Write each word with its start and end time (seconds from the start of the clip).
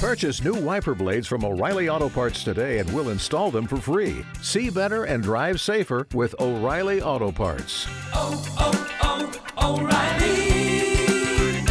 Purchase 0.00 0.42
new 0.42 0.54
wiper 0.54 0.94
blades 0.94 1.26
from 1.26 1.44
O'Reilly 1.44 1.90
Auto 1.90 2.08
Parts 2.08 2.42
today 2.42 2.78
and 2.78 2.90
we'll 2.94 3.10
install 3.10 3.50
them 3.50 3.66
for 3.66 3.76
free. 3.76 4.24
See 4.40 4.70
better 4.70 5.04
and 5.04 5.22
drive 5.22 5.60
safer 5.60 6.06
with 6.14 6.34
O'Reilly 6.40 7.02
Auto 7.02 7.30
Parts. 7.30 7.86
oh, 8.14 8.42
oh, 8.58 8.72
oh 9.02 9.76
O'Reilly 9.76 11.66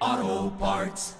Auto 0.00 0.50
Parts. 0.56 1.14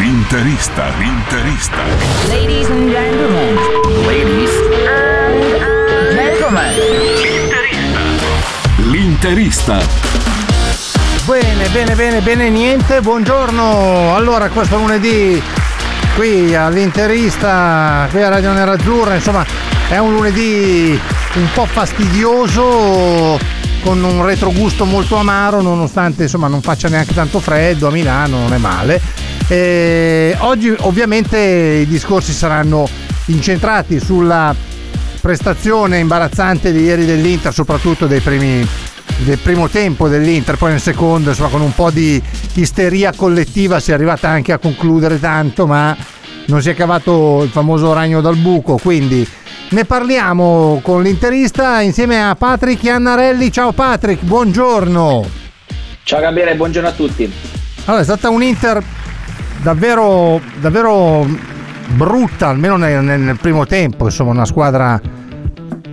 L'interista, 0.00 0.90
l'interista. 0.98 1.86
Ladies 2.28 2.68
and 2.70 2.90
gentlemen. 2.90 3.56
Ladies 4.08 4.50
and 4.50 4.74
gentlemen. 6.16 6.74
L'interista. 8.90 9.78
L'interista. 9.78 10.09
Bene, 11.30 11.68
bene, 11.68 11.94
bene, 11.94 12.20
bene, 12.22 12.50
niente. 12.50 13.00
Buongiorno. 13.00 14.16
Allora, 14.16 14.48
questo 14.48 14.78
lunedì 14.78 15.40
qui 16.16 16.56
all'Interista, 16.56 18.08
qui 18.10 18.20
a 18.20 18.28
Radio 18.28 18.50
Nerazzurra, 18.50 19.14
insomma, 19.14 19.46
è 19.88 19.96
un 19.98 20.12
lunedì 20.12 21.00
un 21.34 21.48
po' 21.54 21.66
fastidioso 21.66 23.38
con 23.80 24.02
un 24.02 24.24
retrogusto 24.26 24.84
molto 24.84 25.14
amaro, 25.14 25.60
nonostante 25.60 26.24
insomma 26.24 26.48
non 26.48 26.62
faccia 26.62 26.88
neanche 26.88 27.14
tanto 27.14 27.38
freddo 27.38 27.86
a 27.86 27.90
Milano, 27.92 28.40
non 28.40 28.52
è 28.52 28.58
male. 28.58 29.00
E 29.46 30.34
oggi 30.40 30.74
ovviamente 30.80 31.38
i 31.38 31.86
discorsi 31.86 32.32
saranno 32.32 32.88
incentrati 33.26 34.00
sulla 34.00 34.52
prestazione 35.20 35.98
imbarazzante 35.98 36.72
di 36.72 36.82
ieri 36.82 37.06
dell'Inter, 37.06 37.54
soprattutto 37.54 38.08
dei 38.08 38.20
primi 38.20 38.66
del 39.24 39.38
primo 39.38 39.68
tempo 39.68 40.08
dell'Inter, 40.08 40.56
poi 40.56 40.70
nel 40.70 40.80
secondo, 40.80 41.30
insomma, 41.30 41.48
con 41.48 41.60
un 41.60 41.74
po' 41.74 41.90
di 41.90 42.20
isteria 42.54 43.12
collettiva 43.14 43.78
si 43.80 43.90
è 43.90 43.94
arrivata 43.94 44.28
anche 44.28 44.52
a 44.52 44.58
concludere 44.58 45.20
tanto, 45.20 45.66
ma 45.66 45.96
non 46.46 46.62
si 46.62 46.70
è 46.70 46.74
cavato 46.74 47.42
il 47.44 47.50
famoso 47.50 47.92
ragno 47.92 48.20
dal 48.20 48.36
buco, 48.36 48.76
quindi 48.76 49.26
ne 49.70 49.84
parliamo 49.84 50.80
con 50.82 51.02
l'interista 51.02 51.80
insieme 51.80 52.22
a 52.22 52.34
Patrick 52.34 52.82
Iannarelli. 52.82 53.52
Ciao 53.52 53.72
Patrick, 53.72 54.22
buongiorno. 54.24 55.24
Ciao 56.02 56.20
Gabriele, 56.20 56.56
buongiorno 56.56 56.88
a 56.88 56.92
tutti. 56.92 57.32
Allora, 57.84 58.02
è 58.02 58.04
stata 58.04 58.30
un 58.30 58.42
Inter 58.42 58.82
davvero, 59.62 60.40
davvero 60.60 61.26
brutta, 61.88 62.48
almeno 62.48 62.76
nel, 62.76 63.02
nel- 63.04 63.20
nel 63.20 63.38
primo 63.38 63.66
tempo, 63.66 64.06
insomma, 64.06 64.30
una 64.30 64.44
squadra, 64.44 65.00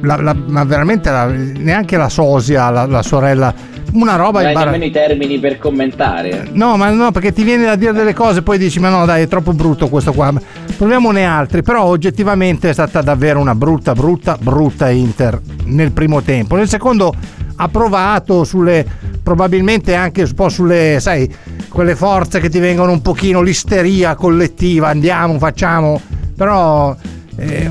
la- 0.01 0.21
la- 0.21 0.35
ma 0.35 0.63
veramente 0.63 1.09
la- 1.09 1.25
neanche 1.27 1.97
la 1.97 2.09
Sosia, 2.09 2.69
la, 2.69 2.85
la 2.85 3.01
sorella, 3.03 3.53
una 3.93 4.15
roba 4.15 4.39
Non 4.39 4.47
hai 4.47 4.53
imbara- 4.53 4.71
nemmeno 4.71 4.89
i 4.89 4.91
termini 4.91 5.39
per 5.39 5.57
commentare. 5.57 6.49
No, 6.51 6.75
ma 6.77 6.89
no, 6.89 7.11
perché 7.11 7.31
ti 7.33 7.43
viene 7.43 7.65
da 7.65 7.75
dire 7.75 7.93
delle 7.93 8.13
cose, 8.13 8.41
poi 8.41 8.57
dici, 8.57 8.79
ma 8.79 8.89
no, 8.89 9.05
dai, 9.05 9.23
è 9.23 9.27
troppo 9.27 9.53
brutto 9.53 9.87
questo 9.87 10.11
qua. 10.13 10.33
Proviamone 10.77 11.25
altri, 11.25 11.63
però 11.63 11.83
oggettivamente 11.83 12.69
è 12.69 12.73
stata 12.73 13.01
davvero 13.01 13.39
una 13.39 13.55
brutta, 13.55 13.93
brutta, 13.93 14.37
brutta 14.39 14.89
Inter 14.89 15.39
nel 15.65 15.91
primo 15.91 16.21
tempo. 16.21 16.55
Nel 16.55 16.67
secondo 16.67 17.13
ha 17.59 17.67
provato 17.69 18.43
sulle, 18.43 18.85
probabilmente 19.23 19.95
anche 19.95 20.21
un 20.21 20.33
po' 20.35 20.49
sulle, 20.49 20.97
sai, 20.99 21.33
quelle 21.69 21.95
forze 21.95 22.39
che 22.39 22.49
ti 22.49 22.59
vengono 22.59 22.91
un 22.91 23.01
pochino, 23.01 23.41
l'isteria 23.41 24.13
collettiva, 24.15 24.89
andiamo, 24.89 25.39
facciamo, 25.39 25.99
però 26.35 26.95
eh, 27.37 27.69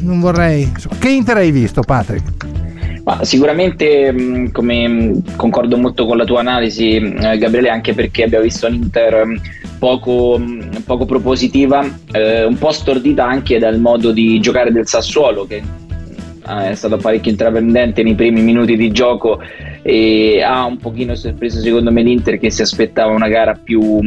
non 0.00 0.20
vorrei... 0.20 0.70
Che 0.98 1.08
Inter 1.08 1.36
hai 1.36 1.50
visto, 1.50 1.82
Patrick? 1.82 2.46
Ma 3.04 3.22
sicuramente, 3.22 4.10
mh, 4.10 4.50
come 4.50 4.88
mh, 4.88 5.36
concordo 5.36 5.76
molto 5.76 6.06
con 6.06 6.16
la 6.16 6.24
tua 6.24 6.40
analisi, 6.40 6.96
eh, 6.96 7.38
Gabriele, 7.38 7.68
anche 7.68 7.94
perché 7.94 8.24
abbiamo 8.24 8.42
visto 8.42 8.66
un'Inter 8.66 9.24
mh, 9.24 9.40
poco, 9.78 10.42
poco 10.84 11.04
propositiva, 11.04 11.88
eh, 12.10 12.44
un 12.44 12.58
po' 12.58 12.72
stordita 12.72 13.24
anche 13.24 13.60
dal 13.60 13.78
modo 13.78 14.10
di 14.10 14.40
giocare 14.40 14.72
del 14.72 14.88
Sassuolo, 14.88 15.46
che 15.46 15.62
mh, 15.62 16.48
è 16.48 16.74
stato 16.74 16.96
parecchio 16.96 17.30
intraprendente 17.30 18.02
nei 18.02 18.16
primi 18.16 18.40
minuti 18.42 18.76
di 18.76 18.90
gioco 18.90 19.38
e 19.82 20.42
ha 20.42 20.64
un 20.64 20.78
pochino 20.78 21.14
sorpreso 21.14 21.60
secondo 21.60 21.92
me 21.92 22.02
l'Inter 22.02 22.40
che 22.40 22.50
si 22.50 22.62
aspettava 22.62 23.12
una 23.12 23.28
gara 23.28 23.54
più... 23.54 24.00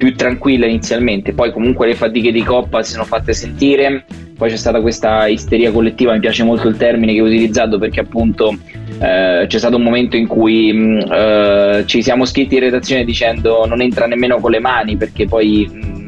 più 0.00 0.16
tranquilla 0.16 0.64
inizialmente, 0.64 1.34
poi 1.34 1.52
comunque 1.52 1.86
le 1.86 1.94
fatiche 1.94 2.32
di 2.32 2.42
coppa 2.42 2.82
si 2.82 2.92
sono 2.92 3.04
fatte 3.04 3.34
sentire, 3.34 4.06
poi 4.34 4.48
c'è 4.48 4.56
stata 4.56 4.80
questa 4.80 5.26
isteria 5.26 5.70
collettiva, 5.70 6.14
mi 6.14 6.20
piace 6.20 6.42
molto 6.42 6.68
il 6.68 6.78
termine 6.78 7.12
che 7.12 7.20
ho 7.20 7.26
utilizzato 7.26 7.78
perché 7.78 8.00
appunto 8.00 8.56
eh, 8.98 9.44
c'è 9.46 9.58
stato 9.58 9.76
un 9.76 9.82
momento 9.82 10.16
in 10.16 10.26
cui 10.26 10.72
mh, 10.72 11.12
eh, 11.12 11.82
ci 11.84 12.00
siamo 12.00 12.24
scritti 12.24 12.54
in 12.54 12.60
redazione 12.60 13.04
dicendo 13.04 13.66
non 13.66 13.82
entra 13.82 14.06
nemmeno 14.06 14.40
con 14.40 14.52
le 14.52 14.60
mani 14.60 14.96
perché 14.96 15.26
poi 15.26 15.68
mh, 15.70 15.99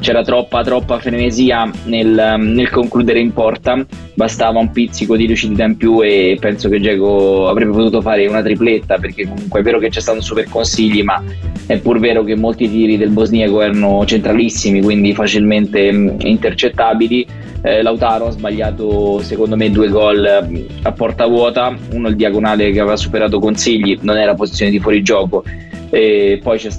c'era 0.00 0.22
troppa 0.22 0.62
troppa 0.62 0.98
frenesia 0.98 1.70
nel, 1.84 2.34
nel 2.38 2.70
concludere 2.70 3.20
in 3.20 3.32
porta, 3.32 3.84
bastava 4.14 4.58
un 4.58 4.70
pizzico 4.70 5.16
di 5.16 5.28
lucidità 5.28 5.64
in 5.64 5.76
più 5.76 6.02
e 6.02 6.36
penso 6.40 6.68
che 6.68 6.80
Geco 6.80 7.48
avrebbe 7.48 7.72
potuto 7.72 8.00
fare 8.00 8.26
una 8.26 8.42
tripletta 8.42 8.98
perché 8.98 9.26
comunque 9.26 9.60
è 9.60 9.62
vero 9.62 9.78
che 9.78 9.88
c'è 9.88 10.00
stato 10.00 10.18
un 10.18 10.24
super 10.24 10.48
consigli 10.48 11.02
ma 11.02 11.22
è 11.66 11.78
pur 11.78 11.98
vero 11.98 12.22
che 12.22 12.36
molti 12.36 12.70
tiri 12.70 12.96
del 12.96 13.10
bosniaco 13.10 13.60
erano 13.60 14.04
centralissimi 14.04 14.82
quindi 14.82 15.14
facilmente 15.14 15.90
mh, 15.90 16.16
intercettabili. 16.20 17.26
Eh, 17.62 17.82
Lautaro 17.82 18.26
ha 18.26 18.30
sbagliato 18.30 19.20
secondo 19.22 19.56
me 19.56 19.70
due 19.70 19.88
gol 19.88 20.46
mh, 20.48 20.64
a 20.82 20.92
porta 20.92 21.26
vuota. 21.26 21.76
Uno 21.92 22.08
il 22.08 22.16
diagonale 22.16 22.70
che 22.70 22.80
aveva 22.80 22.96
superato 22.96 23.40
consigli 23.40 23.98
non 24.02 24.16
era 24.16 24.34
posizione 24.34 24.70
di 24.70 24.78
fuorigioco 24.78 25.42
e 25.90 26.40
poi 26.42 26.58
c'è 26.58 26.70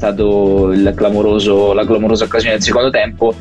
clamoroso, 0.94 1.74
la 1.74 1.86
clamorosa 1.86 2.26
occasione 2.26 2.56
del 2.56 2.64
secondo 2.64 2.90
tempo 2.90 3.34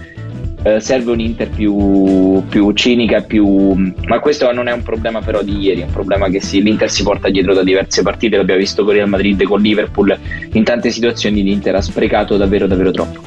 eh, 0.66 0.81
serve 0.81 1.12
un 1.12 1.21
Inter 1.21 1.49
più, 1.49 2.43
più 2.49 2.72
cinica, 2.72 3.21
più... 3.21 3.94
ma 4.06 4.19
questo 4.19 4.50
non 4.53 4.66
è 4.66 4.72
un 4.72 4.82
problema 4.82 5.21
però 5.21 5.43
di 5.43 5.59
ieri, 5.59 5.82
è 5.82 5.84
un 5.84 5.93
problema 5.93 6.28
che 6.28 6.41
si- 6.41 6.60
l'Inter 6.60 6.91
si 6.91 7.04
porta 7.04 7.31
dietro 7.31 7.54
da 7.54 7.62
diverse 7.62 8.03
partite, 8.03 8.37
l'abbiamo 8.37 8.60
visto 8.60 8.84
con 8.84 8.94
Real 8.94 9.09
Madrid, 9.09 9.43
con 9.44 9.60
Liverpool, 9.60 10.19
in 10.53 10.65
tante 10.65 10.91
situazioni 10.91 11.44
l'Inter 11.44 11.77
ha 11.77 11.81
sprecato 11.81 12.37
davvero 12.37 12.66
davvero 12.66 12.91
troppo. 12.91 13.21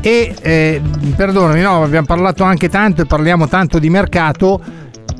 E 0.00 0.34
eh, 0.42 0.80
perdonami, 1.14 1.60
no, 1.60 1.82
abbiamo 1.84 2.06
parlato 2.06 2.42
anche 2.42 2.68
tanto 2.68 3.02
e 3.02 3.06
parliamo 3.06 3.46
tanto 3.46 3.78
di 3.78 3.88
mercato. 3.88 4.60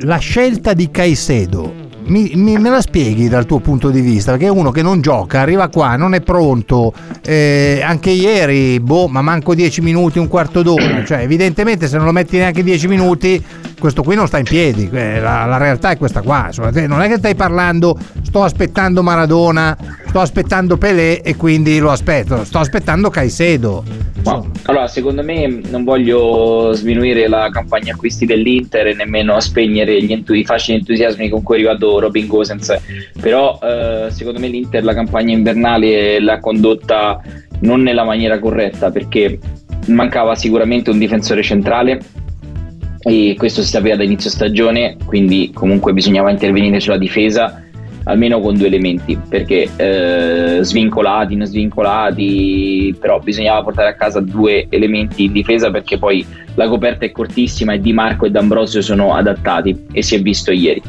La 0.04 0.16
scelta 0.16 0.72
di 0.72 0.90
Caicedo, 0.90 1.79
mi, 2.10 2.32
mi- 2.34 2.58
me 2.58 2.68
la 2.70 2.80
spieghi 2.80 3.28
dal 3.28 3.46
tuo 3.46 3.60
punto 3.60 3.88
di 3.90 4.00
vista? 4.00 4.32
Perché 4.32 4.48
uno 4.48 4.70
che 4.70 4.82
non 4.82 5.00
gioca, 5.00 5.40
arriva 5.40 5.68
qua, 5.68 5.96
non 5.96 6.14
è 6.14 6.20
pronto. 6.20 6.92
eh, 7.24 7.80
anche 7.84 8.10
ieri, 8.10 8.80
boh, 8.80 9.06
ma 9.08 9.22
manco 9.22 9.54
10 9.54 9.80
minuti, 9.80 10.18
un 10.18 10.28
quarto 10.28 10.62
d'ora. 10.62 11.04
Cioè, 11.04 11.18
evidentemente, 11.18 11.86
se 11.86 11.96
non 11.96 12.06
lo 12.06 12.12
metti 12.12 12.36
neanche 12.36 12.62
10 12.62 12.88
minuti, 12.88 13.42
questo 13.78 14.02
qui 14.02 14.14
non 14.16 14.26
sta 14.26 14.38
in 14.38 14.44
piedi. 14.44 14.88
Eh, 14.92 15.20
La, 15.20 15.44
la 15.44 15.56
realtà 15.56 15.90
è 15.90 15.96
questa 15.96 16.20
qua. 16.22 16.50
Non 16.86 17.00
è 17.00 17.08
che 17.08 17.16
stai 17.18 17.34
parlando, 17.34 17.96
sto 18.22 18.42
aspettando 18.42 19.02
Maradona, 19.02 19.76
sto 20.08 20.20
aspettando 20.20 20.76
Pelé 20.76 21.20
e 21.22 21.36
quindi 21.36 21.78
lo 21.78 21.90
aspetto. 21.90 22.44
Sto 22.44 22.58
aspettando 22.58 23.08
Caicedo. 23.10 23.84
Ma, 24.24 24.42
allora, 24.64 24.86
secondo 24.86 25.22
me 25.22 25.60
non 25.70 25.82
voglio 25.84 26.72
sminuire 26.74 27.26
la 27.28 27.48
campagna 27.50 27.92
acquisti 27.94 28.26
dell'Inter 28.26 28.88
e 28.88 28.94
nemmeno 28.94 29.40
spegnere 29.40 30.02
gli 30.02 30.12
entu- 30.12 30.36
i 30.36 30.44
facili 30.44 30.76
entusiasmi 30.78 31.28
con 31.30 31.42
cui 31.42 31.54
è 31.56 31.58
arrivato 31.60 31.99
Robin 32.00 32.26
Gosens, 32.26 32.76
però 33.20 33.58
eh, 33.62 34.06
secondo 34.10 34.40
me 34.40 34.48
l'Inter 34.48 34.82
la 34.84 34.94
campagna 34.94 35.34
invernale 35.34 36.20
l'ha 36.20 36.40
condotta 36.40 37.22
non 37.60 37.82
nella 37.82 38.04
maniera 38.04 38.38
corretta 38.38 38.90
perché 38.90 39.38
mancava 39.86 40.34
sicuramente 40.34 40.90
un 40.90 40.98
difensore 40.98 41.42
centrale 41.42 42.00
e 43.02 43.34
questo 43.38 43.62
si 43.62 43.68
sapeva 43.68 43.96
da 43.96 44.04
inizio 44.04 44.28
stagione, 44.28 44.96
quindi 45.06 45.50
comunque 45.54 45.92
bisognava 45.92 46.30
intervenire 46.30 46.80
sulla 46.80 46.98
difesa 46.98 47.64
almeno 48.04 48.40
con 48.40 48.56
due 48.56 48.66
elementi, 48.66 49.18
perché 49.28 49.68
eh, 49.76 50.58
svincolati, 50.62 51.36
non 51.36 51.46
svincolati, 51.46 52.94
però 52.98 53.20
bisognava 53.20 53.62
portare 53.62 53.88
a 53.88 53.94
casa 53.94 54.20
due 54.20 54.66
elementi 54.68 55.24
in 55.24 55.32
difesa 55.32 55.70
perché 55.70 55.98
poi 55.98 56.24
la 56.54 56.68
coperta 56.68 57.04
è 57.04 57.10
cortissima 57.10 57.74
e 57.74 57.80
Di 57.80 57.92
Marco 57.92 58.26
e 58.26 58.30
D'Ambrosio 58.30 58.82
sono 58.82 59.14
adattati 59.14 59.86
e 59.92 60.02
si 60.02 60.14
è 60.14 60.20
visto 60.20 60.50
ieri. 60.50 60.82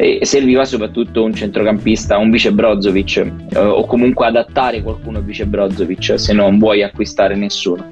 E 0.00 0.20
serviva 0.22 0.64
soprattutto 0.64 1.24
un 1.24 1.34
centrocampista, 1.34 2.18
un 2.18 2.30
vice 2.30 2.52
Brozovic 2.52 3.16
eh, 3.16 3.58
o 3.58 3.84
comunque 3.84 4.26
adattare 4.26 4.80
qualcuno 4.80 5.20
vice 5.20 5.44
Brozovic 5.44 6.14
se 6.20 6.32
non 6.32 6.56
vuoi 6.58 6.84
acquistare 6.84 7.34
nessuno. 7.34 7.88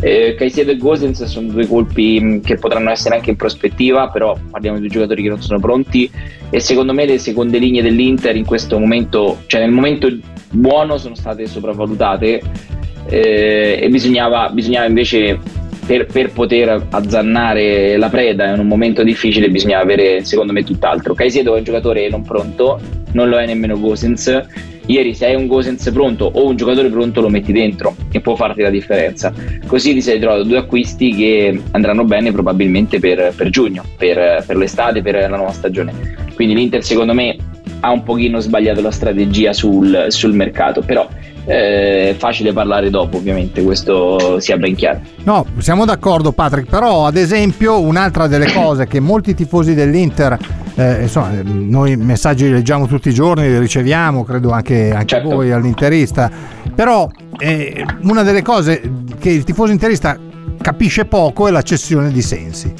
Eh, 0.00 0.36
e 0.36 0.76
Gosens 0.76 1.22
sono 1.24 1.52
due 1.52 1.66
colpi 1.68 2.20
mh, 2.20 2.40
che 2.40 2.56
potranno 2.56 2.90
essere 2.90 3.14
anche 3.14 3.30
in 3.30 3.36
prospettiva, 3.36 4.08
però 4.10 4.36
parliamo 4.50 4.78
di 4.78 4.82
due 4.82 4.94
giocatori 4.96 5.22
che 5.22 5.28
non 5.28 5.40
sono 5.40 5.60
pronti 5.60 6.10
e 6.50 6.58
secondo 6.58 6.92
me 6.92 7.06
le 7.06 7.18
seconde 7.18 7.58
linee 7.58 7.82
dell'Inter 7.82 8.34
in 8.34 8.44
questo 8.44 8.76
momento, 8.78 9.42
cioè 9.46 9.60
nel 9.60 9.70
momento 9.70 10.08
buono 10.50 10.98
sono 10.98 11.14
state 11.14 11.46
sopravvalutate 11.46 12.42
eh, 13.06 13.78
e 13.80 13.88
bisognava, 13.88 14.50
bisognava 14.50 14.86
invece 14.86 15.38
per, 15.86 16.06
per 16.06 16.32
poter 16.32 16.86
azzannare 16.90 17.96
la 17.96 18.08
preda 18.08 18.52
in 18.52 18.60
un 18.60 18.66
momento 18.66 19.02
difficile 19.02 19.50
bisognava 19.50 19.82
avere 19.82 20.24
secondo 20.24 20.52
me 20.52 20.64
tutt'altro. 20.64 21.14
Caicedo 21.14 21.54
è 21.54 21.58
un 21.58 21.64
giocatore 21.64 22.08
non 22.08 22.22
pronto, 22.22 22.80
non 23.12 23.28
lo 23.28 23.38
è 23.38 23.46
nemmeno 23.46 23.78
Gosens 23.78 24.42
Ieri 24.86 25.14
se 25.14 25.26
hai 25.26 25.34
un 25.34 25.46
Gosens 25.46 25.90
pronto 25.92 26.26
o 26.26 26.46
un 26.46 26.56
giocatore 26.56 26.90
pronto 26.90 27.22
lo 27.22 27.30
metti 27.30 27.52
dentro 27.52 27.96
e 28.12 28.20
può 28.20 28.34
farti 28.34 28.60
la 28.60 28.68
differenza. 28.68 29.32
Così 29.66 29.94
ti 29.94 30.02
sei 30.02 30.18
trovato 30.18 30.42
due 30.42 30.58
acquisti 30.58 31.14
che 31.14 31.58
andranno 31.70 32.04
bene 32.04 32.32
probabilmente 32.32 32.98
per, 32.98 33.32
per 33.34 33.48
giugno, 33.48 33.82
per, 33.96 34.44
per 34.46 34.56
l'estate, 34.56 35.00
per 35.00 35.14
la 35.30 35.36
nuova 35.36 35.52
stagione. 35.52 35.92
Quindi 36.34 36.54
l'Inter 36.54 36.84
secondo 36.84 37.14
me 37.14 37.36
ha 37.80 37.90
un 37.90 38.02
pochino 38.02 38.40
sbagliato 38.40 38.82
la 38.82 38.90
strategia 38.90 39.54
sul, 39.54 40.06
sul 40.08 40.34
mercato, 40.34 40.82
però 40.82 41.08
è 41.44 42.14
facile 42.16 42.52
parlare 42.52 42.90
dopo 42.90 43.18
ovviamente, 43.18 43.62
questo 43.62 44.40
sia 44.40 44.56
ben 44.56 44.74
chiaro. 44.74 45.00
No, 45.24 45.46
siamo 45.58 45.84
d'accordo 45.84 46.32
Patrick, 46.32 46.68
però 46.68 47.06
ad 47.06 47.16
esempio 47.16 47.80
un'altra 47.80 48.26
delle 48.26 48.50
cose 48.52 48.86
che 48.86 49.00
molti 49.00 49.34
tifosi 49.34 49.74
dell'Inter, 49.74 50.38
eh, 50.74 51.02
insomma, 51.02 51.30
noi 51.42 51.96
messaggi 51.96 52.44
li 52.44 52.52
leggiamo 52.52 52.86
tutti 52.86 53.08
i 53.08 53.14
giorni, 53.14 53.48
li 53.48 53.58
riceviamo, 53.58 54.24
credo 54.24 54.50
anche, 54.50 54.90
anche 54.92 55.06
Certo. 55.06 55.28
voi 55.28 55.52
all'interista, 55.52 56.30
però 56.74 57.08
eh, 57.38 57.84
una 58.02 58.22
delle 58.22 58.42
cose 58.42 58.80
che 59.18 59.30
il 59.30 59.44
tifoso 59.44 59.72
interista 59.72 60.18
capisce 60.60 61.04
poco 61.04 61.46
è 61.46 61.50
la 61.50 61.62
cessione 61.62 62.10
di 62.10 62.22
sensi. 62.22 62.72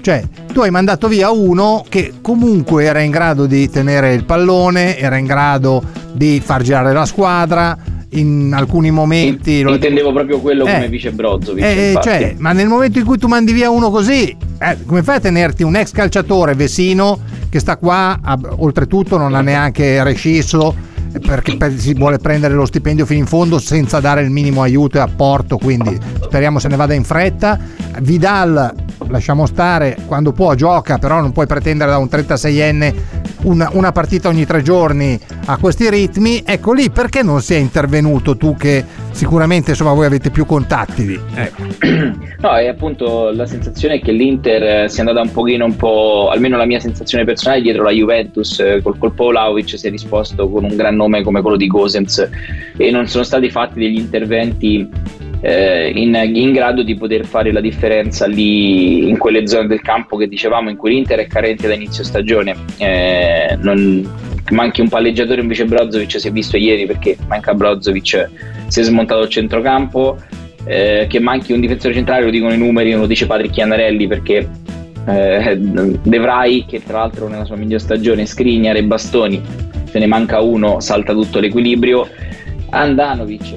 Cioè, 0.00 0.22
tu 0.52 0.60
hai 0.60 0.70
mandato 0.70 1.08
via 1.08 1.30
uno 1.30 1.84
che 1.88 2.14
comunque 2.22 2.84
era 2.84 3.00
in 3.00 3.10
grado 3.10 3.46
di 3.46 3.68
tenere 3.68 4.14
il 4.14 4.24
pallone, 4.24 4.96
era 4.96 5.16
in 5.16 5.26
grado 5.26 5.82
di 6.12 6.40
far 6.40 6.62
girare 6.62 6.92
la 6.92 7.04
squadra, 7.04 7.76
in 8.10 8.52
alcuni 8.54 8.90
momenti... 8.90 9.62
lo- 9.62 9.72
Intendevo 9.74 10.12
proprio 10.12 10.38
quello 10.40 10.64
Eh. 10.66 10.72
come 10.72 10.88
vice 10.88 11.10
Brozovic. 11.12 11.64
eh, 11.64 11.86
infatti. 11.88 12.08
cioè, 12.08 12.34
ma 12.38 12.52
nel 12.52 12.68
momento 12.68 12.98
in 12.98 13.04
cui 13.04 13.18
tu 13.18 13.26
mandi 13.26 13.52
via 13.52 13.68
uno 13.70 13.90
così, 13.90 14.34
eh, 14.58 14.76
come 14.86 15.02
fai 15.02 15.16
a 15.16 15.20
tenerti 15.20 15.62
un 15.62 15.76
ex 15.76 15.90
calciatore 15.90 16.54
Vesino 16.54 17.18
che 17.48 17.58
sta 17.58 17.76
qua, 17.76 18.18
ha- 18.22 18.38
oltretutto 18.58 19.18
non 19.18 19.34
ha 19.34 19.40
neanche 19.40 20.02
rescisso 20.04 20.74
eh, 21.12 21.18
perché 21.18 21.56
per- 21.56 21.78
si 21.78 21.94
vuole 21.94 22.18
prendere 22.18 22.54
lo 22.54 22.64
stipendio 22.66 23.06
fino 23.06 23.20
in 23.20 23.26
fondo 23.26 23.58
senza 23.58 24.00
dare 24.00 24.22
il 24.22 24.30
minimo 24.30 24.62
aiuto 24.62 24.98
e 24.98 25.00
apporto, 25.00 25.56
quindi 25.58 25.98
speriamo 26.22 26.58
se 26.58 26.68
ne 26.68 26.76
vada 26.76 26.94
in 26.94 27.04
fretta. 27.04 27.58
Vidal, 28.00 28.72
lasciamo 29.08 29.46
stare, 29.46 29.96
quando 30.06 30.32
può 30.32 30.54
gioca, 30.54 30.98
però 30.98 31.20
non 31.20 31.32
puoi 31.32 31.46
pretendere 31.46 31.90
da 31.90 31.98
un 31.98 32.08
36enne 32.10 32.94
una, 33.42 33.70
una 33.72 33.92
partita 33.92 34.28
ogni 34.28 34.44
tre 34.44 34.62
giorni 34.62 35.18
a 35.46 35.56
questi 35.56 35.88
ritmi. 35.88 36.42
Ecco 36.44 36.72
lì 36.72 36.90
perché 36.90 37.22
non 37.22 37.40
sei 37.40 37.60
intervenuto 37.60 38.36
tu 38.36 38.54
che 38.56 38.84
sicuramente 39.16 39.70
insomma 39.70 39.94
voi 39.94 40.04
avete 40.04 40.30
più 40.30 40.44
contatti 40.44 41.06
lì. 41.06 41.20
Ecco. 41.34 41.64
No, 42.38 42.56
e 42.58 42.68
appunto 42.68 43.30
la 43.30 43.46
sensazione 43.46 43.94
è 43.94 44.00
che 44.00 44.12
l'Inter 44.12 44.84
eh, 44.84 44.88
sia 44.88 45.00
andata 45.02 45.22
un 45.22 45.32
pochino 45.32 45.64
un 45.64 45.74
po', 45.74 46.28
almeno 46.30 46.58
la 46.58 46.66
mia 46.66 46.78
sensazione 46.78 47.24
personale, 47.24 47.62
dietro 47.62 47.82
la 47.82 47.90
Juventus, 47.90 48.60
eh, 48.60 48.80
col 48.82 48.98
colpo 48.98 49.28
Vlahovic 49.28 49.76
si 49.76 49.86
è 49.86 49.90
risposto 49.90 50.48
con 50.48 50.62
un 50.64 50.76
gran 50.76 50.94
nome 50.94 51.22
come 51.22 51.40
quello 51.40 51.56
di 51.56 51.66
Gosens 51.66 52.28
e 52.76 52.90
non 52.90 53.08
sono 53.08 53.24
stati 53.24 53.50
fatti 53.50 53.80
degli 53.80 53.98
interventi 53.98 54.88
eh, 55.40 55.90
in, 55.94 56.14
in 56.14 56.52
grado 56.52 56.82
di 56.82 56.94
poter 56.94 57.24
fare 57.24 57.52
la 57.52 57.60
differenza 57.60 58.26
lì 58.26 59.08
in 59.08 59.16
quelle 59.16 59.46
zone 59.46 59.66
del 59.66 59.80
campo 59.80 60.16
che 60.16 60.28
dicevamo 60.28 60.70
in 60.70 60.76
cui 60.76 60.90
l'Inter 60.90 61.20
è 61.20 61.26
carente 61.26 61.66
da 61.66 61.74
inizio 61.74 62.04
stagione. 62.04 62.54
Eh, 62.76 63.56
non- 63.60 64.34
manchi 64.50 64.80
un 64.80 64.88
palleggiatore 64.88 65.40
invece 65.40 65.64
Brozovic 65.64 66.20
si 66.20 66.28
è 66.28 66.30
visto 66.30 66.56
ieri 66.56 66.86
perché 66.86 67.16
manca 67.26 67.54
Brozovic 67.54 68.30
si 68.68 68.80
è 68.80 68.82
smontato 68.82 69.22
il 69.22 69.28
centrocampo. 69.28 70.18
Eh, 70.68 71.06
che 71.08 71.20
manchi 71.20 71.52
un 71.52 71.60
difensore 71.60 71.94
centrale 71.94 72.24
lo 72.24 72.30
dicono 72.30 72.52
i 72.52 72.58
numeri 72.58 72.90
lo 72.90 73.06
dice 73.06 73.26
Patrick 73.26 73.54
Chianarelli 73.54 74.08
perché 74.08 74.48
eh, 75.06 75.56
De 75.56 76.18
Vrij 76.18 76.66
che 76.66 76.82
tra 76.84 76.98
l'altro 76.98 77.28
nella 77.28 77.44
sua 77.44 77.54
miglior 77.54 77.78
stagione 77.78 78.26
Skriniar 78.26 78.74
e 78.74 78.82
Bastoni 78.82 79.40
se 79.84 79.98
ne 80.00 80.06
manca 80.06 80.40
uno 80.40 80.80
salta 80.80 81.12
tutto 81.12 81.38
l'equilibrio. 81.38 82.08
Andanovic 82.70 83.56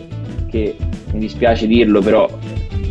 che 0.49 0.75
mi 1.11 1.19
dispiace 1.19 1.67
dirlo 1.67 2.01
però 2.01 2.29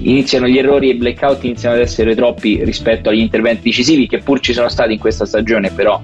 iniziano 0.00 0.48
gli 0.48 0.58
errori 0.58 0.90
e 0.90 0.94
i 0.94 0.96
blackout 0.96 1.44
iniziano 1.44 1.76
ad 1.76 1.80
essere 1.80 2.14
troppi 2.14 2.62
rispetto 2.64 3.08
agli 3.08 3.20
interventi 3.20 3.62
decisivi 3.64 4.06
che 4.06 4.18
pur 4.18 4.40
ci 4.40 4.52
sono 4.52 4.68
stati 4.68 4.94
in 4.94 4.98
questa 4.98 5.26
stagione 5.26 5.70
però 5.70 6.00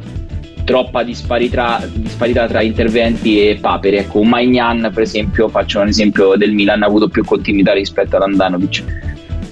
troppa 0.65 1.03
disparità, 1.03 1.87
disparità 1.93 2.47
tra 2.47 2.63
interventi 2.63 3.49
e 3.49 3.59
papere. 3.61 3.99
Ecco, 3.99 4.21
un 4.21 4.29
Magnan, 4.29 4.91
per 4.93 5.03
esempio, 5.03 5.49
faccio 5.49 5.81
un 5.81 5.89
esempio 5.89 6.37
del 6.37 6.53
Milan, 6.53 6.83
ha 6.83 6.87
avuto 6.87 7.09
più 7.09 7.25
continuità 7.25 7.73
rispetto 7.73 8.17
ad 8.17 8.23
Andanovic. 8.23 8.83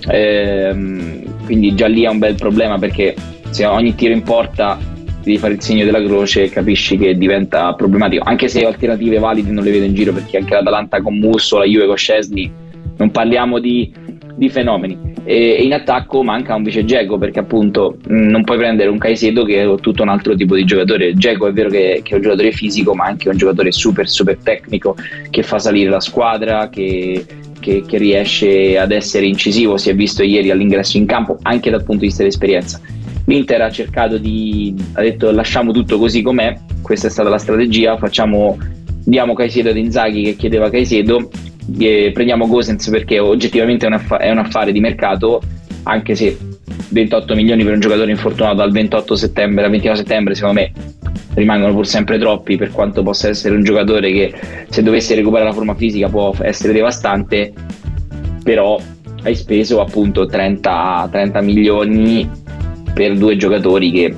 Ehm, 0.09 1.45
quindi 1.45 1.75
già 1.75 1.87
lì 1.87 2.03
è 2.03 2.09
un 2.09 2.19
bel 2.19 2.35
problema 2.35 2.79
perché 2.79 3.15
se 3.51 3.65
ogni 3.67 3.95
tiro 3.95 4.13
in 4.13 4.23
porta 4.23 4.79
devi 5.23 5.39
fare 5.39 5.55
il 5.55 5.63
segno 5.63 5.85
della 5.85 6.03
croce, 6.03 6.49
capisci 6.49 6.97
che 6.97 7.17
diventa 7.17 7.73
problematico. 7.75 8.25
Anche 8.25 8.49
se 8.49 8.65
alternative 8.65 9.19
valide 9.19 9.51
non 9.51 9.63
le 9.63 9.71
vedo 9.71 9.85
in 9.85 9.95
giro 9.95 10.13
perché 10.13 10.39
anche 10.39 10.55
l'Atalanta 10.55 11.01
con 11.01 11.19
Musso, 11.19 11.59
la 11.59 11.65
Juve 11.65 11.87
con 11.87 11.97
Scesni, 11.97 12.51
non 12.97 13.11
parliamo 13.11 13.59
di, 13.59 13.93
di 14.35 14.49
fenomeni. 14.49 15.12
E 15.25 15.63
in 15.63 15.73
attacco 15.73 16.25
manca 16.25 16.55
un 16.55 16.65
vice 16.65 16.85
Geco 16.85 17.17
perché 17.17 17.39
appunto 17.39 17.97
mh, 18.07 18.29
non 18.29 18.43
puoi 18.45 18.59
prendere 18.59 18.89
un 18.89 18.99
Caicedo 18.99 19.45
che 19.45 19.63
è 19.63 19.75
tutto 19.81 20.03
un 20.03 20.09
altro 20.09 20.35
tipo 20.35 20.57
di 20.57 20.65
giocatore. 20.65 21.15
Geco 21.15 21.47
è 21.47 21.53
vero 21.53 21.69
che, 21.69 22.01
che 22.03 22.13
è 22.13 22.15
un 22.17 22.23
giocatore 22.23 22.51
fisico, 22.51 22.95
ma 22.95 23.05
anche 23.05 23.29
un 23.29 23.37
giocatore 23.37 23.71
super 23.71 24.09
super 24.09 24.37
tecnico 24.43 24.97
che 25.31 25.43
fa 25.43 25.59
salire 25.59 25.91
la 25.91 26.01
squadra, 26.01 26.69
che, 26.69 27.25
che- 27.61 27.85
che 27.87 27.99
riesce 27.99 28.77
ad 28.77 28.91
essere 28.91 29.27
incisivo. 29.27 29.77
Si 29.77 29.91
è 29.91 29.95
visto 29.95 30.23
ieri 30.23 30.51
all'ingresso 30.51 30.97
in 30.97 31.07
campo 31.07 31.39
anche 31.43 31.71
dal 31.71 31.85
punto 31.85 32.01
di 32.01 32.07
vista 32.07 32.23
dell'esperienza. 32.23 32.81
L'Inter 33.27 33.63
ha 33.63 33.71
cercato 33.71 34.19
di 34.19 34.75
ha 34.95 35.01
detto 35.01 35.31
lasciamo 35.31 35.71
tutto 35.71 35.99
così 35.99 36.23
com'è, 36.23 36.59
questa 36.83 37.07
è 37.07 37.11
stata 37.11 37.29
la 37.29 37.39
strategia, 37.39 37.97
facciamo 37.97 38.59
diamo 39.05 39.35
Caicedo 39.35 39.71
ad 39.71 39.77
Inzaghi 39.77 40.23
che 40.23 40.37
chiedeva 40.37 40.71
Caicedo 40.71 41.31
eh, 41.79 42.11
prendiamo 42.13 42.47
Gosens 42.47 42.89
perché 42.89 43.19
oggettivamente 43.19 43.85
è 43.87 43.89
un, 43.89 43.95
affa- 43.95 44.19
è 44.19 44.31
un 44.31 44.39
affare 44.39 44.73
di 44.73 44.81
mercato 44.81 45.41
anche 45.85 46.15
se 46.15 46.37
28 46.89 47.35
milioni 47.35 47.65
per 47.65 47.75
un 47.75 47.81
giocatore 47.81 48.11
infortunato 48.11 48.57
dal 48.57 48.71
28 48.71 49.17
settembre 49.17 49.65
al 49.65 49.71
29 49.71 49.99
settembre 49.99 50.35
secondo 50.35 50.61
me 50.61 50.73
rimangono 51.35 51.73
pur 51.75 51.87
sempre 51.87 52.19
troppi 52.19 52.57
per 52.57 52.71
quanto 52.71 53.03
possa 53.03 53.29
essere 53.29 53.55
un 53.55 53.65
giocatore 53.65 54.13
che 54.13 54.35
se 54.69 54.83
dovesse 54.83 55.15
recuperare 55.15 55.49
la 55.49 55.55
forma 55.55 55.75
fisica 55.75 56.09
può 56.09 56.35
essere 56.41 56.73
devastante 56.73 57.53
però 58.43 58.79
hai 59.25 59.35
speso 59.35 59.81
appunto 59.81 60.27
30, 60.27 61.09
30 61.11 61.41
milioni 61.41 62.29
per 62.93 63.17
due 63.17 63.37
giocatori 63.37 63.91
che 63.91 64.15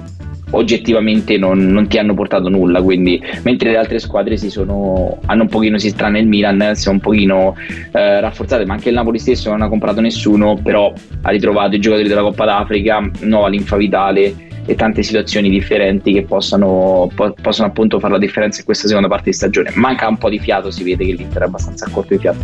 oggettivamente 0.55 1.37
non, 1.37 1.67
non 1.67 1.87
ti 1.87 1.99
hanno 1.99 2.15
portato 2.15 2.49
nulla 2.49 2.83
quindi 2.83 3.23
mentre 3.43 3.71
le 3.71 3.77
altre 3.77 3.99
squadre 3.99 4.37
si 4.37 4.51
sono 4.51 5.19
hanno 5.27 5.43
un 5.43 5.49
pochino 5.49 5.79
si 5.79 5.95
tranne 5.95 6.21
il 6.21 6.27
Milan 6.27 6.75
si 6.75 6.89
è 6.89 6.91
un 6.91 7.01
pochino 7.01 7.56
eh, 7.93 8.21
rafforzate 8.21 8.65
ma 8.65 8.75
anche 8.75 8.89
il 8.89 8.95
Napoli 8.95 9.19
stesso 9.19 9.51
non 9.51 9.62
ha 9.62 9.69
comprato 9.69 10.01
nessuno 10.01 10.58
però 10.63 10.93
ha 11.23 11.31
ritrovato 11.31 11.77
i 11.77 11.81
giocatori 11.81 12.08
della 12.08 12.23
Coppa 12.23 12.44
d'Africa 12.44 13.11
nuova 13.20 13.49
linfa 13.49 13.77
vitale 13.77 14.53
e 14.67 14.75
tante 14.77 15.03
situazioni 15.03 15.51
differenti 15.51 16.13
che 16.13 16.23
possano, 16.23 17.11
po- 17.15 17.34
possono 17.41 17.69
appunto 17.69 17.99
fare 17.99 18.15
la 18.15 18.19
differenza 18.19 18.61
in 18.61 18.65
questa 18.65 18.89
seconda 18.89 19.08
parte 19.08 19.31
di 19.31 19.37
stagione 19.37 19.70
manca 19.75 20.08
un 20.08 20.17
po' 20.17 20.31
di 20.31 20.39
fiato 20.39 20.70
si 20.70 20.82
vede 20.82 21.05
che 21.05 21.13
l'Inter 21.13 21.43
è 21.43 21.44
abbastanza 21.44 21.84
a 21.84 21.91
corto 21.91 22.15
di 22.15 22.20
fiato 22.20 22.39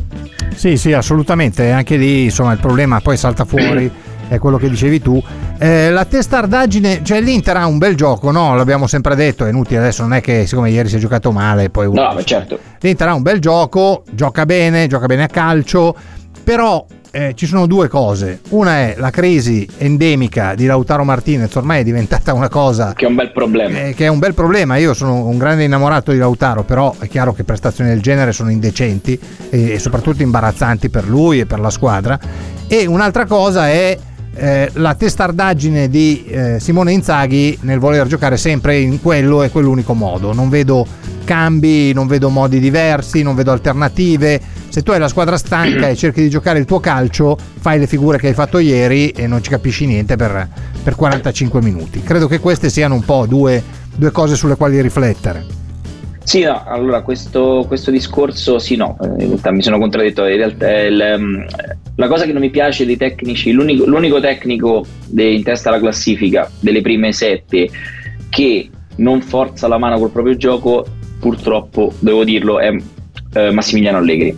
Sì, 0.55 0.77
sì, 0.77 0.93
assolutamente. 0.93 1.71
Anche 1.71 1.97
lì, 1.97 2.25
insomma, 2.25 2.53
il 2.53 2.59
problema 2.59 3.01
poi 3.01 3.17
salta 3.17 3.45
fuori. 3.45 3.91
È 4.31 4.39
quello 4.39 4.59
che 4.59 4.71
dicevi 4.71 5.01
tu. 5.01 5.21
Eh, 5.59 5.91
la 5.91 6.05
testardaggine, 6.05 7.01
cioè 7.03 7.21
l'Inter 7.21 7.57
ha 7.57 7.67
un 7.67 7.79
bel 7.79 7.97
gioco, 7.97 8.31
no? 8.31 8.55
L'abbiamo 8.55 8.87
sempre 8.87 9.17
detto, 9.17 9.45
è 9.45 9.49
inutile 9.49 9.81
adesso, 9.81 10.03
non 10.03 10.13
è 10.13 10.21
che 10.21 10.47
siccome 10.47 10.71
ieri 10.71 10.89
si 10.89 10.97
è 10.97 10.99
giocato 11.01 11.33
male, 11.33 11.69
poi 11.69 11.93
no 11.93 12.13
ma 12.15 12.23
certo 12.23 12.57
L'Inter 12.79 13.09
ha 13.09 13.15
un 13.15 13.23
bel 13.23 13.41
gioco, 13.41 14.05
gioca 14.13 14.47
bene, 14.47 14.87
gioca 14.87 15.07
bene 15.07 15.25
a 15.25 15.27
calcio, 15.27 15.97
però 16.45 16.87
eh, 17.11 17.33
ci 17.35 17.47
sono 17.47 17.67
due 17.67 17.89
cose. 17.89 18.41
Una 18.51 18.79
è 18.79 18.95
la 18.99 19.11
crisi 19.11 19.69
endemica 19.79 20.55
di 20.55 20.67
Lautaro 20.67 21.03
Martinez, 21.03 21.53
ormai 21.57 21.81
è 21.81 21.85
diventata 21.85 22.33
una 22.33 22.49
cosa 22.49 22.93
che 22.95 23.07
è 23.07 23.09
un 23.09 23.17
bel 23.17 23.33
problema 23.33 23.87
eh, 23.87 23.95
che 23.95 24.05
è 24.05 24.09
un 24.09 24.21
bel 24.21 24.35
problema. 24.35 24.77
Io 24.77 24.95
sono 24.95 25.27
un 25.27 25.39
grande 25.39 25.65
innamorato 25.65 26.13
di 26.13 26.19
Lautaro, 26.19 26.63
però 26.63 26.95
è 27.01 27.09
chiaro 27.09 27.33
che 27.33 27.43
prestazioni 27.43 27.91
del 27.91 28.01
genere 28.01 28.31
sono 28.31 28.51
indecenti 28.51 29.19
e, 29.51 29.73
e 29.73 29.79
soprattutto 29.81 30.23
imbarazzanti 30.23 30.89
per 30.89 31.09
lui 31.09 31.41
e 31.41 31.47
per 31.47 31.59
la 31.59 31.71
squadra. 31.71 32.19
E 32.69 32.87
un'altra 32.87 33.27
cosa 33.27 33.69
è 33.69 33.99
eh, 34.41 34.71
la 34.75 34.95
testardaggine 34.95 35.91
di 35.91 36.25
eh, 36.25 36.61
Simone 36.61 36.93
Inzaghi 36.93 37.59
nel 37.61 37.79
voler 37.79 38.07
giocare 38.07 38.39
sempre 38.39 38.79
in 38.79 39.03
quello 39.03 39.43
e 39.43 39.51
quell'unico 39.51 39.93
modo. 39.93 40.33
Non 40.33 40.49
vedo 40.49 40.87
cambi, 41.25 41.93
non 41.93 42.07
vedo 42.07 42.31
modi 42.31 42.59
diversi, 42.59 43.23
non 43.23 43.35
vedo 43.35 43.53
alternative. 43.53 44.41
Se 44.71 44.83
tu 44.83 44.93
hai 44.93 44.99
la 44.99 45.09
squadra 45.09 45.37
stanca 45.37 45.89
e 45.89 45.95
cerchi 45.95 46.23
di 46.23 46.31
giocare 46.31 46.59
il 46.59 46.65
tuo 46.65 46.81
calcio, 46.81 47.37
fai 47.37 47.79
le 47.79 47.87
figure 47.87 48.17
che 48.17 48.29
hai 48.29 48.35
fatto 48.35 48.59
ieri 48.59 49.11
e 49.11 49.27
non 49.27 49.43
ci 49.43 49.51
capisci 49.51 49.85
niente 49.85 50.17
per, 50.17 50.49
per 50.83 50.95
45 50.95 51.61
minuti. 51.61 52.03
Credo 52.03 52.27
che 52.27 52.41
queste 52.41 52.71
siano 52.71 52.95
un 52.95 53.05
po' 53.05 53.27
due, 53.27 53.63
due 53.95 54.11
cose 54.11 54.37
sulle 54.37 54.57
quali 54.57 54.81
riflettere. 54.81 55.45
Sì, 56.23 56.45
no, 56.45 56.63
allora 56.65 57.03
questo, 57.03 57.65
questo 57.67 57.91
discorso 57.91 58.59
sì, 58.59 58.77
no, 58.77 58.97
eh, 59.03 59.23
in 59.23 59.29
realtà 59.29 59.51
mi 59.51 59.63
sono 59.63 59.79
contraddetto. 59.79 60.25
In 60.27 60.37
realtà 60.37 60.79
il, 60.79 61.01
ehm, 61.01 61.47
la 62.01 62.09
cosa 62.09 62.25
che 62.25 62.33
non 62.33 62.41
mi 62.41 62.49
piace 62.49 62.87
dei 62.87 62.97
tecnici, 62.97 63.53
l'unico, 63.53 63.85
l'unico 63.85 64.21
tecnico 64.21 64.87
de- 65.07 65.33
in 65.33 65.43
testa 65.43 65.69
alla 65.69 65.79
classifica 65.79 66.51
delle 66.59 66.81
prime 66.81 67.13
sette 67.13 67.69
che 68.31 68.71
non 68.97 69.21
forza 69.21 69.69
la 69.69 69.77
mano 69.77 69.99
col 69.99 70.11
proprio 70.11 70.35
gioco 70.35 70.87
purtroppo 71.21 71.93
devo 71.99 72.25
dirlo, 72.25 72.59
è 72.59 72.75
eh, 73.35 73.51
Massimiliano 73.51 73.99
Allegri. 73.99 74.35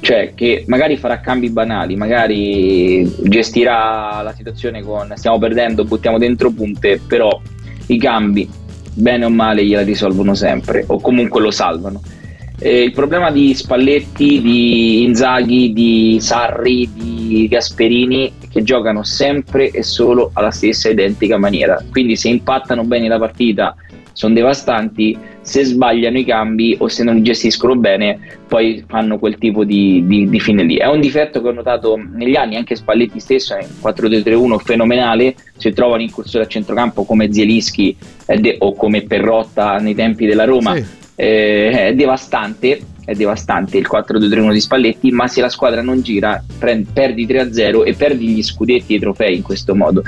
Cioè 0.00 0.32
che 0.34 0.64
magari 0.66 0.96
farà 0.96 1.20
cambi 1.20 1.50
banali, 1.50 1.94
magari 1.94 3.08
gestirà 3.22 4.20
la 4.20 4.34
situazione 4.36 4.82
con 4.82 5.12
stiamo 5.14 5.38
perdendo, 5.38 5.84
buttiamo 5.84 6.18
dentro 6.18 6.50
punte, 6.50 7.00
però 7.06 7.40
i 7.86 7.96
cambi, 7.96 8.46
bene 8.92 9.24
o 9.24 9.30
male, 9.30 9.64
gliela 9.64 9.82
risolvono 9.82 10.34
sempre 10.34 10.82
o 10.88 11.00
comunque 11.00 11.40
lo 11.40 11.52
salvano. 11.52 12.02
Eh, 12.58 12.84
il 12.84 12.92
problema 12.92 13.30
di 13.30 13.52
Spalletti, 13.54 14.40
di 14.40 15.02
Inzaghi, 15.02 15.72
di 15.72 16.18
Sarri, 16.20 16.88
di 16.92 17.48
Gasperini 17.48 18.32
è 18.40 18.48
che 18.48 18.62
giocano 18.62 19.02
sempre 19.02 19.70
e 19.70 19.82
solo 19.82 20.30
alla 20.34 20.52
stessa 20.52 20.88
identica 20.88 21.36
maniera. 21.36 21.82
Quindi 21.90 22.16
se 22.16 22.28
impattano 22.28 22.84
bene 22.84 23.08
la 23.08 23.18
partita 23.18 23.74
sono 24.12 24.34
devastanti, 24.34 25.18
se 25.40 25.64
sbagliano 25.64 26.16
i 26.16 26.24
cambi 26.24 26.76
o 26.78 26.86
se 26.86 27.02
non 27.02 27.16
li 27.16 27.22
gestiscono 27.22 27.74
bene 27.74 28.38
poi 28.46 28.84
fanno 28.86 29.18
quel 29.18 29.36
tipo 29.36 29.64
di, 29.64 30.04
di, 30.06 30.28
di 30.28 30.40
fine 30.40 30.62
lì. 30.62 30.76
È 30.76 30.86
un 30.86 31.00
difetto 31.00 31.42
che 31.42 31.48
ho 31.48 31.52
notato 31.52 31.96
negli 31.96 32.36
anni, 32.36 32.54
anche 32.54 32.76
Spalletti 32.76 33.18
stesso 33.18 33.56
è 33.56 33.66
4-2-3-1 33.82 34.58
fenomenale, 34.58 35.34
si 35.56 35.72
trovano 35.72 36.02
in 36.02 36.12
corso 36.12 36.38
a 36.38 36.46
centrocampo 36.46 37.04
come 37.04 37.32
Zielischi 37.32 37.96
eh, 38.26 38.56
o 38.60 38.74
come 38.74 39.02
Perrotta 39.02 39.78
nei 39.78 39.96
tempi 39.96 40.24
della 40.26 40.44
Roma. 40.44 40.76
Sì. 40.76 41.02
Eh, 41.16 41.88
è 41.88 41.94
devastante 41.94 42.80
è 43.04 43.14
devastante 43.14 43.76
il 43.76 43.86
4-2-3-1 43.90 44.52
di 44.52 44.60
Spalletti, 44.60 45.10
ma 45.10 45.28
se 45.28 45.42
la 45.42 45.50
squadra 45.50 45.82
non 45.82 46.00
gira 46.00 46.42
prendi, 46.58 46.88
perdi 46.92 47.26
3-0 47.26 47.84
e 47.84 47.94
perdi 47.94 48.28
gli 48.28 48.42
scudetti 48.42 48.94
e 48.94 48.96
i 48.96 49.00
trofei 49.00 49.36
in 49.36 49.42
questo 49.42 49.74
modo. 49.74 50.02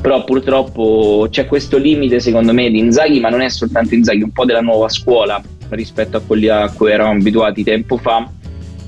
Però 0.00 0.22
purtroppo 0.24 1.26
c'è 1.30 1.46
questo 1.46 1.78
limite 1.78 2.20
secondo 2.20 2.52
me 2.52 2.70
di 2.70 2.78
Inzaghi, 2.78 3.20
ma 3.20 3.30
non 3.30 3.40
è 3.40 3.48
soltanto 3.48 3.94
Inzaghi, 3.94 4.22
un 4.22 4.32
po' 4.32 4.44
della 4.44 4.60
nuova 4.60 4.88
scuola 4.88 5.42
rispetto 5.70 6.18
a 6.18 6.20
quelli 6.20 6.48
a 6.48 6.70
cui 6.70 6.90
eravamo 6.90 7.18
abituati 7.18 7.64
tempo 7.64 7.96
fa, 7.96 8.28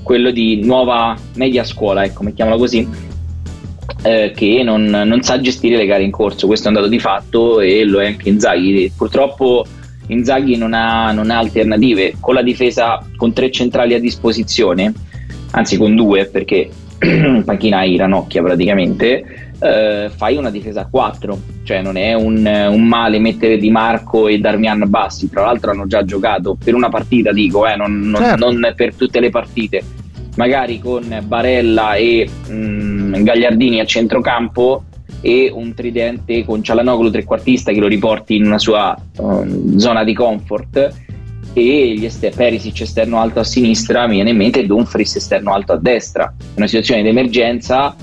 quello 0.03 0.29
di 0.29 0.63
nuova 0.63 1.17
media 1.33 1.63
scuola, 1.63 2.03
ecco, 2.03 2.23
mettiamola 2.23 2.57
così, 2.57 2.87
eh, 4.03 4.31
che 4.35 4.61
non, 4.63 4.85
non, 4.85 5.23
sa 5.23 5.41
gestire 5.41 5.77
le 5.77 5.87
gare 5.87 6.03
in 6.03 6.11
corso. 6.11 6.45
Questo 6.45 6.67
è 6.67 6.69
un 6.69 6.75
dato 6.75 6.87
di 6.87 6.99
fatto 6.99 7.59
e 7.59 7.83
lo 7.83 7.99
è 7.99 8.05
anche 8.05 8.29
Inzaghi. 8.29 8.91
Purtroppo 8.95 9.65
Inzaghi 10.07 10.57
non 10.57 10.73
ha, 10.73 11.11
non 11.11 11.29
ha 11.29 11.37
alternative. 11.37 12.15
Con 12.19 12.33
la 12.33 12.41
difesa 12.41 13.03
con 13.15 13.33
tre 13.33 13.51
centrali 13.51 13.93
a 13.93 13.99
disposizione, 13.99 14.93
anzi 15.51 15.77
con 15.77 15.95
due 15.95 16.25
perché 16.25 16.69
panchina 17.43 17.79
hai 17.79 17.97
Ranocchia 17.97 18.41
praticamente, 18.41 19.51
eh, 19.59 20.09
fai 20.15 20.37
una 20.37 20.49
difesa 20.49 20.81
a 20.81 20.87
4, 20.87 21.39
cioè 21.63 21.81
non 21.81 21.97
è 21.97 22.13
un, 22.13 22.45
un, 22.45 22.83
male 22.83 23.19
mettere 23.19 23.57
Di 23.57 23.69
Marco 23.69 24.27
e 24.27 24.39
Darmian 24.39 24.83
bassi, 24.87 25.29
tra 25.29 25.41
l'altro 25.41 25.71
hanno 25.71 25.87
già 25.87 26.03
giocato 26.03 26.57
per 26.63 26.75
una 26.75 26.89
partita, 26.89 27.31
dico, 27.31 27.67
eh, 27.67 27.75
non, 27.75 27.99
non, 27.99 28.21
certo. 28.21 28.51
non, 28.51 28.73
per 28.75 28.95
tutte 28.95 29.19
le 29.19 29.29
partite, 29.29 29.81
magari 30.35 30.79
con 30.79 31.23
Barella 31.25 31.95
e 31.95 32.27
mh, 32.47 32.53
mm, 32.53 33.13
Gagliardini 33.23 33.79
a 33.79 33.85
centrocampo 33.85 34.83
e 35.21 35.51
un 35.53 35.73
tridente 35.73 36.45
con 36.45 36.63
Cialanoglu 36.63 37.09
trequartista 37.09 37.71
che 37.71 37.79
lo 37.79 37.87
riporti 37.87 38.35
in 38.35 38.45
una 38.45 38.59
sua 38.59 38.95
um, 39.17 39.77
zona 39.77 40.03
di 40.03 40.13
comfort. 40.13 41.05
E 41.53 41.95
gli 41.97 42.05
ester- 42.05 42.35
Perisic 42.35 42.81
esterno 42.81 43.19
alto 43.19 43.39
a 43.39 43.43
sinistra 43.43 44.05
mi 44.05 44.15
viene 44.15 44.29
in 44.29 44.37
mente 44.37 44.65
Dumfries 44.65 45.15
esterno 45.15 45.53
alto 45.53 45.73
a 45.73 45.77
destra. 45.77 46.31
Una 46.55 46.67
situazione 46.67 47.01
di 47.01 47.09
emergenza 47.09 47.95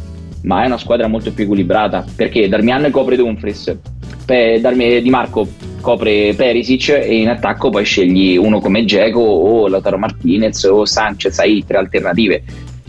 ma 0.43 0.63
è 0.63 0.67
una 0.67 0.79
squadra 0.79 1.07
molto 1.07 1.33
più 1.33 1.45
equilibrata. 1.45 2.05
Perché 2.17 2.49
Darmian 2.49 2.91
copre 2.91 3.17
Dumfries 3.17 3.79
Pe- 4.27 4.59
Darmi- 4.61 5.03
Di 5.03 5.11
Marco 5.11 5.47
copre 5.81 6.33
Perisic 6.35 6.89
e 6.89 7.21
in 7.21 7.29
attacco 7.29 7.69
poi 7.69 7.85
scegli 7.85 8.37
uno 8.37 8.59
come 8.59 8.87
Geco 8.87 9.21
o 9.21 9.69
Lautaro 9.69 9.99
Martinez 9.99 10.65
o 10.65 10.87
Sanchez 10.87 11.39
hai 11.39 11.63
tre 11.67 11.77
alternative 11.77 12.43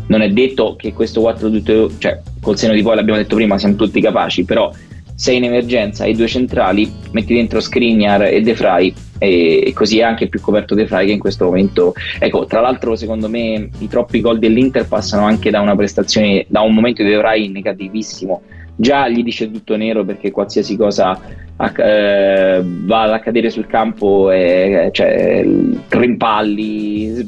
non 0.08 0.22
è 0.22 0.30
detto 0.30 0.76
che 0.78 0.94
questo 0.94 1.22
4-2 1.22 1.98
cioè 1.98 2.22
col 2.42 2.58
seno 2.58 2.74
di 2.74 2.82
poi 2.82 2.96
l'abbiamo 2.96 3.20
detto 3.20 3.36
prima 3.36 3.58
siamo 3.58 3.76
tutti 3.76 4.02
capaci 4.02 4.46
però 4.46 4.72
sei 5.16 5.38
in 5.38 5.46
emergenza 5.46 6.04
hai 6.04 6.14
due 6.14 6.28
centrali 6.28 6.92
metti 7.12 7.34
dentro 7.34 7.60
Skriniar 7.62 8.24
e 8.24 8.42
De 8.42 8.56
Frey 8.56 8.94
e 9.18 9.72
così 9.74 10.00
è 10.00 10.04
anche 10.04 10.28
più 10.28 10.42
coperto 10.42 10.76
De 10.76 10.88
Frey 10.88 11.08
che 11.08 11.14
in 11.14 11.20
questo 11.20 11.46
momento. 11.46 11.94
Ecco 12.20 12.46
tra 12.46 12.60
l'altro 12.60 12.96
secondo 12.96 13.30
me 13.30 13.70
i 13.80 13.88
troppi 13.88 14.20
gol 14.20 14.40
dell'Inter 14.40 14.88
passano 14.88 15.26
anche 15.26 15.50
da 15.50 15.62
una 15.62 15.76
prestazione 15.76 16.46
da 16.50 16.62
un 16.62 16.74
momento 16.74 17.02
di 17.02 17.10
De 17.10 17.18
Frey 17.18 17.50
negativissimo. 17.50 18.42
Già 18.78 19.08
gli 19.08 19.24
dice 19.24 19.50
tutto 19.50 19.78
nero 19.78 20.04
perché 20.04 20.32
qualsiasi 20.32 20.76
cosa 20.76 21.18
eh, 21.58 22.62
va 22.62 23.04
ad 23.04 23.12
accadere 23.12 23.50
sul 23.50 23.68
campo 23.68 24.30
e, 24.32 24.90
cioè, 24.92 25.46
rimpalli 25.88 27.26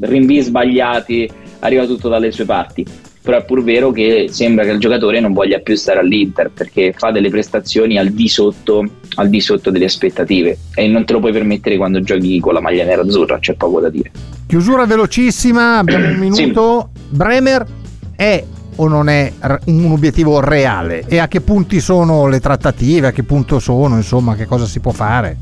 rinvii 0.00 0.40
sbagliati 0.40 1.30
arriva 1.66 1.86
tutto 1.86 2.08
dalle 2.08 2.32
sue 2.32 2.44
parti 2.44 2.84
però 3.26 3.38
è 3.38 3.44
pur 3.44 3.64
vero 3.64 3.90
che 3.90 4.28
sembra 4.30 4.62
che 4.62 4.70
il 4.70 4.78
giocatore 4.78 5.18
non 5.18 5.32
voglia 5.32 5.58
più 5.58 5.74
stare 5.74 5.98
all'Inter 5.98 6.52
perché 6.52 6.94
fa 6.96 7.10
delle 7.10 7.28
prestazioni 7.28 7.98
al 7.98 8.10
di 8.10 8.28
sotto, 8.28 8.84
al 9.16 9.28
di 9.28 9.40
sotto 9.40 9.72
delle 9.72 9.86
aspettative 9.86 10.56
e 10.72 10.86
non 10.86 11.04
te 11.04 11.12
lo 11.12 11.18
puoi 11.18 11.32
permettere 11.32 11.76
quando 11.76 12.00
giochi 12.02 12.38
con 12.38 12.54
la 12.54 12.60
maglia 12.60 12.84
nera-azzurra, 12.84 13.40
c'è 13.40 13.54
poco 13.54 13.80
da 13.80 13.88
dire. 13.88 14.12
Chiusura 14.46 14.86
velocissima, 14.86 15.78
abbiamo 15.78 16.06
un 16.06 16.14
minuto. 16.14 16.90
Sì. 16.94 17.16
Bremer 17.16 17.66
è 18.14 18.44
o 18.76 18.86
non 18.86 19.08
è 19.08 19.32
un 19.64 19.90
obiettivo 19.90 20.38
reale 20.38 21.02
e 21.08 21.18
a 21.18 21.26
che 21.26 21.40
punti 21.40 21.80
sono 21.80 22.28
le 22.28 22.38
trattative, 22.38 23.08
a 23.08 23.10
che 23.10 23.24
punto 23.24 23.58
sono, 23.58 23.96
insomma, 23.96 24.36
che 24.36 24.46
cosa 24.46 24.66
si 24.66 24.78
può 24.78 24.92
fare? 24.92 25.36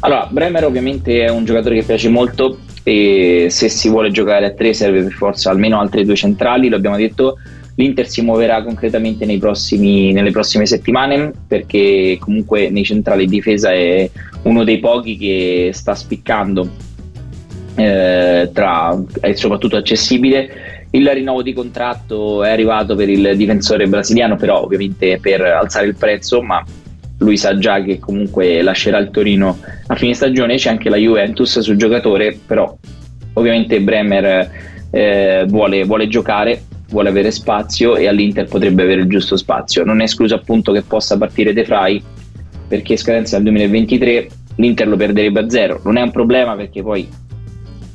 Allora, 0.00 0.26
Bremer 0.28 0.64
ovviamente 0.64 1.24
è 1.24 1.30
un 1.30 1.44
giocatore 1.44 1.76
che 1.76 1.84
piace 1.84 2.08
molto 2.08 2.58
e 2.82 3.46
se 3.50 3.68
si 3.68 3.88
vuole 3.88 4.10
giocare 4.10 4.46
a 4.46 4.50
tre 4.52 4.72
serve 4.72 5.02
per 5.02 5.12
forza 5.12 5.50
almeno 5.50 5.78
altre 5.78 6.04
due 6.04 6.16
centrali, 6.16 6.68
lo 6.68 6.76
abbiamo 6.76 6.96
detto. 6.96 7.38
L'Inter 7.74 8.06
si 8.06 8.20
muoverà 8.20 8.62
concretamente 8.62 9.24
prossimi, 9.38 10.12
nelle 10.12 10.30
prossime 10.30 10.66
settimane 10.66 11.32
perché 11.46 12.18
comunque 12.20 12.68
nei 12.68 12.84
centrali 12.84 13.24
di 13.24 13.36
difesa 13.36 13.72
è 13.72 14.08
uno 14.42 14.62
dei 14.62 14.78
pochi 14.78 15.16
che 15.16 15.70
sta 15.72 15.94
spiccando 15.94 16.68
eh, 17.76 18.50
tra, 18.52 19.02
è 19.20 19.32
soprattutto 19.34 19.76
accessibile. 19.76 20.86
Il 20.90 21.08
rinnovo 21.08 21.42
di 21.42 21.54
contratto 21.54 22.44
è 22.44 22.50
arrivato 22.50 22.94
per 22.94 23.08
il 23.08 23.34
difensore 23.36 23.86
brasiliano, 23.86 24.36
però 24.36 24.62
ovviamente 24.62 25.18
per 25.20 25.40
alzare 25.40 25.86
il 25.86 25.96
prezzo, 25.96 26.42
ma 26.42 26.62
lui 27.22 27.36
sa 27.36 27.56
già 27.56 27.82
che 27.82 27.98
comunque 27.98 28.60
lascerà 28.62 28.98
il 28.98 29.10
Torino 29.10 29.58
a 29.86 29.94
fine 29.94 30.14
stagione, 30.14 30.56
c'è 30.56 30.70
anche 30.70 30.90
la 30.90 30.96
Juventus 30.96 31.58
sul 31.60 31.76
giocatore, 31.76 32.38
però 32.46 32.76
ovviamente 33.34 33.80
Bremer 33.80 34.50
eh, 34.90 35.44
vuole, 35.48 35.84
vuole 35.84 36.08
giocare, 36.08 36.62
vuole 36.90 37.08
avere 37.08 37.30
spazio 37.30 37.96
e 37.96 38.06
all'Inter 38.06 38.46
potrebbe 38.46 38.82
avere 38.82 39.02
il 39.02 39.08
giusto 39.08 39.36
spazio. 39.36 39.84
Non 39.84 40.00
è 40.00 40.04
escluso 40.04 40.34
appunto 40.34 40.72
che 40.72 40.82
possa 40.82 41.16
partire 41.16 41.52
De 41.52 41.64
Frey 41.64 42.02
perché 42.68 42.96
scadenza 42.96 43.36
nel 43.36 43.44
2023 43.44 44.28
l'Inter 44.56 44.88
lo 44.88 44.96
perderebbe 44.96 45.40
a 45.40 45.48
zero. 45.48 45.80
Non 45.84 45.96
è 45.96 46.02
un 46.02 46.10
problema 46.10 46.54
perché 46.54 46.82
poi 46.82 47.08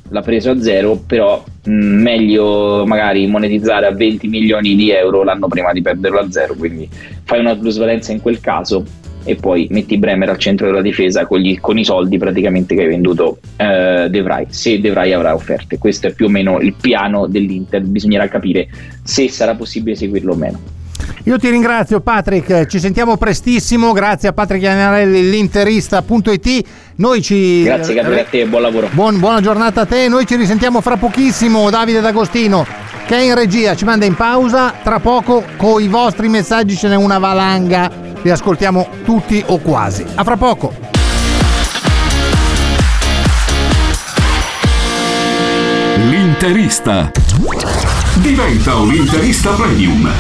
l'ha 0.10 0.22
preso 0.22 0.52
a 0.52 0.62
zero, 0.62 1.02
però 1.06 1.44
mh, 1.66 1.72
meglio 1.72 2.86
magari 2.86 3.28
monetizzare 3.28 3.86
a 3.86 3.92
20 3.92 4.28
milioni 4.28 4.76
di 4.76 4.90
euro 4.92 5.24
l'anno 5.24 5.48
prima 5.48 5.74
di 5.74 5.82
perderlo 5.82 6.20
a 6.20 6.32
zero, 6.32 6.56
quindi 6.56 6.90
fai 7.24 7.40
una 7.40 7.56
plusvalenza 7.56 8.12
in 8.12 8.22
quel 8.22 8.40
caso 8.40 8.84
e 9.28 9.36
poi 9.36 9.68
metti 9.72 9.98
Bremer 9.98 10.30
al 10.30 10.38
centro 10.38 10.68
della 10.68 10.82
difesa 10.82 11.26
con, 11.26 11.40
gli, 11.40 11.60
con 11.60 11.78
i 11.78 11.84
soldi 11.84 12.18
praticamente 12.18 12.74
che 12.74 12.84
hai 12.84 12.88
venduto 12.88 13.40
eh, 13.58 14.08
De 14.10 14.22
Vrij, 14.22 14.48
se 14.50 14.80
De 14.80 14.90
Vrij 14.90 15.14
avrà 15.14 15.36
offerte. 15.36 15.78
Questo 15.78 16.08
è 16.08 16.14
più 16.14 16.28
o 16.28 16.30
meno 16.30 16.60
il 16.62 16.74
piano 16.80 17.28
dell'Inter, 17.28 17.82
bisognerà 17.82 18.30
capire 18.30 18.70
se 19.04 19.30
sarà 19.30 19.54
possibile 19.56 19.98
seguirlo 19.98 20.32
o 20.32 20.36
meno. 20.36 20.60
Io 21.26 21.38
ti 21.38 21.50
ringrazio 21.50 22.00
Patrick, 22.00 22.68
ci 22.68 22.80
sentiamo 22.80 23.18
prestissimo, 23.18 23.92
grazie 23.92 24.30
a 24.30 24.34
Patrick 24.34 24.64
Iannarelli, 24.64 25.30
l'interista.it. 25.30 26.68
Noi 26.96 27.22
ci... 27.22 27.64
Grazie 27.64 27.94
Gabriele 27.94 28.22
a 28.22 28.26
te, 28.26 28.46
buon 28.46 28.62
lavoro. 28.62 28.90
Buon, 28.94 29.20
buona 29.20 29.42
giornata 29.42 29.82
a 29.82 29.86
te, 29.86 30.08
noi 30.08 30.26
ci 30.26 30.38
risentiamo 30.38 30.80
fra 30.80 30.96
pochissimo, 30.96 31.70
Davide 31.70 32.00
D'Agostino 32.00 32.86
che 33.08 33.16
è 33.16 33.22
in 33.22 33.36
regia 33.36 33.74
ci 33.74 33.86
manda 33.86 34.04
in 34.04 34.16
pausa, 34.16 34.74
tra 34.84 35.00
poco 35.00 35.42
con 35.56 35.82
i 35.82 35.88
vostri 35.88 36.28
messaggi 36.28 36.76
ce 36.76 36.90
n'è 36.90 36.96
una 36.96 37.20
valanga 37.20 38.07
li 38.28 38.34
ascoltiamo 38.34 38.90
tutti 39.06 39.42
o 39.48 39.58
quasi. 39.60 40.06
A 40.16 40.24
fra 40.26 40.36
poco! 40.36 40.74
L'interista. 45.96 47.10
Diventa 48.16 48.76
un 48.76 48.94
interista 48.94 49.52
premium. 49.52 50.12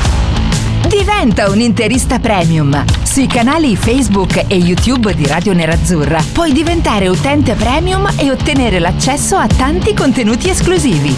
Diventa 0.87 1.49
un 1.49 1.59
interista 1.59 2.19
premium. 2.19 2.81
Sui 3.03 3.27
canali 3.27 3.75
Facebook 3.75 4.45
e 4.47 4.55
YouTube 4.55 5.13
di 5.13 5.27
Radio 5.27 5.51
Nerazzurra 5.51 6.23
puoi 6.31 6.53
diventare 6.53 7.09
utente 7.09 7.55
premium 7.55 8.07
e 8.15 8.31
ottenere 8.31 8.79
l'accesso 8.79 9.35
a 9.35 9.47
tanti 9.47 9.93
contenuti 9.93 10.47
esclusivi. 10.47 11.13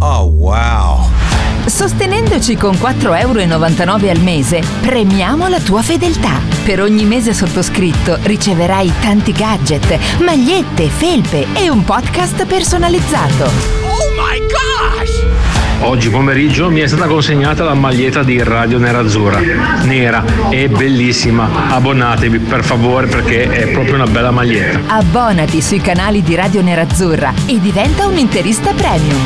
Oh 0.00 0.24
wow! 0.24 1.29
Sostenendoci 1.66 2.56
con 2.56 2.72
4,99 2.72 3.20
euro 3.20 4.10
al 4.10 4.20
mese, 4.20 4.62
premiamo 4.80 5.48
la 5.48 5.60
tua 5.60 5.82
fedeltà. 5.82 6.40
Per 6.64 6.80
ogni 6.80 7.04
mese 7.04 7.32
sottoscritto 7.32 8.18
riceverai 8.22 8.92
tanti 9.00 9.32
gadget, 9.32 9.98
magliette, 10.20 10.88
felpe 10.88 11.46
e 11.54 11.68
un 11.68 11.84
podcast 11.84 12.44
personalizzato. 12.46 13.44
Oh 13.44 14.10
my 14.16 14.40
gosh! 14.40 15.50
Oggi 15.82 16.10
pomeriggio 16.10 16.70
mi 16.70 16.80
è 16.80 16.86
stata 16.86 17.06
consegnata 17.06 17.64
la 17.64 17.74
maglietta 17.74 18.22
di 18.22 18.42
Radio 18.42 18.78
Nerazzurra, 18.78 19.40
nera 19.84 20.22
e 20.50 20.68
bellissima. 20.68 21.70
Abbonatevi 21.70 22.38
per 22.38 22.62
favore 22.62 23.06
perché 23.06 23.48
è 23.48 23.68
proprio 23.68 23.94
una 23.94 24.06
bella 24.06 24.30
maglietta. 24.30 24.94
Abbonati 24.94 25.62
sui 25.62 25.80
canali 25.80 26.22
di 26.22 26.34
Radio 26.34 26.60
Nerazzurra 26.60 27.32
e 27.46 27.58
diventa 27.60 28.06
un 28.06 28.18
interista 28.18 28.72
premium. 28.74 29.24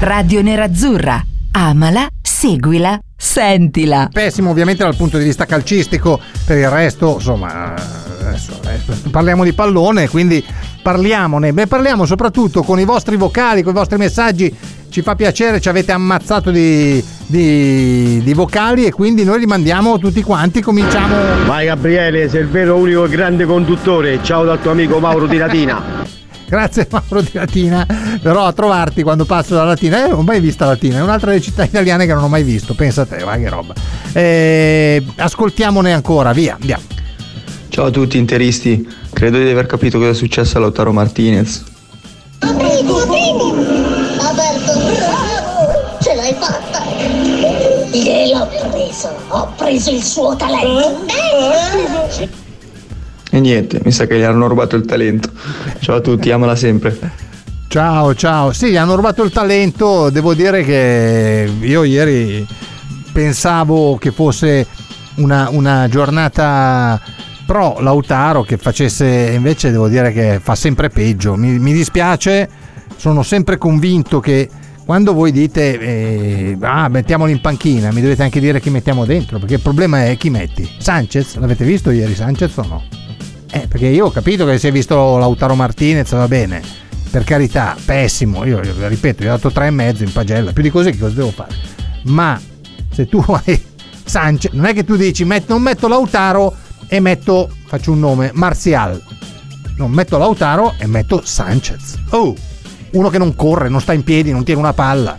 Radio 0.00 0.40
Nerazzurra. 0.40 1.29
Amala, 1.52 2.08
seguila, 2.22 2.98
sentila. 3.16 4.08
Pessimo 4.12 4.50
ovviamente 4.50 4.84
dal 4.84 4.96
punto 4.96 5.18
di 5.18 5.24
vista 5.24 5.46
calcistico, 5.46 6.20
per 6.46 6.58
il 6.58 6.70
resto 6.70 7.14
insomma 7.14 7.74
adesso, 8.20 8.58
adesso 8.62 9.10
parliamo 9.10 9.42
di 9.44 9.52
pallone, 9.52 10.08
quindi 10.08 10.44
parliamone, 10.82 11.52
beh 11.52 11.66
parliamo 11.66 12.06
soprattutto 12.06 12.62
con 12.62 12.78
i 12.78 12.84
vostri 12.84 13.16
vocali, 13.16 13.62
con 13.62 13.72
i 13.72 13.76
vostri 13.76 13.98
messaggi, 13.98 14.54
ci 14.90 15.02
fa 15.02 15.14
piacere, 15.14 15.60
ci 15.60 15.68
avete 15.68 15.92
ammazzato 15.92 16.50
di, 16.50 17.02
di, 17.26 18.20
di 18.22 18.34
vocali 18.34 18.84
e 18.84 18.92
quindi 18.92 19.24
noi 19.24 19.40
li 19.40 19.46
mandiamo 19.46 19.98
tutti 19.98 20.22
quanti, 20.22 20.60
cominciamo... 20.60 21.14
Vai 21.46 21.66
Gabriele, 21.66 22.28
sei 22.28 22.42
il 22.42 22.48
vero 22.48 22.76
unico 22.76 23.08
grande 23.08 23.44
conduttore, 23.44 24.20
ciao 24.22 24.44
dal 24.44 24.60
tuo 24.60 24.70
amico 24.70 24.98
Mauro 24.98 25.26
di 25.26 25.36
Latina. 25.36 26.18
Grazie 26.50 26.88
Mauro 26.90 27.20
di 27.22 27.30
Latina, 27.32 27.86
però 28.20 28.44
a 28.44 28.52
trovarti 28.52 29.04
quando 29.04 29.24
passo 29.24 29.54
da 29.54 29.62
Latina, 29.62 30.04
eh, 30.04 30.08
non 30.08 30.18
ho 30.18 30.22
mai 30.22 30.40
vista 30.40 30.66
Latina, 30.66 30.98
è 30.98 31.00
un'altra 31.00 31.30
delle 31.30 31.40
città 31.40 31.62
italiane 31.62 32.06
che 32.06 32.12
non 32.12 32.24
ho 32.24 32.28
mai 32.28 32.42
visto, 32.42 32.74
pensa 32.74 33.02
a 33.02 33.06
te, 33.06 33.18
vai 33.18 33.40
che 33.40 33.48
roba. 33.48 33.72
Eh, 34.12 35.00
ascoltiamone 35.14 35.92
ancora, 35.92 36.32
via, 36.32 36.56
andiamo. 36.60 36.82
Ciao 37.68 37.86
a 37.86 37.90
tutti 37.90 38.18
interisti, 38.18 38.84
credo 39.12 39.38
di 39.38 39.48
aver 39.48 39.66
capito 39.66 39.98
cosa 39.98 40.10
è 40.10 40.14
successo 40.14 40.56
a 40.56 40.62
Lautaro 40.62 40.92
Martinez. 40.92 41.62
Primo, 42.40 42.94
primo! 43.06 43.54
Alberto, 44.18 44.72
bravo! 44.96 45.98
Ce 46.02 46.14
l'hai 46.16 46.34
fatta! 46.36 46.82
Gliel'ho 47.92 48.48
preso! 48.72 49.14
Ho 49.28 49.52
preso 49.56 49.90
il 49.92 50.02
suo 50.02 50.34
talento! 50.34 51.14
E 53.30 53.38
niente, 53.38 53.80
mi 53.84 53.92
sa 53.92 54.06
che 54.06 54.18
gli 54.18 54.22
hanno 54.22 54.48
rubato 54.48 54.74
il 54.74 54.84
talento. 54.84 55.30
Ciao 55.78 55.96
a 55.96 56.00
tutti, 56.00 56.30
amala 56.32 56.56
sempre. 56.56 56.98
Ciao, 57.68 58.12
ciao. 58.16 58.52
Sì, 58.52 58.76
hanno 58.76 58.96
rubato 58.96 59.22
il 59.22 59.30
talento. 59.30 60.10
Devo 60.10 60.34
dire 60.34 60.64
che 60.64 61.48
io 61.60 61.84
ieri 61.84 62.44
pensavo 63.12 63.96
che 63.96 64.10
fosse 64.10 64.66
una, 65.16 65.48
una 65.50 65.86
giornata 65.88 67.00
pro 67.46 67.78
Lautaro 67.78 68.42
che 68.42 68.56
facesse, 68.56 69.32
invece 69.34 69.70
devo 69.70 69.88
dire 69.88 70.12
che 70.12 70.40
fa 70.42 70.56
sempre 70.56 70.88
peggio. 70.88 71.36
Mi, 71.36 71.60
mi 71.60 71.72
dispiace, 71.72 72.48
sono 72.96 73.22
sempre 73.22 73.58
convinto 73.58 74.18
che 74.18 74.48
quando 74.84 75.12
voi 75.12 75.30
dite 75.30 75.78
eh, 75.78 76.56
ah, 76.60 76.88
mettiamolo 76.88 77.30
in 77.30 77.40
panchina, 77.40 77.92
mi 77.92 78.00
dovete 78.00 78.24
anche 78.24 78.40
dire 78.40 78.60
chi 78.60 78.70
mettiamo 78.70 79.04
dentro, 79.04 79.38
perché 79.38 79.54
il 79.54 79.60
problema 79.60 80.06
è 80.06 80.16
chi 80.16 80.30
metti. 80.30 80.68
Sanchez, 80.78 81.36
l'avete 81.36 81.64
visto 81.64 81.90
ieri 81.90 82.16
Sanchez 82.16 82.56
o 82.56 82.66
no? 82.66 82.99
Eh, 83.52 83.66
perché 83.66 83.86
io 83.86 84.06
ho 84.06 84.10
capito 84.10 84.46
che 84.46 84.58
si 84.58 84.68
è 84.68 84.72
visto 84.72 85.18
Lautaro 85.18 85.54
Martinez, 85.54 86.10
va 86.12 86.28
bene, 86.28 86.62
per 87.10 87.24
carità, 87.24 87.76
pessimo, 87.84 88.44
io, 88.44 88.62
io 88.62 88.86
ripeto, 88.86 89.24
gli 89.24 89.26
ho 89.26 89.30
dato 89.30 89.50
tre 89.50 89.66
e 89.66 89.70
mezzo 89.70 90.04
in 90.04 90.12
pagella, 90.12 90.52
più 90.52 90.62
di 90.62 90.70
così 90.70 90.92
che 90.92 90.98
cosa 90.98 91.14
devo 91.14 91.30
fare? 91.30 91.54
Ma 92.04 92.40
se 92.92 93.06
tu 93.06 93.18
hai 93.44 93.60
Sanchez, 94.04 94.52
non 94.52 94.66
è 94.66 94.74
che 94.74 94.84
tu 94.84 94.96
dici 94.96 95.24
met, 95.24 95.48
non 95.48 95.62
metto 95.62 95.88
Lautaro 95.88 96.54
e 96.86 97.00
metto, 97.00 97.50
faccio 97.66 97.90
un 97.90 97.98
nome, 97.98 98.30
Marzial, 98.34 99.02
non 99.76 99.90
metto 99.90 100.16
Lautaro 100.16 100.74
e 100.78 100.86
metto 100.86 101.22
Sanchez. 101.24 101.98
Oh, 102.10 102.34
uno 102.92 103.08
che 103.08 103.18
non 103.18 103.34
corre, 103.34 103.68
non 103.68 103.80
sta 103.80 103.92
in 103.92 104.04
piedi, 104.04 104.30
non 104.30 104.44
tiene 104.44 104.60
una 104.60 104.72
palla. 104.72 105.18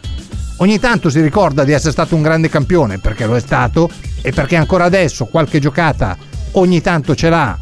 Ogni 0.58 0.80
tanto 0.80 1.10
si 1.10 1.20
ricorda 1.20 1.64
di 1.64 1.72
essere 1.72 1.92
stato 1.92 2.16
un 2.16 2.22
grande 2.22 2.48
campione, 2.48 3.00
perché 3.00 3.26
lo 3.26 3.36
è 3.36 3.40
stato, 3.40 3.90
e 4.22 4.32
perché 4.32 4.56
ancora 4.56 4.86
adesso 4.86 5.26
qualche 5.26 5.60
giocata 5.60 6.16
ogni 6.52 6.82
tanto 6.82 7.16
ce 7.16 7.30
l'ha 7.30 7.58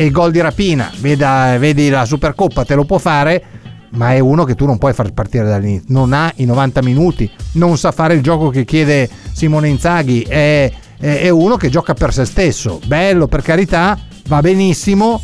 e 0.00 0.06
il 0.06 0.12
gol 0.12 0.30
di 0.30 0.40
rapina, 0.40 0.90
veda, 1.00 1.56
vedi 1.58 1.90
la 1.90 2.06
Supercoppa, 2.06 2.64
te 2.64 2.74
lo 2.74 2.86
può 2.86 2.96
fare, 2.96 3.42
ma 3.90 4.14
è 4.14 4.18
uno 4.18 4.44
che 4.44 4.54
tu 4.54 4.64
non 4.64 4.78
puoi 4.78 4.94
far 4.94 5.12
partire 5.12 5.44
dall'inizio. 5.44 5.88
Non 5.88 6.14
ha 6.14 6.32
i 6.36 6.46
90 6.46 6.80
minuti, 6.80 7.30
non 7.52 7.76
sa 7.76 7.92
fare 7.92 8.14
il 8.14 8.22
gioco 8.22 8.48
che 8.48 8.64
chiede 8.64 9.10
Simone 9.32 9.68
Inzaghi, 9.68 10.22
è, 10.22 10.72
è, 10.98 11.20
è 11.20 11.28
uno 11.28 11.58
che 11.58 11.68
gioca 11.68 11.92
per 11.92 12.14
se 12.14 12.24
stesso. 12.24 12.80
Bello, 12.86 13.28
per 13.28 13.42
carità, 13.42 13.98
va 14.26 14.40
benissimo, 14.40 15.22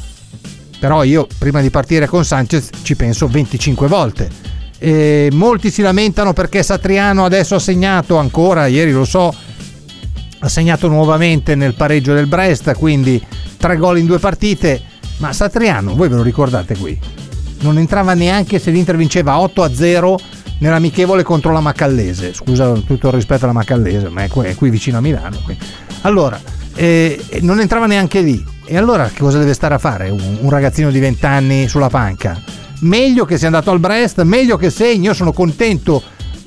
però 0.79 1.05
io 1.05 1.27
prima 1.39 1.63
di 1.63 1.71
partire 1.71 2.07
con 2.07 2.27
Sanchez 2.27 2.69
ci 2.83 2.97
penso 2.97 3.29
25 3.29 3.89
volte. 3.89 4.29
E 4.77 5.31
molti 5.33 5.71
si 5.71 5.81
lamentano 5.81 6.35
perché 6.35 6.63
Satriano 6.63 7.25
adesso 7.25 7.55
ha 7.55 7.61
segnato 7.61 8.19
ancora, 8.19 8.67
ieri 8.67 8.93
lo 8.93 9.07
so, 9.07 9.35
ha 10.39 10.49
segnato 10.49 10.89
nuovamente 10.89 11.55
nel 11.55 11.75
pareggio 11.75 12.13
del 12.15 12.27
Brest, 12.27 12.73
quindi 12.75 13.25
tre 13.57 13.77
gol 13.77 13.99
in 13.99 14.07
due 14.07 14.19
partite. 14.19 14.81
Ma 15.19 15.33
Satriano, 15.33 15.95
voi 15.95 16.09
ve 16.09 16.17
lo 16.17 16.23
ricordate 16.23 16.77
qui? 16.77 16.99
Non 17.61 17.79
entrava 17.79 18.13
neanche 18.15 18.59
se 18.59 18.71
l'Inter 18.71 18.97
vinceva 18.97 19.39
8 19.39 19.63
a 19.63 19.73
0 19.73 20.19
nell'amichevole 20.59 21.23
contro 21.23 21.53
la 21.53 21.61
Macallese. 21.61 22.35
Scusa 22.35 22.71
tutto 22.73 23.09
il 23.09 23.15
rispetto 23.15 23.45
alla 23.45 23.55
Macallese, 23.55 24.09
ma 24.09 24.25
è 24.25 24.29
qui, 24.29 24.47
è 24.47 24.55
qui 24.55 24.71
vicino 24.71 24.99
a 24.99 25.01
Milano. 25.01 25.39
Qui. 25.43 25.57
Allora, 26.03 26.39
eh, 26.75 27.19
non 27.41 27.61
entrava 27.61 27.87
neanche 27.87 28.21
lì. 28.21 28.45
E 28.69 28.77
allora 28.77 29.09
che 29.09 29.21
cosa 29.21 29.39
deve 29.39 29.55
stare 29.55 29.75
a 29.75 29.79
fare 29.79 30.11
un, 30.11 30.39
un 30.41 30.51
ragazzino 30.51 30.91
di 30.91 30.99
20 30.99 31.27
anni 31.27 31.69
sulla 31.69 31.89
panca? 31.89 32.41
Meglio 32.81 33.25
che 33.25 33.39
sia 33.39 33.47
andato 33.47 33.71
al 33.71 33.81
Brest, 33.81 34.21
meglio 34.23 34.57
che 34.57 34.71
segni. 34.71 35.07
Io 35.07 35.15
sono 35.15 35.33
contento 35.33 36.03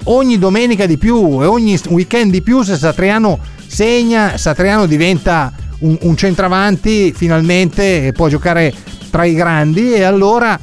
ogni 0.06 0.38
domenica 0.38 0.86
di 0.86 0.98
più 0.98 1.42
e 1.42 1.46
ogni 1.46 1.80
weekend 1.88 2.32
di 2.32 2.42
più 2.42 2.62
se 2.62 2.78
Satriano 2.78 3.40
segna, 3.70 4.38
Satriano 4.38 4.86
diventa 4.88 5.54
un, 5.80 5.98
un 6.02 6.18
centravanti 6.18 7.14
finalmente 7.14 8.08
e 8.08 8.12
può 8.12 8.28
giocare 8.28 8.74
tra 9.10 9.24
i 9.24 9.34
grandi 9.34 9.94
e 9.94 10.04
allora 10.04 10.60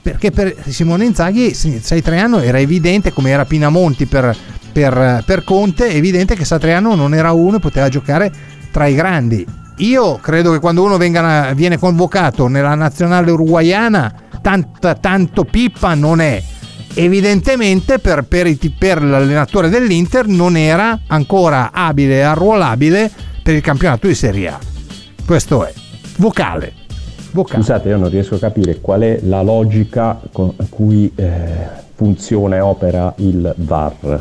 perché 0.00 0.30
per 0.30 0.54
Simone 0.66 1.04
Inzaghi 1.04 1.54
Satriano 1.54 2.40
era 2.40 2.58
evidente 2.58 3.12
come 3.12 3.30
era 3.30 3.44
Pinamonti 3.44 4.06
per, 4.06 4.34
per, 4.72 5.22
per 5.24 5.44
Conte, 5.44 5.88
è 5.88 5.94
evidente 5.96 6.34
che 6.34 6.44
Satriano 6.44 6.94
non 6.94 7.14
era 7.14 7.32
uno 7.32 7.56
e 7.56 7.60
poteva 7.60 7.88
giocare 7.88 8.32
tra 8.70 8.86
i 8.86 8.94
grandi. 8.94 9.46
Io 9.78 10.16
credo 10.16 10.52
che 10.52 10.60
quando 10.60 10.82
uno 10.82 10.96
venga, 10.96 11.52
viene 11.54 11.78
convocato 11.78 12.48
nella 12.48 12.74
nazionale 12.74 13.30
uruguaiana, 13.30 14.12
tanta, 14.40 14.94
tanto 14.94 15.44
pippa 15.44 15.94
non 15.94 16.20
è. 16.20 16.42
Evidentemente 17.00 18.00
per, 18.00 18.24
per, 18.24 18.52
per 18.76 19.00
l'allenatore 19.00 19.68
dell'Inter 19.68 20.26
non 20.26 20.56
era 20.56 21.02
ancora 21.06 21.70
abile 21.72 22.16
e 22.16 22.22
arruolabile 22.22 23.08
per 23.40 23.54
il 23.54 23.60
campionato 23.60 24.08
di 24.08 24.16
Serie 24.16 24.48
A. 24.48 24.58
Questo 25.24 25.64
è. 25.64 25.72
Vocale. 26.16 26.72
Vocale. 27.30 27.62
Scusate, 27.62 27.90
io 27.90 27.98
non 27.98 28.10
riesco 28.10 28.34
a 28.34 28.38
capire 28.40 28.80
qual 28.80 29.02
è 29.02 29.20
la 29.22 29.42
logica 29.42 30.20
con 30.32 30.52
cui 30.70 31.08
eh, 31.14 31.68
funziona 31.94 32.56
e 32.56 32.60
opera 32.60 33.14
il 33.18 33.54
VAR. 33.58 34.20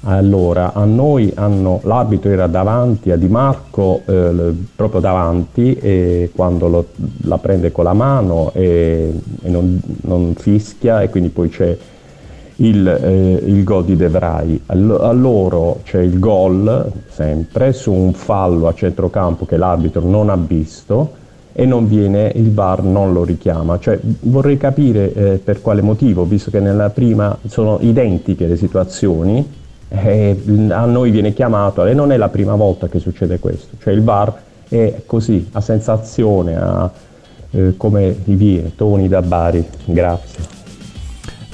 Allora, 0.00 0.72
a 0.72 0.84
noi 0.84 1.30
hanno, 1.36 1.80
l'arbitro 1.84 2.32
era 2.32 2.48
davanti 2.48 3.12
a 3.12 3.16
Di 3.16 3.28
Marco, 3.28 4.02
eh, 4.06 4.54
proprio 4.74 5.00
davanti, 5.00 5.74
e 5.74 6.32
quando 6.34 6.66
lo, 6.66 6.86
la 7.26 7.38
prende 7.38 7.70
con 7.70 7.84
la 7.84 7.92
mano 7.92 8.50
e, 8.54 9.12
e 9.40 9.48
non, 9.48 9.80
non, 10.00 10.34
fischia 10.36 11.02
e 11.02 11.10
quindi 11.10 11.28
poi 11.28 11.48
c'è 11.48 11.76
il, 12.60 12.86
eh, 12.86 13.42
il 13.44 13.64
gol 13.64 13.84
di 13.84 13.96
De 13.96 14.08
Vrij. 14.08 14.60
A 14.66 15.12
loro 15.12 15.80
c'è 15.84 16.00
il 16.00 16.18
gol 16.18 16.90
sempre 17.08 17.72
su 17.72 17.92
un 17.92 18.12
fallo 18.12 18.68
a 18.68 18.74
centrocampo 18.74 19.44
che 19.46 19.56
l'arbitro 19.56 20.00
non 20.02 20.30
ha 20.30 20.36
visto 20.36 21.16
e 21.52 21.66
non 21.66 21.88
viene, 21.88 22.30
il 22.36 22.52
VAR 22.52 22.82
non 22.84 23.12
lo 23.12 23.24
richiama. 23.24 23.78
Cioè, 23.78 23.98
vorrei 24.20 24.56
capire 24.56 25.12
eh, 25.12 25.40
per 25.42 25.60
quale 25.60 25.82
motivo, 25.82 26.24
visto 26.24 26.50
che 26.50 26.60
nella 26.60 26.90
prima 26.90 27.36
sono 27.46 27.78
identiche 27.80 28.46
le 28.46 28.56
situazioni, 28.56 29.44
eh, 29.88 30.36
a 30.68 30.84
noi 30.84 31.10
viene 31.10 31.32
chiamato 31.32 31.84
e 31.84 31.94
non 31.94 32.12
è 32.12 32.16
la 32.16 32.28
prima 32.28 32.54
volta 32.54 32.88
che 32.88 33.00
succede 33.00 33.40
questo. 33.40 33.76
Cioè 33.80 33.92
il 33.92 34.02
VAR 34.02 34.32
è 34.68 35.02
così, 35.04 35.48
a 35.52 35.60
sensazione, 35.60 36.56
a 36.56 36.90
eh, 37.50 37.74
come 37.76 38.14
viene, 38.24 38.74
Toni 38.76 39.08
da 39.08 39.22
Bari. 39.22 39.66
Grazie. 39.84 40.57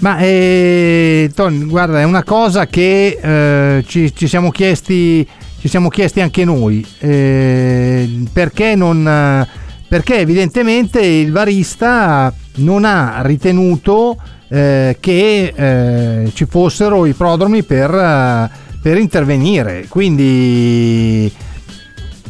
Ma 0.04 0.18
eh, 0.18 1.30
Tony, 1.34 1.64
guarda, 1.64 1.98
è 1.98 2.04
una 2.04 2.24
cosa 2.24 2.66
che 2.66 3.18
eh, 3.18 3.84
ci, 3.86 4.14
ci, 4.14 4.28
siamo 4.28 4.50
chiesti, 4.50 5.26
ci 5.58 5.66
siamo 5.66 5.88
chiesti 5.88 6.20
anche 6.20 6.44
noi. 6.44 6.86
Eh, 6.98 8.24
perché 8.30 8.74
non. 8.74 9.48
Perché 9.88 10.18
evidentemente 10.18 11.00
il 11.00 11.30
barista 11.30 12.30
non 12.56 12.84
ha 12.84 13.22
ritenuto 13.22 14.18
eh, 14.48 14.98
che 15.00 15.54
eh, 15.56 16.30
ci 16.34 16.44
fossero 16.44 17.06
i 17.06 17.14
prodromi 17.14 17.62
per, 17.62 18.50
per 18.82 18.98
intervenire. 18.98 19.86
Quindi 19.88 21.32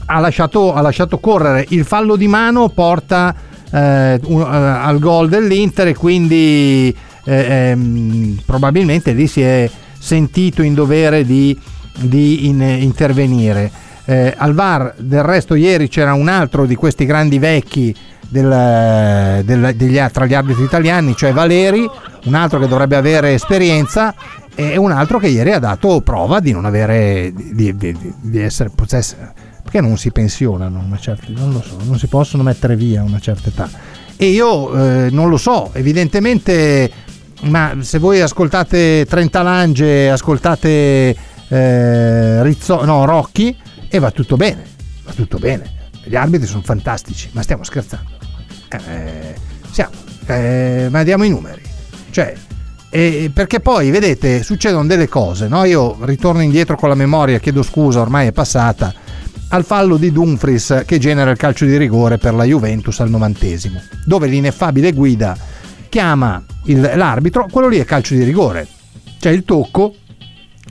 ha 0.06 0.20
lasciato, 0.20 0.74
ha 0.74 0.80
lasciato 0.80 1.18
correre. 1.18 1.66
Il 1.70 1.84
fallo 1.84 2.14
di 2.14 2.28
mano 2.28 2.68
porta 2.68 3.34
eh, 3.68 4.20
un- 4.26 4.42
al 4.42 5.00
gol 5.00 5.28
dell'Inter 5.28 5.88
e 5.88 5.96
quindi 5.96 6.94
ehm, 7.24 8.40
probabilmente 8.44 9.12
lì 9.12 9.26
si 9.26 9.40
è 9.42 9.68
sentito 9.98 10.62
in 10.62 10.74
dovere 10.74 11.24
di, 11.24 11.58
di 11.98 12.46
in- 12.48 12.60
intervenire. 12.62 13.70
Eh, 14.06 14.34
al 14.36 14.52
VAR 14.52 14.94
del 14.98 15.22
resto 15.22 15.54
ieri 15.54 15.88
c'era 15.88 16.12
un 16.12 16.28
altro 16.28 16.66
di 16.66 16.74
questi 16.74 17.06
grandi 17.06 17.38
vecchi 17.38 17.94
del- 18.28 19.42
del- 19.44 19.72
degli, 19.76 19.98
tra 20.12 20.26
gli 20.26 20.34
arbitri 20.34 20.62
italiani, 20.64 21.14
cioè 21.16 21.32
Valeri, 21.32 21.88
un 22.24 22.34
altro 22.34 22.58
che 22.58 22.68
dovrebbe 22.68 22.96
avere 22.96 23.32
esperienza 23.32 24.14
e 24.54 24.76
un 24.76 24.90
altro 24.92 25.18
che 25.18 25.28
ieri 25.28 25.52
ha 25.52 25.58
dato 25.58 26.00
prova 26.02 26.40
di 26.40 26.52
non 26.52 26.64
avere 26.64 27.32
di, 27.34 27.74
di- 27.76 27.96
di- 28.20 28.40
essere 28.40 28.70
possess- 28.74 29.16
perché 29.62 29.80
non 29.80 29.96
si 29.96 30.10
pensionano 30.12 30.84
certa 31.00 31.24
non 31.28 31.62
so, 31.62 31.76
non 31.84 31.98
si 31.98 32.06
possono 32.06 32.42
mettere 32.42 32.76
via 32.76 33.00
a 33.00 33.04
una 33.04 33.18
certa 33.18 33.48
età. 33.48 33.70
E 34.16 34.26
io 34.26 34.74
eh, 35.06 35.08
non 35.10 35.28
lo 35.30 35.36
so, 35.38 35.70
evidentemente 35.72 36.90
ma 37.44 37.76
se 37.80 37.98
voi 37.98 38.20
ascoltate 38.20 39.06
Trentalange, 39.08 40.10
ascoltate 40.10 41.16
eh, 41.48 42.42
Rizzo, 42.42 42.84
no, 42.84 43.04
Rocchi 43.04 43.56
e 43.88 43.98
va 43.98 44.10
tutto 44.10 44.36
bene, 44.36 44.64
va 45.04 45.12
tutto 45.12 45.38
bene. 45.38 45.72
Gli 46.04 46.16
arbitri 46.16 46.46
sono 46.46 46.62
fantastici, 46.62 47.30
ma 47.32 47.42
stiamo 47.42 47.64
scherzando. 47.64 48.10
Eh, 48.68 49.34
siamo, 49.70 49.92
eh, 50.26 50.88
ma 50.90 51.02
diamo 51.02 51.24
i 51.24 51.30
numeri. 51.30 51.62
Cioè, 52.10 52.34
eh, 52.90 53.30
perché 53.32 53.60
poi, 53.60 53.90
vedete, 53.90 54.42
succedono 54.42 54.86
delle 54.86 55.08
cose, 55.08 55.48
no? 55.48 55.64
Io 55.64 55.96
ritorno 56.02 56.42
indietro 56.42 56.76
con 56.76 56.88
la 56.88 56.94
memoria, 56.94 57.38
chiedo 57.38 57.62
scusa, 57.62 58.00
ormai 58.00 58.28
è 58.28 58.32
passata, 58.32 58.92
al 59.48 59.64
fallo 59.64 59.96
di 59.96 60.12
Dumfries 60.12 60.82
che 60.84 60.98
genera 60.98 61.30
il 61.30 61.36
calcio 61.36 61.64
di 61.64 61.76
rigore 61.76 62.18
per 62.18 62.34
la 62.34 62.44
Juventus 62.44 63.00
al 63.00 63.10
novantesimo, 63.10 63.80
dove 64.04 64.26
l'ineffabile 64.26 64.92
guida 64.92 65.36
chiama 65.94 66.42
il- 66.64 66.90
l'arbitro, 66.96 67.46
quello 67.48 67.68
lì 67.68 67.78
è 67.78 67.84
calcio 67.84 68.14
di 68.14 68.24
rigore. 68.24 68.66
C'è 69.20 69.30
il 69.30 69.44
tocco, 69.44 69.94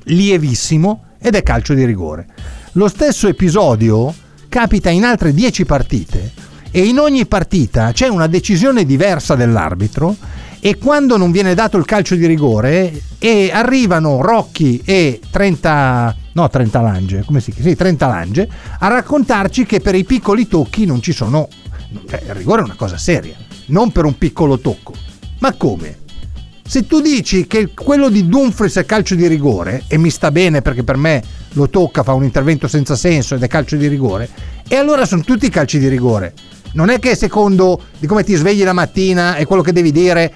lievissimo, 0.08 1.04
ed 1.18 1.36
è 1.36 1.44
calcio 1.44 1.74
di 1.74 1.86
rigore. 1.86 2.28
Lo 2.74 2.90
stesso 2.90 3.30
episodio 3.30 4.14
capita 4.50 4.90
in 4.90 5.06
altre 5.06 5.34
10 5.34 5.64
partite 5.64 6.34
e 6.72 6.82
in 6.84 7.00
ogni 7.00 7.26
partita 7.26 7.94
c'è 7.94 8.10
una 8.10 8.28
decisione 8.28 8.84
diversa 8.84 9.36
dell'arbitro 9.36 10.14
e 10.60 10.78
quando 10.78 11.16
non 11.16 11.32
viene 11.32 11.54
dato 11.54 11.78
il 11.78 11.86
calcio 11.86 12.16
di 12.16 12.26
rigore 12.26 12.92
e 13.18 13.50
arrivano 13.50 14.22
Rocchi 14.22 14.82
e 14.84 15.22
30 15.32 16.18
no 16.34 16.50
30 16.50 16.82
Lange, 16.82 17.24
come 17.26 17.40
si 17.40 17.54
chiama? 17.54 17.70
Sì, 17.70 17.76
30 17.78 18.08
Lange 18.08 18.50
a 18.80 18.88
raccontarci 18.90 19.66
che 19.66 19.80
per 19.80 19.96
i 19.96 20.04
piccoli 20.04 20.50
tocchi 20.50 20.86
non 20.86 21.02
ci 21.02 21.14
sono 21.14 21.48
cioè, 22.10 22.24
il 22.26 22.34
rigore 22.34 22.60
è 22.60 22.66
una 22.66 22.76
cosa 22.76 22.98
seria, 22.98 23.36
non 23.68 23.94
per 23.94 24.04
un 24.04 24.18
piccolo 24.18 24.60
tocco. 24.60 25.12
Ma 25.44 25.52
come? 25.58 26.00
Se 26.66 26.88
tu 26.88 27.02
dici 27.02 27.48
che 27.48 27.74
quello 27.74 28.08
di 28.08 28.30
Dumfries 28.30 28.78
è 28.78 28.86
calcio 28.86 29.14
di 29.14 29.28
rigore, 29.28 29.84
e 29.90 29.98
mi 29.98 30.10
sta 30.10 30.32
bene 30.32 30.62
perché 30.62 30.86
per 30.86 30.96
me 30.96 31.22
lo 31.56 31.70
tocca, 31.70 32.02
fa 32.02 32.14
un 32.14 32.24
intervento 32.24 32.70
senza 32.70 32.96
senso 32.96 33.36
ed 33.36 33.44
è 33.44 33.50
calcio 33.50 33.76
di 33.76 33.88
rigore, 33.88 34.30
e 34.66 34.78
allora 34.78 35.06
sono 35.06 35.22
tutti 35.22 35.50
calci 35.50 35.80
di 35.80 35.90
rigore. 35.90 36.34
Non 36.76 36.88
è 36.88 36.98
che 36.98 37.18
secondo 37.18 37.88
di 37.98 38.08
come 38.08 38.24
ti 38.24 38.36
svegli 38.36 38.64
la 38.64 38.72
mattina 38.72 39.36
è 39.36 39.46
quello 39.46 39.62
che 39.62 39.74
devi 39.74 39.92
dire. 39.92 40.34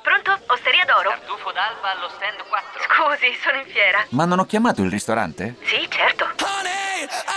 Pronto? 0.00 0.40
Osteria 0.46 0.84
d'oro? 0.86 1.08
Tartufo 1.08 1.50
d'alba 1.50 1.90
allo 1.90 2.08
stand 2.14 2.38
4. 2.48 2.82
Scusi, 2.86 3.34
sono 3.42 3.58
in 3.58 3.66
fiera. 3.66 4.06
Ma 4.10 4.26
non 4.26 4.38
ho 4.38 4.46
chiamato 4.46 4.82
il 4.82 4.90
ristorante? 4.92 5.56
Sì, 5.64 5.88
certo. 5.88 6.22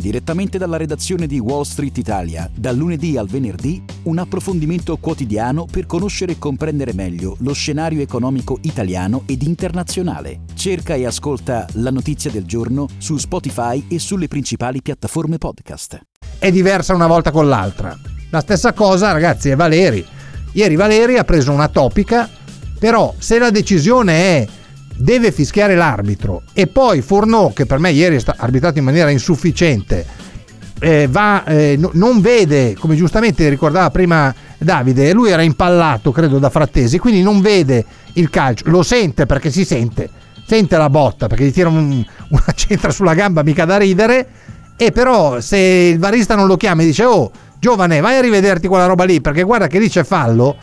Direttamente 0.00 0.56
dalla 0.56 0.78
redazione 0.78 1.26
di 1.26 1.38
Wall 1.38 1.64
Street 1.64 1.98
Italia, 1.98 2.50
dal 2.54 2.74
lunedì 2.74 3.18
al 3.18 3.28
venerdì, 3.28 3.84
un 4.04 4.16
approfondimento 4.16 4.96
quotidiano 4.96 5.66
per 5.70 5.84
conoscere 5.84 6.32
e 6.32 6.38
comprendere 6.38 6.94
meglio 6.94 7.36
lo 7.40 7.52
scenario 7.52 8.00
economico 8.00 8.58
italiano 8.62 9.24
ed 9.26 9.42
internazionale. 9.42 10.40
Cerca 10.54 10.94
e 10.94 11.04
ascolta 11.04 11.66
La 11.74 11.90
Notizia 11.90 12.30
del 12.30 12.46
Giorno 12.46 12.88
su 12.96 13.18
Spotify 13.18 13.84
e 13.88 13.98
sulle 13.98 14.26
principali 14.26 14.80
piattaforme 14.80 15.36
podcast. 15.36 16.00
È 16.38 16.50
diversa 16.50 16.94
una 16.94 17.06
volta 17.06 17.30
con 17.30 17.46
l'altra. 17.46 17.94
La 18.30 18.40
stessa 18.40 18.72
cosa, 18.72 19.12
ragazzi, 19.12 19.50
è 19.50 19.56
Valeri. 19.56 20.02
Ieri 20.52 20.76
Valeri 20.76 21.18
ha 21.18 21.24
preso 21.24 21.52
una 21.52 21.68
topica, 21.68 22.26
però 22.78 23.14
se 23.18 23.38
la 23.38 23.50
decisione 23.50 24.12
è 24.14 24.46
deve 25.00 25.32
fischiare 25.32 25.74
l'arbitro. 25.74 26.42
E 26.52 26.66
poi 26.66 27.00
Fourneau, 27.00 27.52
che 27.52 27.64
per 27.66 27.78
me 27.78 27.90
ieri 27.90 28.16
è 28.16 28.22
arbitrato 28.36 28.78
in 28.78 28.84
maniera 28.84 29.10
insufficiente, 29.10 30.06
eh, 30.78 31.08
va, 31.10 31.44
eh, 31.44 31.76
no- 31.78 31.90
non 31.94 32.20
vede, 32.20 32.74
come 32.78 32.96
giustamente 32.96 33.48
ricordava 33.48 33.90
prima 33.90 34.34
Davide, 34.58 35.12
lui 35.12 35.30
era 35.30 35.42
impallato, 35.42 36.12
credo, 36.12 36.38
da 36.38 36.50
Frattesi, 36.50 36.98
quindi 36.98 37.22
non 37.22 37.40
vede 37.40 37.84
il 38.14 38.28
calcio, 38.28 38.64
lo 38.68 38.82
sente 38.82 39.24
perché 39.26 39.50
si 39.50 39.64
sente, 39.64 40.08
sente 40.46 40.76
la 40.76 40.90
botta 40.90 41.26
perché 41.26 41.44
gli 41.44 41.52
tira 41.52 41.68
un- 41.68 42.04
una 42.28 42.52
centra 42.54 42.90
sulla 42.90 43.14
gamba 43.14 43.42
mica 43.42 43.64
da 43.64 43.78
ridere, 43.78 44.28
e 44.76 44.92
però 44.92 45.40
se 45.40 45.56
il 45.58 45.98
varista 45.98 46.34
non 46.34 46.46
lo 46.46 46.56
chiama 46.56 46.82
e 46.82 46.86
dice 46.86 47.04
oh 47.04 47.30
giovane 47.58 48.00
vai 48.00 48.16
a 48.16 48.20
rivederti 48.20 48.66
quella 48.66 48.86
roba 48.86 49.04
lì 49.04 49.20
perché 49.20 49.42
guarda 49.42 49.66
che 49.66 49.78
lì 49.78 49.88
c'è 49.88 50.04
fallo, 50.04 50.56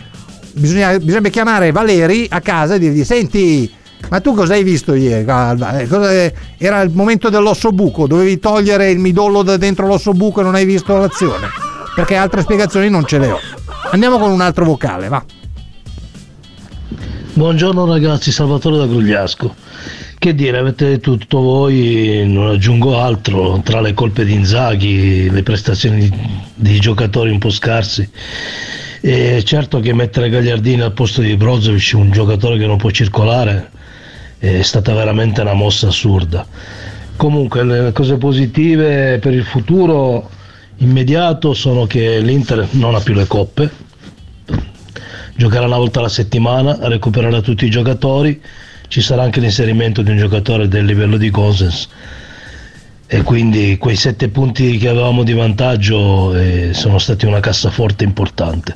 bisogna, 0.54 0.98
bisogna 0.98 1.30
chiamare 1.30 1.72
Valeri 1.72 2.28
a 2.30 2.42
casa 2.42 2.76
e 2.76 2.80
dirgli 2.80 3.04
senti 3.04 3.72
ma 4.10 4.22
tu 4.22 4.34
cosa 4.34 4.54
hai 4.54 4.64
visto 4.64 4.94
ieri? 4.94 5.26
Eh, 5.26 6.34
Era 6.58 6.82
il 6.82 6.92
momento 6.92 7.30
dell'osso 7.30 7.72
buco, 7.72 8.08
dovevi 8.08 8.40
togliere 8.40 8.90
il 8.90 9.00
midollo 9.00 9.44
da 9.44 9.58
dentro 9.58 9.88
l'osso 9.88 10.14
buco 10.14 10.40
e 10.40 10.44
non 10.44 10.56
hai 10.56 10.66
visto 10.66 10.96
l'azione. 10.96 11.48
Perché 11.96 12.16
altre 12.16 12.42
spiegazioni 12.42 12.90
non 12.90 13.06
ce 13.06 13.18
le 13.18 13.32
ho. 13.32 13.40
Andiamo 13.92 14.18
con 14.20 14.32
un 14.32 14.42
altro 14.42 14.66
vocale, 14.66 15.08
va. 15.08 15.24
Buongiorno 17.34 17.86
ragazzi, 17.86 18.32
Salvatore 18.32 18.78
da 18.78 18.88
Grugliasco. 18.88 19.56
Che 20.20 20.34
dire, 20.34 20.58
avete 20.58 21.00
tutto 21.00 21.40
voi, 21.40 22.24
non 22.28 22.50
aggiungo 22.50 23.00
altro, 23.00 23.62
tra 23.64 23.82
le 23.82 23.94
colpe 23.94 24.26
di 24.26 24.34
Inzaghi, 24.34 25.30
le 25.30 25.44
prestazioni 25.44 26.10
di 26.56 26.80
giocatori 26.80 27.30
un 27.30 27.38
po' 27.38 27.52
scarsi. 27.52 28.10
E 29.02 29.44
certo 29.44 29.80
che 29.80 29.94
mettere 29.94 30.30
Gagliardini 30.30 30.82
al 30.82 30.94
posto 30.94 31.22
di 31.22 31.36
Brozovic, 31.36 31.92
un 31.96 32.12
giocatore 32.12 32.58
che 32.58 32.66
non 32.66 32.78
può 32.78 32.90
circolare, 32.90 33.70
è 34.40 34.62
stata 34.62 34.94
veramente 34.94 35.42
una 35.42 35.54
mossa 35.54 35.88
assurda. 35.88 36.46
Comunque 37.16 37.64
le 37.64 37.92
cose 37.92 38.18
positive 38.18 39.18
per 39.20 39.34
il 39.34 39.44
futuro 39.44 40.30
immediato 40.78 41.54
sono 41.54 41.86
che 41.86 42.20
l'Inter 42.20 42.68
non 42.72 42.94
ha 42.94 43.00
più 43.00 43.14
le 43.14 43.26
coppe, 43.26 43.70
giocherà 45.36 45.66
una 45.66 45.78
volta 45.78 46.00
alla 46.00 46.10
settimana, 46.10 46.78
recupererà 46.82 47.42
tutti 47.42 47.66
i 47.66 47.70
giocatori, 47.70 48.42
ci 48.88 49.02
sarà 49.02 49.24
anche 49.24 49.40
l'inserimento 49.40 50.02
di 50.02 50.12
un 50.12 50.18
giocatore 50.18 50.68
del 50.68 50.86
livello 50.86 51.18
di 51.18 51.30
Gosens 51.30 51.90
e 53.10 53.22
quindi 53.22 53.78
quei 53.78 53.96
sette 53.96 54.28
punti 54.28 54.78
che 54.78 54.90
avevamo 54.90 55.24
di 55.24 55.34
vantaggio 55.34 56.36
eh, 56.36 56.72
sono 56.74 56.98
stati 56.98 57.26
una 57.26 57.40
cassaforte 57.40 58.04
importante. 58.04 58.76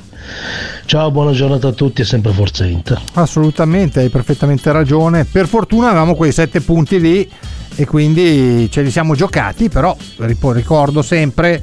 Ciao, 0.84 1.10
buona 1.10 1.32
giornata 1.32 1.68
a 1.68 1.72
tutti 1.72 2.02
e 2.02 2.04
sempre 2.04 2.32
Forza 2.32 2.66
Inter. 2.66 3.00
Assolutamente, 3.14 4.00
hai 4.00 4.08
perfettamente 4.10 4.70
ragione. 4.72 5.24
Per 5.24 5.46
fortuna 5.46 5.88
avevamo 5.88 6.14
quei 6.14 6.32
sette 6.32 6.60
punti 6.60 7.00
lì 7.00 7.30
e 7.74 7.86
quindi 7.86 8.68
ce 8.70 8.82
li 8.82 8.90
siamo 8.90 9.14
giocati, 9.14 9.68
però 9.68 9.96
ricordo 10.18 11.00
sempre 11.00 11.62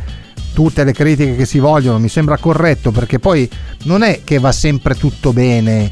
tutte 0.54 0.84
le 0.84 0.94
critiche 0.94 1.36
che 1.36 1.46
si 1.46 1.60
vogliono, 1.60 2.00
mi 2.00 2.10
sembra 2.10 2.38
corretto 2.38 2.92
perché 2.92 3.20
poi 3.20 3.48
non 3.84 4.02
è 4.02 4.22
che 4.24 4.40
va 4.40 4.52
sempre 4.52 4.96
tutto 4.96 5.32
bene 5.32 5.92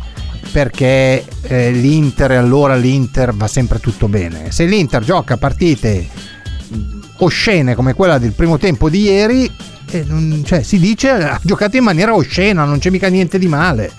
perché 0.51 1.23
eh, 1.43 1.71
l'Inter 1.71 2.31
allora 2.31 2.75
l'Inter 2.75 3.33
va 3.33 3.47
sempre 3.47 3.79
tutto 3.79 4.07
bene. 4.07 4.51
Se 4.51 4.65
l'Inter 4.65 5.03
gioca 5.03 5.37
partite 5.37 6.07
oscene 7.19 7.75
come 7.75 7.93
quella 7.93 8.17
del 8.17 8.33
primo 8.33 8.57
tempo 8.57 8.89
di 8.89 9.01
ieri, 9.01 9.51
eh, 9.89 10.03
non- 10.07 10.43
cioè, 10.45 10.63
si 10.63 10.79
dice 10.79 11.09
ha 11.09 11.39
giocato 11.41 11.77
in 11.77 11.83
maniera 11.83 12.13
oscena, 12.13 12.63
non 12.63 12.79
c'è 12.79 12.89
mica 12.89 13.07
niente 13.07 13.37
di 13.39 13.47
male. 13.47 13.91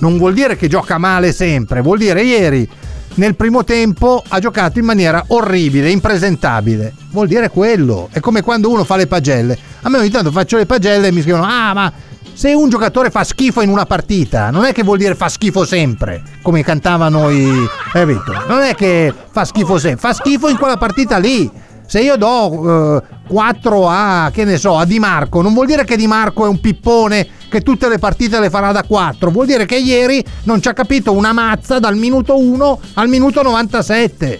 Non 0.00 0.16
vuol 0.16 0.34
dire 0.34 0.56
che 0.56 0.68
gioca 0.68 0.96
male 0.98 1.32
sempre, 1.32 1.80
vuol 1.80 1.98
dire 1.98 2.22
ieri 2.22 2.68
nel 3.14 3.34
primo 3.34 3.64
tempo 3.64 4.22
ha 4.28 4.38
giocato 4.38 4.78
in 4.78 4.84
maniera 4.84 5.24
orribile, 5.28 5.90
impresentabile. 5.90 6.94
Vuol 7.10 7.26
dire 7.26 7.48
quello. 7.50 8.08
È 8.12 8.20
come 8.20 8.42
quando 8.42 8.70
uno 8.70 8.84
fa 8.84 8.94
le 8.96 9.08
pagelle. 9.08 9.58
A 9.82 9.88
me 9.88 9.98
ogni 9.98 10.10
tanto 10.10 10.30
faccio 10.30 10.56
le 10.56 10.66
pagelle 10.66 11.08
e 11.08 11.12
mi 11.12 11.20
scrivono: 11.20 11.44
Ah, 11.44 11.72
ma 11.74 11.92
se 12.32 12.52
un 12.52 12.68
giocatore 12.68 13.10
fa 13.10 13.24
schifo 13.24 13.60
in 13.60 13.70
una 13.70 13.86
partita, 13.86 14.50
non 14.50 14.64
è 14.64 14.72
che 14.72 14.84
vuol 14.84 14.98
dire 14.98 15.16
fa 15.16 15.28
schifo 15.28 15.64
sempre, 15.64 16.22
come 16.42 16.62
cantavano 16.62 17.28
i. 17.30 17.68
Eh, 17.92 18.06
Vito? 18.06 18.32
Non 18.46 18.60
è 18.60 18.76
che 18.76 19.12
fa 19.32 19.44
schifo 19.44 19.78
sempre, 19.78 20.00
fa 20.00 20.12
schifo 20.12 20.48
in 20.48 20.56
quella 20.56 20.76
partita 20.76 21.18
lì. 21.18 21.50
Se 21.88 22.00
io 22.00 22.16
do 22.16 22.98
eh, 22.98 23.02
4 23.28 23.88
a, 23.88 24.30
che 24.30 24.44
ne 24.44 24.58
so, 24.58 24.76
a 24.76 24.84
Di 24.84 24.98
Marco, 24.98 25.40
non 25.40 25.54
vuol 25.54 25.64
dire 25.64 25.84
che 25.84 25.96
Di 25.96 26.06
Marco 26.06 26.44
è 26.44 26.48
un 26.48 26.60
pippone 26.60 27.26
che 27.48 27.62
tutte 27.62 27.88
le 27.88 27.96
partite 27.96 28.38
le 28.40 28.50
farà 28.50 28.72
da 28.72 28.82
4, 28.82 29.30
vuol 29.30 29.46
dire 29.46 29.64
che 29.64 29.78
ieri 29.78 30.22
non 30.42 30.60
ci 30.60 30.68
ha 30.68 30.74
capito 30.74 31.14
una 31.14 31.32
mazza 31.32 31.78
dal 31.78 31.96
minuto 31.96 32.38
1 32.38 32.80
al 32.92 33.08
minuto 33.08 33.40
97. 33.40 34.38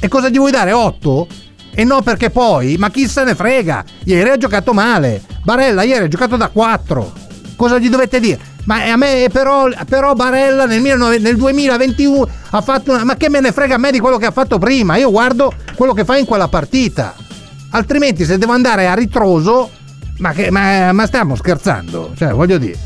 E 0.00 0.08
cosa 0.08 0.28
gli 0.28 0.36
vuoi 0.36 0.50
dare? 0.50 0.72
8? 0.72 1.26
E 1.74 1.82
no 1.84 2.02
perché 2.02 2.28
poi, 2.28 2.76
ma 2.76 2.90
chi 2.90 3.08
se 3.08 3.24
ne 3.24 3.34
frega? 3.34 3.82
Ieri 4.04 4.28
ha 4.28 4.36
giocato 4.36 4.74
male. 4.74 5.22
Barella 5.42 5.84
ieri 5.84 6.04
ha 6.04 6.08
giocato 6.08 6.36
da 6.36 6.48
4. 6.48 7.12
Cosa 7.56 7.78
gli 7.78 7.88
dovete 7.88 8.20
dire? 8.20 8.51
Ma 8.64 8.84
a 8.90 8.96
me 8.96 9.28
però, 9.32 9.68
però 9.88 10.14
Barella 10.14 10.66
nel, 10.66 10.80
19 10.80 11.18
nel 11.18 11.36
2021 11.36 12.28
ha 12.50 12.60
fatto 12.60 12.92
una... 12.92 13.04
Ma 13.04 13.16
che 13.16 13.28
me 13.28 13.40
ne 13.40 13.52
frega 13.52 13.74
a 13.74 13.78
me 13.78 13.90
di 13.90 13.98
quello 13.98 14.18
che 14.18 14.26
ha 14.26 14.30
fatto 14.30 14.58
prima? 14.58 14.96
Io 14.96 15.10
guardo 15.10 15.52
quello 15.74 15.92
che 15.92 16.04
fa 16.04 16.16
in 16.16 16.24
quella 16.24 16.48
partita. 16.48 17.14
Altrimenti 17.70 18.24
se 18.24 18.38
devo 18.38 18.52
andare 18.52 18.86
a 18.86 18.94
ritroso... 18.94 19.70
Ma, 20.18 20.32
che, 20.32 20.50
ma, 20.50 20.92
ma 20.92 21.06
stiamo 21.06 21.34
scherzando? 21.34 22.12
Cioè, 22.16 22.32
voglio 22.32 22.58
dire... 22.58 22.78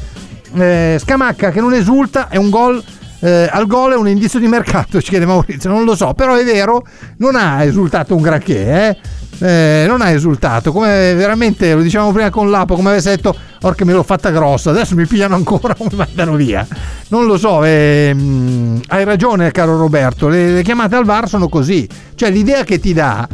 Eh, 0.54 0.96
Scamacca 0.98 1.50
che 1.50 1.60
non 1.60 1.74
esulta 1.74 2.28
è 2.28 2.36
un 2.36 2.48
gol 2.48 2.82
eh, 3.20 3.48
al 3.50 3.66
gol 3.66 3.92
è 3.92 3.96
un 3.96 4.09
indizio 4.09 4.38
di 4.38 4.46
mercato, 4.46 5.00
ci 5.02 5.11
chiede 5.11 5.26
Maurizio, 5.26 5.70
non 5.70 5.85
lo 5.85 5.94
so, 5.94 6.12
però 6.14 6.35
è 6.35 6.44
vero, 6.44 6.87
non 7.18 7.37
ha 7.37 7.62
esultato 7.64 8.14
un 8.14 8.22
granché, 8.22 8.88
eh? 8.88 8.96
Eh, 9.38 9.85
non 9.87 10.00
ha 10.00 10.11
esultato, 10.11 10.72
come 10.72 11.12
veramente 11.14 11.74
lo 11.74 11.83
dicevamo 11.83 12.11
prima 12.11 12.31
con 12.31 12.50
Lapo, 12.50 12.74
come 12.74 12.88
avesse 12.88 13.11
detto, 13.11 13.37
orca 13.62 13.85
me 13.85 13.92
l'ho 13.92 14.02
fatta 14.02 14.31
grossa, 14.31 14.70
adesso 14.70 14.94
mi 14.94 15.07
pigliano 15.07 15.35
ancora 15.35 15.74
o 15.79 15.87
mi 15.90 15.96
mandano 15.96 16.37
via. 16.37 16.66
Non 17.09 17.26
lo 17.26 17.37
so, 17.37 17.62
ehm, 17.62 18.81
hai 18.88 19.05
ragione 19.05 19.50
caro 19.50 19.76
Roberto, 19.76 20.29
le, 20.29 20.52
le 20.52 20.62
chiamate 20.62 20.96
al 20.96 21.05
VAR 21.05 21.29
sono 21.29 21.48
così, 21.48 21.87
cioè 22.14 22.31
l'idea 22.31 22.64
che 22.64 22.79
ti 22.81 22.94
dà 22.94 23.29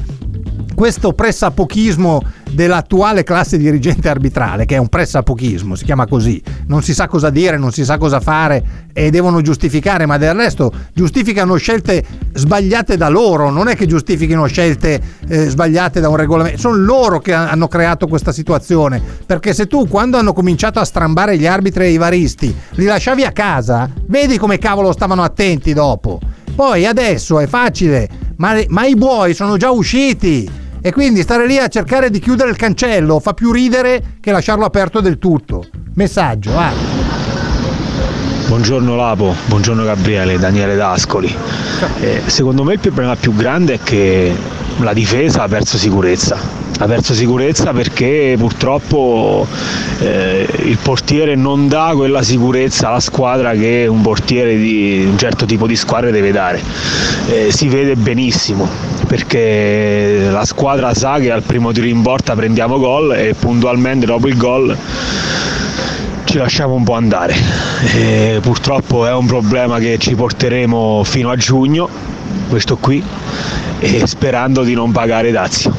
questo 0.75 1.13
pressapochismo 1.13 2.21
dell'attuale 2.53 3.23
classe 3.23 3.57
dirigente 3.57 4.09
arbitrale, 4.09 4.65
che 4.65 4.77
è 4.77 4.79
un 4.79 4.89
pressapochismo, 4.89 5.75
si 5.75 5.85
chiama 5.85 6.07
così, 6.07 6.43
non 6.67 6.83
si 6.83 6.95
sa 6.95 7.09
cosa 7.09 7.31
dire, 7.31 7.57
non 7.57 7.73
si 7.73 7.85
sa 7.85 7.99
cosa 7.99 8.21
fare 8.21 8.91
e 8.93 9.11
devono 9.11 9.41
giustificare, 9.41 10.07
ma 10.07 10.19
del 10.19 10.35
resto 10.35 10.73
giustificano 10.93 11.57
scelte 11.57 12.05
sbagliate 12.33 12.97
da 12.97 13.09
loro, 13.09 13.51
non 13.51 13.69
è 13.69 13.77
che 13.77 13.87
giustifichino 13.87 14.47
scelte 14.47 15.01
eh, 15.29 15.49
sbagliate 15.49 16.01
da 16.01 16.09
un 16.09 16.17
regolamento, 16.17 16.59
sono 16.59 16.77
loro 16.77 17.19
che 17.19 17.33
hanno 17.33 17.69
creato 17.69 18.07
questa 18.07 18.33
situazione, 18.33 19.03
perché 19.25 19.55
se 19.55 19.67
tu 19.67 19.89
quando 19.89 20.19
hanno 20.19 20.33
cominciato 20.33 20.79
a 20.79 20.85
strambare 20.85 21.39
gli 21.39 21.47
arbitri 21.47 21.85
e 21.85 21.91
i 21.91 21.97
varisti 21.97 22.55
li 22.73 22.85
lasciavi 22.85 23.25
a 23.25 23.33
casa, 23.33 23.89
vedi 24.07 24.37
come 24.39 24.59
cavolo 24.59 24.93
stavano 24.93 25.23
attenti 25.23 25.73
dopo. 25.73 26.21
Poi 26.55 26.85
adesso 26.85 27.41
è 27.41 27.47
facile, 27.47 28.07
ma, 28.37 28.61
ma 28.69 28.85
i 28.85 28.95
buoi 28.95 29.33
sono 29.33 29.57
già 29.57 29.71
usciti 29.71 30.61
e 30.85 30.93
quindi 30.93 31.23
stare 31.23 31.47
lì 31.47 31.59
a 31.59 31.69
cercare 31.69 32.11
di 32.11 32.19
chiudere 32.19 32.51
il 32.51 32.57
cancello 32.57 33.21
fa 33.21 33.35
più 33.35 33.53
ridere 33.53 34.17
che 34.21 34.33
lasciarlo 34.33 34.65
aperto 34.65 35.01
del 35.01 35.19
tutto. 35.19 35.65
Messaggio, 35.95 36.59
ah. 36.59 36.73
Buongiorno 38.49 38.97
Lapo, 38.97 39.35
buongiorno 39.47 39.85
Gabriele, 39.85 40.39
Daniele 40.39 40.75
D'Ascoli. 40.75 41.35
Eh, 42.01 42.23
secondo 42.27 42.65
me 42.65 42.75
il 42.75 42.81
problema 42.81 43.15
più 43.15 43.33
grande 43.35 43.75
è 43.75 43.79
che 43.83 44.35
la 44.79 44.93
difesa 44.93 45.45
ha 45.45 45.49
perso 45.49 45.79
sicurezza. 45.79 46.37
Ha 46.79 46.87
perso 46.87 47.15
sicurezza 47.15 47.73
perché 47.73 48.35
purtroppo 48.37 49.47
eh, 50.01 50.49
il 50.65 50.79
portiere 50.83 51.37
non 51.37 51.69
dà 51.69 51.93
quella 51.95 52.23
sicurezza 52.23 52.89
alla 52.89 53.01
squadra 53.01 53.53
che 53.53 53.87
un 53.89 54.01
portiere 54.03 54.57
di 54.57 55.05
un 55.09 55.17
certo 55.17 55.47
tipo 55.47 55.69
di 55.69 55.77
squadra 55.77 56.11
deve 56.11 56.33
dare. 56.33 56.61
Eh, 57.29 57.53
si 57.53 57.69
vede 57.69 57.95
benissimo 57.95 58.92
perché 59.13 60.29
la 60.31 60.47
squadra 60.47 60.95
sa 60.95 61.19
che 61.19 61.31
al 61.31 61.43
primo 61.43 61.71
tiro 61.71 61.87
in 61.87 62.01
porta 62.01 62.35
prendiamo 62.35 62.79
gol 62.79 63.15
e 63.15 63.35
puntualmente 63.39 64.07
dopo 64.07 64.27
il 64.27 64.39
gol 64.39 64.75
ci 66.25 66.39
lasciamo 66.39 66.73
un 66.73 66.83
po' 66.83 66.95
andare. 66.95 67.35
E 67.95 68.39
purtroppo 68.41 69.07
è 69.07 69.13
un 69.13 69.27
problema 69.27 69.79
che 69.81 69.99
ci 69.99 70.15
porteremo 70.15 71.05
fino 71.05 71.29
a 71.29 71.37
giugno, 71.37 71.91
questo 72.49 72.79
qui, 72.79 73.05
e 73.81 74.07
sperando 74.07 74.63
di 74.63 74.73
non 74.73 74.93
pagare 74.93 75.31
dazio. 75.31 75.77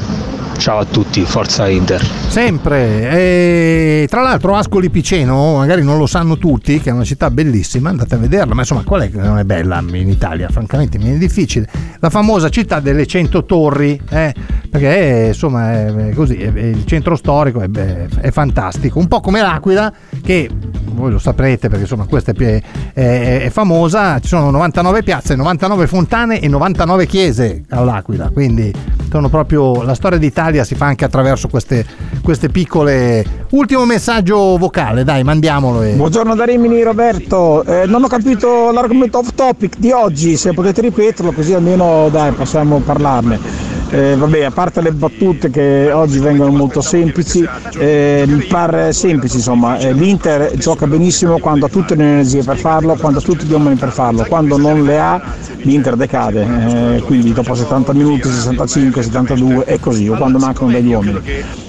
Ciao 0.58 0.78
a 0.78 0.86
tutti, 0.86 1.26
forza 1.26 1.68
Inter. 1.68 2.23
Sempre. 2.34 3.12
E, 3.12 4.08
tra 4.10 4.24
l'altro 4.24 4.56
Ascoli 4.56 4.90
Piceno, 4.90 5.58
magari 5.58 5.84
non 5.84 6.00
lo 6.00 6.08
sanno 6.08 6.40
tutti, 6.40 6.80
che 6.82 6.90
è 6.90 6.92
una 6.92 7.04
città 7.04 7.30
bellissima, 7.30 7.90
andate 7.90 8.16
a 8.16 8.18
vederla, 8.18 8.56
ma 8.56 8.62
insomma 8.62 8.82
qual 8.82 9.04
è 9.04 9.12
che 9.12 9.18
non 9.18 9.38
è 9.38 9.44
bella 9.44 9.84
in 9.92 10.10
Italia? 10.10 10.50
Francamente 10.50 10.98
mi 10.98 11.14
è 11.14 11.18
difficile. 11.20 11.68
La 12.00 12.10
famosa 12.10 12.50
città 12.50 12.80
delle 12.80 13.06
cento 13.06 13.46
torri, 13.46 14.02
eh? 14.10 14.34
perché 14.74 15.26
insomma 15.28 15.74
è 15.74 16.14
così, 16.16 16.38
è, 16.38 16.52
è 16.52 16.64
il 16.64 16.84
centro 16.88 17.16
storico 17.16 17.62
è, 17.62 17.70
è, 17.70 18.32
fantastico, 18.32 18.98
un 18.98 19.08
po' 19.08 19.20
come 19.20 19.40
l'Aquila 19.40 19.94
che 20.24 20.50
voi 20.86 21.12
lo 21.12 21.20
saprete 21.20 21.68
perché 21.68 21.84
insomma 21.84 22.06
questa 22.06 22.34
è, 22.34 23.50
famosa, 23.52 24.20
ci 24.20 24.30
sono 24.30 24.50
99 24.50 25.04
piazze, 25.04 25.36
99 25.36 25.86
fontane 25.86 26.40
e 26.40 26.48
99 26.48 27.06
chiese 27.06 27.64
all'Aquila, 27.70 28.30
quindi 28.30 28.74
sono 29.12 29.30
proprio 29.30 29.84
la 29.84 29.94
storia 29.94 30.18
d'Italia 30.18 30.64
si 30.64 30.74
fa 30.74 30.88
anche 30.88 31.06
attraverso 31.06 31.48
queste, 31.48 31.86
queste 32.24 32.50
piccole... 32.50 33.42
Ultimo 33.52 33.86
messaggio 33.86 34.58
vocale, 34.58 35.04
dai, 35.04 35.24
mandiamolo. 35.24 35.84
E... 35.84 35.94
Buongiorno 35.94 36.34
da 36.34 36.46
Rimini 36.46 36.82
Roberto, 36.82 37.64
eh, 37.66 37.86
non 37.86 38.04
ho 38.04 38.08
capito 38.08 38.72
l'argomento 38.72 39.20
off 39.20 39.36
topic 39.36 39.78
di 39.78 39.92
oggi, 39.92 40.38
se 40.38 40.54
potete 40.54 40.82
ripeterlo 40.82 41.32
così 41.34 41.54
almeno 41.54 42.10
dai, 42.10 42.32
possiamo 42.32 42.80
parlarne. 42.80 43.83
Eh, 43.90 44.16
vabbè, 44.16 44.44
a 44.44 44.52
parte 44.52 44.82
le 44.82 44.92
battute 44.92 45.50
che 45.52 45.92
oggi 45.92 46.18
vengono 46.18 46.52
molto 46.52 46.82
semplici, 46.82 47.48
eh, 47.78 48.24
mi 48.28 48.44
pare 48.46 48.92
semplice 48.92 49.38
insomma, 49.38 49.78
eh, 49.78 49.94
l'Inter 49.94 50.54
gioca 50.58 50.88
benissimo 50.88 51.38
quando 51.38 51.68
ha 51.68 51.70
tutte 51.70 51.94
le 51.96 52.04
energie 52.04 52.44
per 52.44 52.58
farlo, 52.58 52.96
quando 52.96 53.20
ha 53.20 53.22
tutti 53.22 53.46
gli 53.46 53.52
uomini 53.52 53.76
per 53.76 53.92
farlo, 53.92 54.26
quando 54.28 54.58
non 54.58 54.84
le 54.84 55.00
ha 55.00 55.22
l'Inter 55.62 55.96
decade, 55.96 56.96
eh, 56.96 57.02
quindi 57.02 57.34
dopo 57.34 57.54
70 57.54 57.94
minuti, 57.94 58.28
65, 58.30 59.04
72 59.04 59.66
e 59.66 59.80
così, 59.80 60.08
o 60.10 60.16
quando 60.16 60.40
mancano 60.40 60.72
degli 60.72 60.92
uomini. 60.92 61.20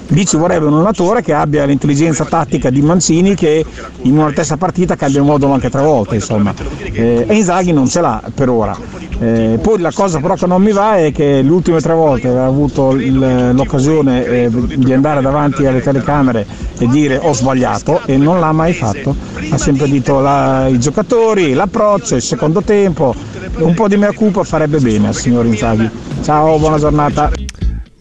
Lì 0.09 0.25
ci 0.25 0.37
vorrebbe 0.37 0.65
un 0.65 0.73
allenatore 0.73 1.21
che 1.21 1.33
abbia 1.33 1.65
l'intelligenza 1.65 2.25
tattica 2.25 2.69
di 2.69 2.81
Mancini 2.81 3.33
che 3.33 3.65
in 4.03 4.17
una 4.17 4.31
stessa 4.31 4.55
partita 4.55 4.95
cambia 4.95 5.23
modulo 5.23 5.53
anche 5.53 5.69
tre 5.69 5.81
volte, 5.81 6.15
insomma. 6.15 6.53
Eh, 6.91 7.25
e 7.27 7.35
Inzaghi 7.35 7.71
non 7.71 7.87
ce 7.87 8.01
l'ha 8.01 8.21
per 8.33 8.49
ora. 8.49 8.77
Eh, 9.17 9.59
poi 9.61 9.79
la 9.79 9.91
cosa 9.93 10.19
però 10.19 10.35
che 10.35 10.45
non 10.45 10.61
mi 10.61 10.71
va 10.71 10.97
è 10.97 11.11
che 11.13 11.41
le 11.41 11.49
ultime 11.49 11.79
tre 11.79 11.93
volte 11.93 12.27
aveva 12.27 12.45
avuto 12.45 12.91
l'occasione 12.93 14.25
eh, 14.25 14.49
di 14.51 14.91
andare 14.91 15.21
davanti 15.21 15.65
alle 15.65 15.81
telecamere 15.81 16.45
e 16.77 16.87
dire 16.87 17.17
ho 17.21 17.33
sbagliato 17.33 18.01
e 18.05 18.17
non 18.17 18.39
l'ha 18.39 18.51
mai 18.51 18.73
fatto. 18.73 19.15
Ha 19.49 19.57
sempre 19.57 19.87
detto 19.89 20.19
la, 20.19 20.67
i 20.67 20.79
giocatori, 20.79 21.53
l'approccio, 21.53 22.15
il 22.15 22.21
secondo 22.21 22.61
tempo, 22.61 23.15
un 23.59 23.73
po' 23.73 23.87
di 23.87 23.95
mea 23.95 24.11
culpa 24.11 24.43
farebbe 24.43 24.79
bene 24.79 25.07
al 25.07 25.15
signor 25.15 25.45
Inzaghi. 25.45 25.89
Ciao, 26.21 26.57
buona 26.57 26.77
giornata. 26.77 27.31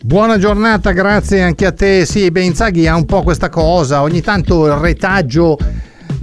Buona 0.02 0.36
giornata, 0.36 0.90
grazie 0.90 1.42
anche 1.42 1.64
a 1.64 1.72
te. 1.72 2.04
Sì, 2.04 2.30
beh, 2.30 2.42
Inzaghi 2.42 2.86
ha 2.86 2.96
un 2.96 3.06
po' 3.06 3.22
questa 3.22 3.48
cosa, 3.48 4.02
ogni 4.02 4.20
tanto 4.20 4.66
il 4.66 4.72
retaggio 4.72 5.56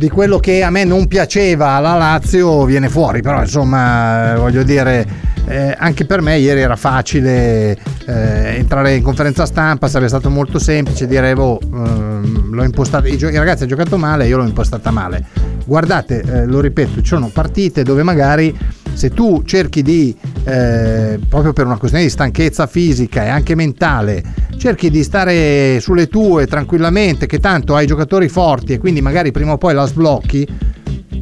di 0.02 0.10
quello 0.10 0.40
che 0.40 0.64
a 0.64 0.72
me 0.72 0.84
non 0.84 1.06
piaceva 1.06 1.74
alla 1.74 1.94
Lazio 1.94 2.66
viene 2.66 2.90
fuori, 2.90 3.22
però 3.22 3.42
insomma 3.42 4.34
voglio 4.36 4.64
dire 4.64 5.06
eh, 5.46 5.76
anche 5.78 6.06
per 6.06 6.22
me 6.22 6.40
ieri 6.40 6.60
era 6.60 6.76
facile 6.76 7.78
eh, 8.08 8.56
entrare 8.56 8.96
in 8.96 9.04
conferenza 9.04 9.46
stampa, 9.46 9.88
sarebbe 9.88 10.08
stato 10.08 10.32
molto 10.32 10.58
semplice 10.58 11.06
dire 11.06 11.36
boh, 11.36 11.60
ehm, 11.62 12.52
l'ho 12.52 12.64
impostata, 12.64 13.08
i, 13.08 13.14
i, 13.14 13.38
ragazzi 13.38 13.62
hanno 13.62 13.76
giocato 13.76 13.98
male, 13.98 14.26
io 14.26 14.38
l'ho 14.38 14.44
impostata 14.44 14.90
male. 14.90 15.24
Guardate, 15.68 16.22
eh, 16.22 16.46
lo 16.48 16.62
ripeto, 16.62 17.02
ci 17.02 17.06
sono 17.06 17.30
partite 17.32 17.84
dove 17.84 18.02
magari 18.02 18.58
se 18.94 19.10
tu 19.10 19.44
cerchi 19.46 19.82
di, 19.82 20.16
eh, 20.44 21.20
proprio 21.28 21.54
per 21.54 21.66
una 21.66 21.78
questione 21.78 22.06
di 22.06 22.12
stanchezza 22.12 22.68
fisica 22.68 23.24
e 23.26 23.30
anche 23.30 23.56
mentale, 23.56 24.24
cerchi 24.58 24.90
di 24.90 25.04
stare 25.04 25.80
sulle 25.80 26.08
tue 26.08 26.48
tranquillamente, 26.48 27.26
che 27.26 27.40
tanto 27.40 27.76
hai 27.76 27.88
giocatori 27.88 28.28
forti 28.30 28.74
e 28.74 28.78
quindi 28.78 29.02
magari 29.02 29.32
prima 29.32 29.54
o 29.54 29.58
poi 29.58 29.74
la 29.74 29.86
sblocchi, 29.86 30.48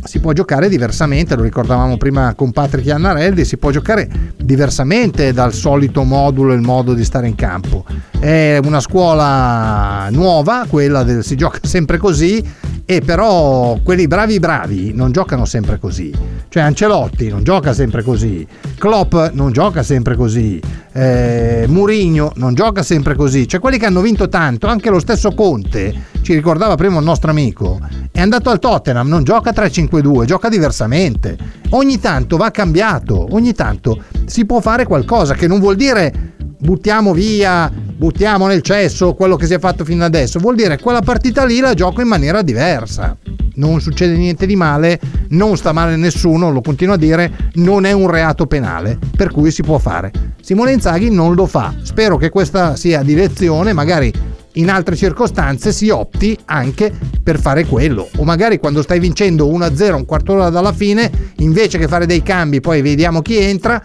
si 0.03 0.19
può 0.19 0.31
giocare 0.33 0.69
diversamente, 0.69 1.35
lo 1.35 1.43
ricordavamo 1.43 1.97
prima 1.97 2.33
con 2.33 2.51
Patrick 2.51 2.87
Iannarelli, 2.87 3.43
si 3.43 3.57
può 3.57 3.69
giocare 3.69 4.09
diversamente 4.37 5.33
dal 5.33 5.53
solito 5.53 6.03
modulo 6.03 6.53
e 6.53 6.55
il 6.55 6.61
modo 6.61 6.93
di 6.93 7.03
stare 7.03 7.27
in 7.27 7.35
campo. 7.35 7.85
È 8.17 8.59
una 8.63 8.79
scuola 8.79 10.07
nuova, 10.11 10.65
quella 10.67 11.03
del 11.03 11.23
si 11.23 11.35
gioca 11.35 11.59
sempre 11.67 11.97
così, 11.97 12.43
e 12.91 13.01
però 13.01 13.77
quelli 13.83 14.07
bravi 14.07 14.39
bravi 14.39 14.93
non 14.95 15.11
giocano 15.11 15.45
sempre 15.45 15.77
così. 15.77 16.11
Cioè 16.49 16.63
Ancelotti 16.63 17.29
non 17.29 17.43
gioca 17.43 17.71
sempre 17.71 18.01
così, 18.01 18.47
Klopp 18.79 19.13
non 19.33 19.51
gioca 19.51 19.83
sempre 19.83 20.15
così, 20.15 20.59
eh, 20.93 21.65
Murigno 21.67 22.31
non 22.37 22.55
gioca 22.55 22.81
sempre 22.81 23.13
così. 23.13 23.47
Cioè 23.47 23.59
quelli 23.59 23.77
che 23.77 23.85
hanno 23.85 24.01
vinto 24.01 24.27
tanto, 24.27 24.65
anche 24.65 24.89
lo 24.89 24.99
stesso 24.99 25.35
Conte, 25.35 26.05
ci 26.23 26.33
ricordava 26.33 26.73
prima 26.73 26.97
il 26.97 27.03
nostro 27.03 27.29
amico, 27.29 27.79
è 28.11 28.21
andato 28.21 28.49
al 28.49 28.57
Tottenham, 28.57 29.07
non 29.07 29.23
gioca 29.23 29.51
3-5-2, 29.51 30.25
gioca 30.25 30.49
diversamente. 30.49 31.37
Ogni 31.69 31.99
tanto 31.99 32.37
va 32.37 32.49
cambiato, 32.49 33.27
ogni 33.35 33.53
tanto 33.53 34.01
si 34.25 34.47
può 34.47 34.61
fare 34.61 34.85
qualcosa 34.85 35.35
che 35.35 35.45
non 35.45 35.59
vuol 35.59 35.75
dire 35.75 36.37
buttiamo 36.59 37.13
via, 37.13 37.71
buttiamo 37.71 38.47
nel 38.47 38.61
cesso 38.61 39.13
quello 39.13 39.35
che 39.35 39.45
si 39.45 39.53
è 39.53 39.59
fatto 39.59 39.85
fino 39.85 40.03
adesso, 40.03 40.39
vuol 40.39 40.55
dire 40.55 40.79
quella 40.79 41.01
partita 41.01 41.45
lì 41.45 41.59
la 41.59 41.73
gioco 41.73 42.01
in 42.01 42.07
maniera 42.07 42.41
diversa. 42.41 43.17
Non 43.55 43.81
succede 43.81 44.15
niente 44.15 44.45
di 44.45 44.55
male, 44.55 44.99
non 45.29 45.57
sta 45.57 45.73
male 45.73 45.97
nessuno, 45.97 46.49
lo 46.49 46.61
continuo 46.61 46.93
a 46.93 46.97
dire, 46.97 47.49
non 47.55 47.85
è 47.85 47.91
un 47.91 48.09
reato 48.09 48.45
penale, 48.45 48.97
per 49.17 49.31
cui 49.31 49.51
si 49.51 49.63
può 49.63 49.77
fare. 49.77 50.11
Simone 50.41 50.71
Inzaghi 50.71 51.09
non 51.09 51.33
lo 51.33 51.45
fa. 51.45 51.73
Spero 51.81 52.15
che 52.15 52.29
questa 52.29 52.77
sia 52.77 53.03
di 53.03 53.15
lezione, 53.15 53.73
magari 53.73 54.13
in 54.53 54.69
altre 54.69 54.95
circostanze 54.95 55.71
si 55.71 55.89
opti 55.89 56.37
anche 56.45 56.91
per 57.21 57.39
fare 57.39 57.65
quello. 57.65 58.07
O 58.17 58.23
magari 58.23 58.57
quando 58.57 58.81
stai 58.81 58.99
vincendo 58.99 59.47
1-0 59.47 59.93
un 59.93 60.05
quarto 60.05 60.33
d'ora 60.33 60.49
dalla 60.49 60.73
fine 60.73 61.11
invece 61.37 61.77
che 61.77 61.87
fare 61.87 62.05
dei 62.05 62.23
cambi 62.23 62.61
poi 62.61 62.81
vediamo 62.81 63.21
chi 63.21 63.37
entra 63.37 63.83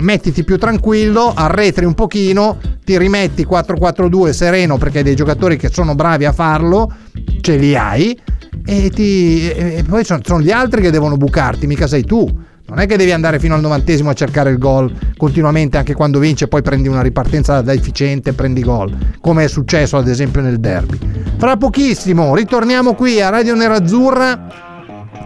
mettiti 0.00 0.42
più 0.44 0.58
tranquillo 0.58 1.32
arretri 1.34 1.84
un 1.84 1.94
pochino 1.94 2.58
ti 2.84 2.98
rimetti 2.98 3.46
4-4-2 3.46 4.30
sereno 4.30 4.78
perché 4.78 4.98
hai 4.98 5.04
dei 5.04 5.14
giocatori 5.14 5.56
che 5.56 5.68
sono 5.70 5.94
bravi 5.94 6.24
a 6.24 6.32
farlo 6.32 6.92
ce 7.40 7.56
li 7.56 7.76
hai 7.76 8.18
e, 8.64 8.90
ti, 8.90 9.48
e 9.48 9.84
poi 9.86 10.04
sono, 10.04 10.20
sono 10.24 10.40
gli 10.40 10.50
altri 10.50 10.80
che 10.80 10.90
devono 10.90 11.16
bucarti 11.16 11.66
mica 11.66 11.86
sei 11.86 12.04
tu 12.04 12.28
non 12.72 12.80
è 12.80 12.86
che 12.86 12.96
devi 12.96 13.12
andare 13.12 13.38
fino 13.38 13.54
al 13.54 13.60
novantesimo 13.60 14.08
a 14.08 14.14
cercare 14.14 14.48
il 14.48 14.56
gol 14.56 14.90
continuamente 15.18 15.76
anche 15.76 15.92
quando 15.92 16.18
vince 16.18 16.48
poi 16.48 16.62
prendi 16.62 16.88
una 16.88 17.02
ripartenza 17.02 17.60
da 17.60 17.74
efficiente 17.74 18.30
e 18.30 18.32
prendi 18.32 18.62
gol, 18.62 18.96
come 19.20 19.44
è 19.44 19.48
successo 19.48 19.98
ad 19.98 20.08
esempio 20.08 20.40
nel 20.40 20.58
derby. 20.58 20.98
Fra 21.36 21.58
pochissimo 21.58 22.34
ritorniamo 22.34 22.94
qui 22.94 23.20
a 23.20 23.28
Radio 23.28 23.54
Nerazzurra, 23.54 24.46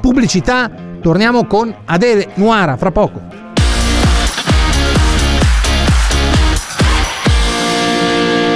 pubblicità, 0.01 0.69
torniamo 1.01 1.47
con 1.47 1.73
Adele 1.85 2.31
Nuara, 2.35 2.77
fra 2.77 2.91
poco. 2.91 3.21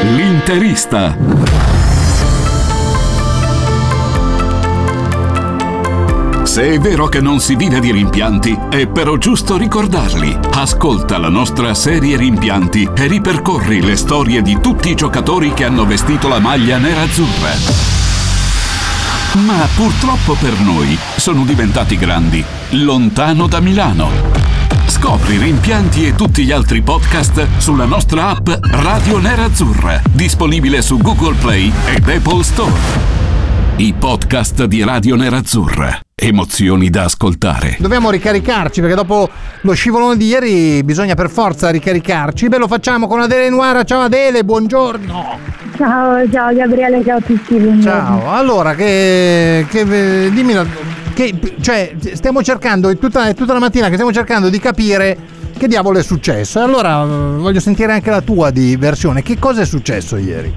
L'interista. 0.02 1.59
Se 6.50 6.68
è 6.68 6.80
vero 6.80 7.06
che 7.06 7.20
non 7.20 7.38
si 7.38 7.54
vive 7.54 7.78
di 7.78 7.92
rimpianti, 7.92 8.58
è 8.70 8.88
però 8.88 9.16
giusto 9.18 9.56
ricordarli. 9.56 10.36
Ascolta 10.54 11.16
la 11.16 11.28
nostra 11.28 11.74
serie 11.74 12.16
Rimpianti 12.16 12.90
e 12.92 13.06
ripercorri 13.06 13.80
le 13.80 13.94
storie 13.94 14.42
di 14.42 14.58
tutti 14.60 14.90
i 14.90 14.96
giocatori 14.96 15.52
che 15.54 15.64
hanno 15.64 15.86
vestito 15.86 16.26
la 16.26 16.40
maglia 16.40 16.76
nerazzurra. 16.78 17.52
Ma 19.46 19.64
purtroppo 19.76 20.34
per 20.34 20.58
noi 20.58 20.98
sono 21.14 21.44
diventati 21.44 21.96
grandi, 21.96 22.44
lontano 22.70 23.46
da 23.46 23.60
Milano. 23.60 24.10
Scopri 24.86 25.38
Rimpianti 25.38 26.04
e 26.04 26.16
tutti 26.16 26.42
gli 26.42 26.50
altri 26.50 26.82
podcast 26.82 27.46
sulla 27.58 27.84
nostra 27.84 28.26
app 28.30 28.48
Radio 28.60 29.18
Nerazzurra, 29.18 30.02
disponibile 30.10 30.82
su 30.82 30.96
Google 30.96 31.36
Play 31.36 31.72
ed 31.86 32.08
Apple 32.08 32.42
Store. 32.42 32.72
I 33.76 33.94
podcast 33.96 34.64
di 34.64 34.82
Radio 34.82 35.14
Nerazzurra. 35.14 36.00
Emozioni 36.22 36.90
da 36.90 37.04
ascoltare. 37.04 37.76
Dobbiamo 37.78 38.10
ricaricarci 38.10 38.80
perché 38.80 38.94
dopo 38.94 39.28
lo 39.62 39.72
scivolone 39.72 40.18
di 40.18 40.26
ieri 40.26 40.82
bisogna 40.84 41.14
per 41.14 41.30
forza 41.30 41.70
ricaricarci. 41.70 42.48
Beh, 42.48 42.58
lo 42.58 42.68
facciamo 42.68 43.06
con 43.06 43.20
Adele 43.20 43.48
Nuara. 43.48 43.84
Ciao 43.84 44.02
Adele, 44.02 44.44
buongiorno. 44.44 45.38
Ciao, 45.78 46.30
ciao 46.30 46.52
Gabriele, 46.54 47.02
ciao 47.02 47.16
a 47.16 47.20
tutti. 47.22 47.54
buongiorno. 47.56 47.82
Ciao. 47.82 48.32
Allora, 48.32 48.74
che, 48.74 49.64
che 49.70 50.30
dimmi 50.30 50.52
la- 50.52 50.66
che 51.14 51.34
cioè 51.62 51.94
stiamo 52.12 52.42
cercando 52.42 52.90
è 52.90 52.98
tutta, 52.98 53.26
è 53.28 53.34
tutta 53.34 53.54
la 53.54 53.58
mattina 53.58 53.86
che 53.86 53.94
stiamo 53.94 54.12
cercando 54.12 54.50
di 54.50 54.58
capire 54.58 55.16
che 55.56 55.68
diavolo 55.68 55.98
è 55.98 56.02
successo. 56.02 56.58
E 56.58 56.62
Allora, 56.62 57.02
eh, 57.02 57.06
voglio 57.38 57.60
sentire 57.60 57.92
anche 57.92 58.10
la 58.10 58.20
tua 58.20 58.50
di 58.50 58.76
versione. 58.76 59.22
Che 59.22 59.38
cosa 59.38 59.62
è 59.62 59.64
successo 59.66 60.16
ieri? 60.18 60.54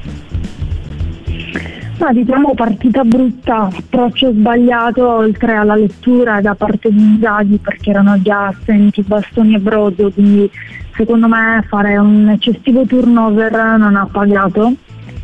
Ma 2.00 2.12
diciamo 2.12 2.54
partita 2.54 3.04
brutta, 3.04 3.70
approccio 3.72 4.32
sbagliato 4.32 5.08
oltre 5.08 5.54
alla 5.54 5.76
lettura 5.76 6.42
da 6.42 6.54
parte 6.56 6.92
di 6.92 7.00
Inzaghi 7.00 7.58
perché 7.58 7.92
erano 7.92 8.22
già 8.22 8.48
assenti 8.48 9.04
Bastoni 9.04 9.56
e 9.56 9.60
Brodo, 9.60 10.12
quindi 10.12 10.50
secondo 10.96 11.28
me 11.28 11.64
fare 11.70 11.98
un 11.98 12.30
eccessivo 12.30 12.86
turnover 12.86 13.78
non 13.78 13.96
ha 13.96 14.08
pagato. 14.12 14.74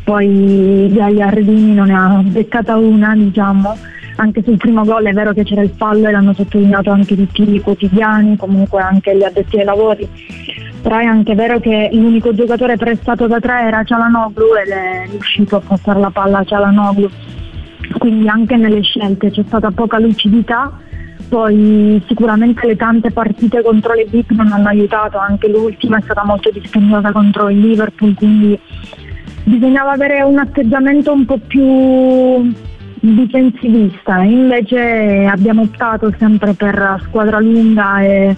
Poi 0.04 0.90
Gagliardini 0.92 1.74
non 1.74 1.88
ne 1.88 1.94
ha 1.94 2.22
beccata 2.24 2.76
una, 2.76 3.14
diciamo. 3.14 3.76
Anche 4.16 4.42
sul 4.42 4.56
primo 4.56 4.84
gol 4.84 5.04
è 5.04 5.12
vero 5.12 5.32
che 5.32 5.44
c'era 5.44 5.62
il 5.62 5.72
fallo 5.76 6.08
e 6.08 6.10
l'hanno 6.10 6.32
sottolineato 6.34 6.90
anche 6.90 7.16
tutti 7.16 7.54
i 7.54 7.60
quotidiani, 7.60 8.36
comunque 8.36 8.80
anche 8.80 9.16
gli 9.16 9.22
addetti 9.22 9.58
ai 9.58 9.64
lavori. 9.64 10.08
Però 10.82 10.96
è 10.96 11.04
anche 11.04 11.34
vero 11.34 11.60
che 11.60 11.90
l'unico 11.92 12.34
giocatore 12.34 12.76
prestato 12.76 13.26
da 13.26 13.38
tre 13.38 13.62
era 13.62 13.84
Cialanoglu 13.84 14.54
ed 14.64 14.70
è 14.70 15.06
riuscito 15.10 15.56
a 15.56 15.60
passare 15.60 16.00
la 16.00 16.10
palla 16.10 16.38
a 16.38 16.44
Cialanoglu. 16.44 17.08
Quindi 17.98 18.28
anche 18.28 18.56
nelle 18.56 18.82
scelte 18.82 19.30
c'è 19.30 19.42
stata 19.46 19.70
poca 19.70 19.98
lucidità. 19.98 20.72
Poi 21.28 22.02
sicuramente 22.08 22.66
le 22.66 22.76
tante 22.76 23.10
partite 23.12 23.62
contro 23.62 23.92
le 23.92 24.06
big 24.06 24.30
non 24.30 24.50
hanno 24.50 24.68
aiutato, 24.68 25.18
anche 25.18 25.48
l'ultima 25.48 25.98
è 25.98 26.00
stata 26.02 26.24
molto 26.24 26.50
dispendiosa 26.50 27.12
contro 27.12 27.48
il 27.50 27.60
Liverpool, 27.60 28.14
quindi 28.14 28.58
bisognava 29.44 29.92
avere 29.92 30.22
un 30.22 30.38
atteggiamento 30.38 31.12
un 31.12 31.24
po' 31.26 31.38
più 31.46 32.52
difensivista, 33.00 34.22
invece 34.22 35.26
abbiamo 35.30 35.62
optato 35.62 36.12
sempre 36.18 36.54
per 36.54 37.00
squadra 37.04 37.38
lunga 37.38 38.00
e 38.00 38.36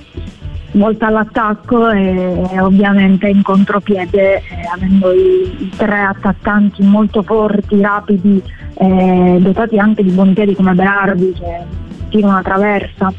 volta 0.73 1.07
all'attacco 1.07 1.91
e, 1.91 2.43
e 2.51 2.61
ovviamente 2.61 3.29
in 3.29 3.43
contropiede 3.43 4.37
eh, 4.37 4.43
avendo 4.73 5.13
i, 5.13 5.65
i 5.65 5.71
tre 5.77 6.01
attaccanti 6.01 6.83
molto 6.83 7.23
forti, 7.23 7.81
rapidi, 7.81 8.43
eh, 8.75 9.39
dotati 9.41 9.79
anche 9.79 10.03
di 10.03 10.11
buoni 10.11 10.33
piedi 10.33 10.55
come 10.55 10.73
Berardi 10.73 11.33
che 11.33 11.65
tira 12.09 12.29
una 12.29 12.43
traversa 12.43 13.13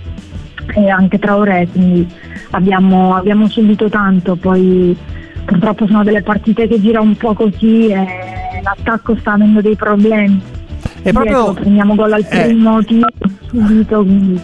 e 0.75 0.89
anche 0.89 1.19
Traoré, 1.19 1.67
quindi 1.71 2.07
abbiamo, 2.51 3.15
abbiamo 3.15 3.47
subito 3.47 3.89
tanto, 3.89 4.35
poi 4.35 4.95
purtroppo 5.45 5.85
sono 5.87 6.03
delle 6.03 6.21
partite 6.21 6.67
che 6.67 6.79
gira 6.79 7.01
un 7.01 7.15
po' 7.15 7.33
così 7.33 7.87
e 7.87 8.61
l'attacco 8.63 9.15
sta 9.17 9.33
avendo 9.33 9.61
dei 9.61 9.75
problemi. 9.75 10.41
È 11.01 11.11
proprio- 11.11 11.51
Ecco, 11.51 11.53
prendiamo 11.53 11.95
gol 11.95 12.13
al 12.13 12.25
eh. 12.29 12.43
primo 12.45 12.81
tiro 12.83 13.07
subito, 13.47 14.03
quindi 14.03 14.39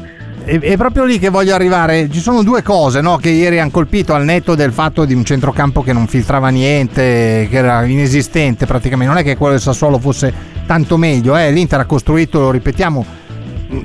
È, 0.49 0.57
è 0.57 0.77
proprio 0.77 1.05
lì 1.05 1.19
che 1.19 1.29
voglio 1.29 1.53
arrivare. 1.53 2.09
Ci 2.09 2.19
sono 2.19 2.41
due 2.41 2.63
cose 2.63 3.01
no, 3.01 3.17
che 3.17 3.29
ieri 3.29 3.59
hanno 3.59 3.69
colpito 3.69 4.15
al 4.15 4.23
netto 4.23 4.55
del 4.55 4.71
fatto 4.71 5.05
di 5.05 5.13
un 5.13 5.23
centrocampo 5.23 5.83
che 5.83 5.93
non 5.93 6.07
filtrava 6.07 6.49
niente, 6.49 7.47
che 7.47 7.57
era 7.57 7.85
inesistente 7.85 8.65
praticamente. 8.65 9.13
Non 9.13 9.21
è 9.21 9.23
che 9.23 9.37
quello 9.37 9.53
del 9.53 9.61
Sassuolo 9.61 9.99
fosse 9.99 10.33
tanto 10.65 10.97
meglio. 10.97 11.37
Eh. 11.37 11.51
L'Inter 11.51 11.81
ha 11.81 11.85
costruito, 11.85 12.39
lo 12.39 12.49
ripetiamo, 12.49 13.05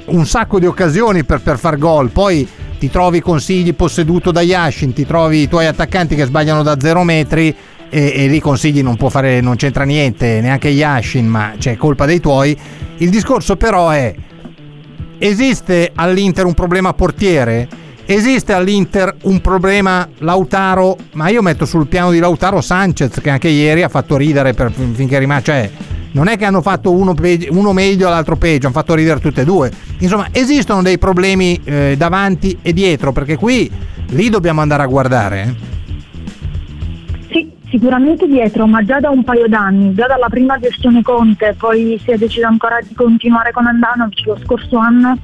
un 0.06 0.24
sacco 0.24 0.58
di 0.58 0.64
occasioni 0.64 1.22
per, 1.24 1.42
per 1.42 1.58
far 1.58 1.76
gol. 1.76 2.08
Poi 2.08 2.48
ti 2.78 2.88
trovi 2.88 3.20
consigli 3.20 3.74
posseduto 3.74 4.30
da 4.30 4.40
Yashin, 4.40 4.94
ti 4.94 5.04
trovi 5.04 5.42
i 5.42 5.48
tuoi 5.48 5.66
attaccanti 5.66 6.14
che 6.14 6.24
sbagliano 6.24 6.62
da 6.62 6.76
zero 6.80 7.02
metri. 7.02 7.54
E, 7.90 8.12
e 8.14 8.26
lì 8.26 8.40
consigli 8.40 8.82
non 8.82 8.96
può 8.96 9.10
fare, 9.10 9.42
non 9.42 9.56
c'entra 9.56 9.84
niente, 9.84 10.40
neanche 10.40 10.68
Yashin, 10.68 11.26
ma 11.26 11.52
c'è 11.58 11.76
colpa 11.76 12.06
dei 12.06 12.20
tuoi. 12.20 12.56
Il 12.96 13.10
discorso 13.10 13.56
però 13.56 13.90
è 13.90 14.14
esiste 15.18 15.92
all'Inter 15.94 16.44
un 16.44 16.54
problema 16.54 16.92
portiere? 16.92 17.68
Esiste 18.06 18.52
all'Inter 18.52 19.16
un 19.22 19.40
problema 19.40 20.06
Lautaro? 20.18 20.96
Ma 21.12 21.28
io 21.28 21.40
metto 21.40 21.64
sul 21.64 21.86
piano 21.86 22.10
di 22.10 22.18
Lautaro 22.18 22.60
Sanchez 22.60 23.20
che 23.20 23.30
anche 23.30 23.48
ieri 23.48 23.82
ha 23.82 23.88
fatto 23.88 24.16
ridere 24.16 24.52
per, 24.52 24.70
finché 24.70 25.18
rimane. 25.18 25.42
Cioè, 25.42 25.70
non 26.12 26.28
è 26.28 26.36
che 26.36 26.44
hanno 26.44 26.62
fatto 26.62 26.92
uno, 26.92 27.14
peg- 27.14 27.48
uno 27.50 27.72
meglio 27.72 28.06
e 28.06 28.10
l'altro 28.10 28.36
peggio, 28.36 28.66
hanno 28.66 28.74
fatto 28.74 28.94
ridere 28.94 29.20
tutte 29.20 29.40
e 29.40 29.44
due. 29.44 29.70
Insomma, 29.98 30.28
esistono 30.32 30.82
dei 30.82 30.98
problemi 30.98 31.60
eh, 31.64 31.94
davanti 31.96 32.58
e 32.60 32.72
dietro, 32.72 33.12
perché 33.12 33.36
qui 33.36 33.70
lì 34.08 34.28
dobbiamo 34.28 34.60
andare 34.60 34.82
a 34.82 34.86
guardare. 34.86 35.73
Sicuramente 37.74 38.28
dietro, 38.28 38.68
ma 38.68 38.84
già 38.84 39.00
da 39.00 39.10
un 39.10 39.24
paio 39.24 39.48
d'anni, 39.48 39.94
già 39.94 40.06
dalla 40.06 40.28
prima 40.28 40.56
gestione 40.60 41.02
Conte, 41.02 41.56
poi 41.58 42.00
si 42.00 42.12
è 42.12 42.16
deciso 42.16 42.46
ancora 42.46 42.78
di 42.80 42.94
continuare 42.94 43.50
con 43.50 43.66
Andanovic 43.66 44.26
lo 44.26 44.38
scorso 44.44 44.76
anno, 44.76 45.18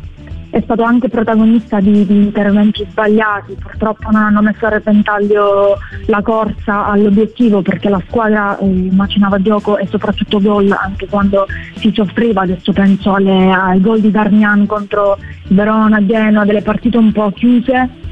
è 0.50 0.60
stato 0.62 0.82
anche 0.82 1.08
protagonista 1.08 1.78
di, 1.78 2.04
di 2.04 2.16
interventi 2.16 2.84
sbagliati, 2.90 3.54
purtroppo 3.54 4.10
non 4.10 4.22
hanno 4.22 4.42
messo 4.42 4.66
a 4.66 4.70
repentaglio 4.70 5.78
la 6.06 6.22
corsa 6.22 6.86
all'obiettivo 6.86 7.62
perché 7.62 7.88
la 7.88 8.02
squadra 8.08 8.58
eh, 8.58 8.88
macinava 8.90 9.40
gioco 9.40 9.78
e 9.78 9.86
soprattutto 9.86 10.40
gol 10.40 10.72
anche 10.72 11.06
quando 11.06 11.46
si 11.76 11.92
soffriva, 11.94 12.40
adesso 12.40 12.72
penso 12.72 13.14
alle- 13.14 13.52
ai 13.52 13.80
gol 13.80 14.00
di 14.00 14.10
Darmian 14.10 14.66
contro 14.66 15.18
Verona, 15.50 16.04
Genoa, 16.04 16.44
delle 16.44 16.62
partite 16.62 16.96
un 16.96 17.12
po' 17.12 17.30
chiuse. 17.30 18.08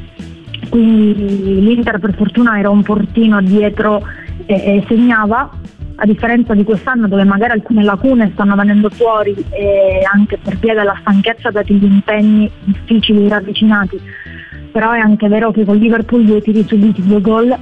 Quindi 0.68 1.60
l'Inter 1.60 1.98
per 1.98 2.14
fortuna 2.14 2.58
era 2.58 2.68
un 2.68 2.82
portino 2.82 3.40
dietro 3.40 4.02
e, 4.46 4.54
e 4.54 4.84
segnava 4.88 5.50
a 6.00 6.06
differenza 6.06 6.54
di 6.54 6.62
quest'anno 6.62 7.08
dove 7.08 7.24
magari 7.24 7.52
alcune 7.52 7.82
lacune 7.82 8.30
stanno 8.32 8.54
venendo 8.54 8.88
fuori 8.88 9.34
e 9.50 10.00
anche 10.12 10.38
per 10.38 10.56
via 10.58 10.74
della 10.74 10.96
stanchezza 11.00 11.50
dati 11.50 11.74
gli 11.74 11.84
impegni 11.84 12.50
difficili 12.64 13.28
ravvicinati. 13.28 14.00
Però 14.70 14.92
è 14.92 15.00
anche 15.00 15.26
vero 15.28 15.50
che 15.50 15.64
con 15.64 15.76
Liverpool 15.76 16.24
due 16.24 16.40
tiri 16.40 16.64
subiti, 16.66 17.04
due 17.04 17.20
gol, 17.20 17.56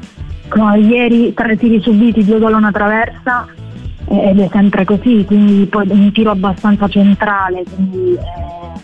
con 0.49 0.79
ieri 0.79 1.33
tre 1.33 1.57
tiri 1.57 1.81
subiti, 1.81 2.25
due 2.25 2.39
gol 2.39 2.55
una 2.55 2.71
traversa 2.71 3.47
eh, 4.09 4.31
ed 4.31 4.41
è 4.41 4.49
sempre 4.53 4.85
così, 4.85 5.25
quindi 5.25 5.65
poi 5.67 5.87
un 5.89 6.13
tiro 6.13 6.31
abbastanza 6.31 6.89
centrale, 6.89 7.65
quindi 7.75 8.13
eh, 8.13 8.76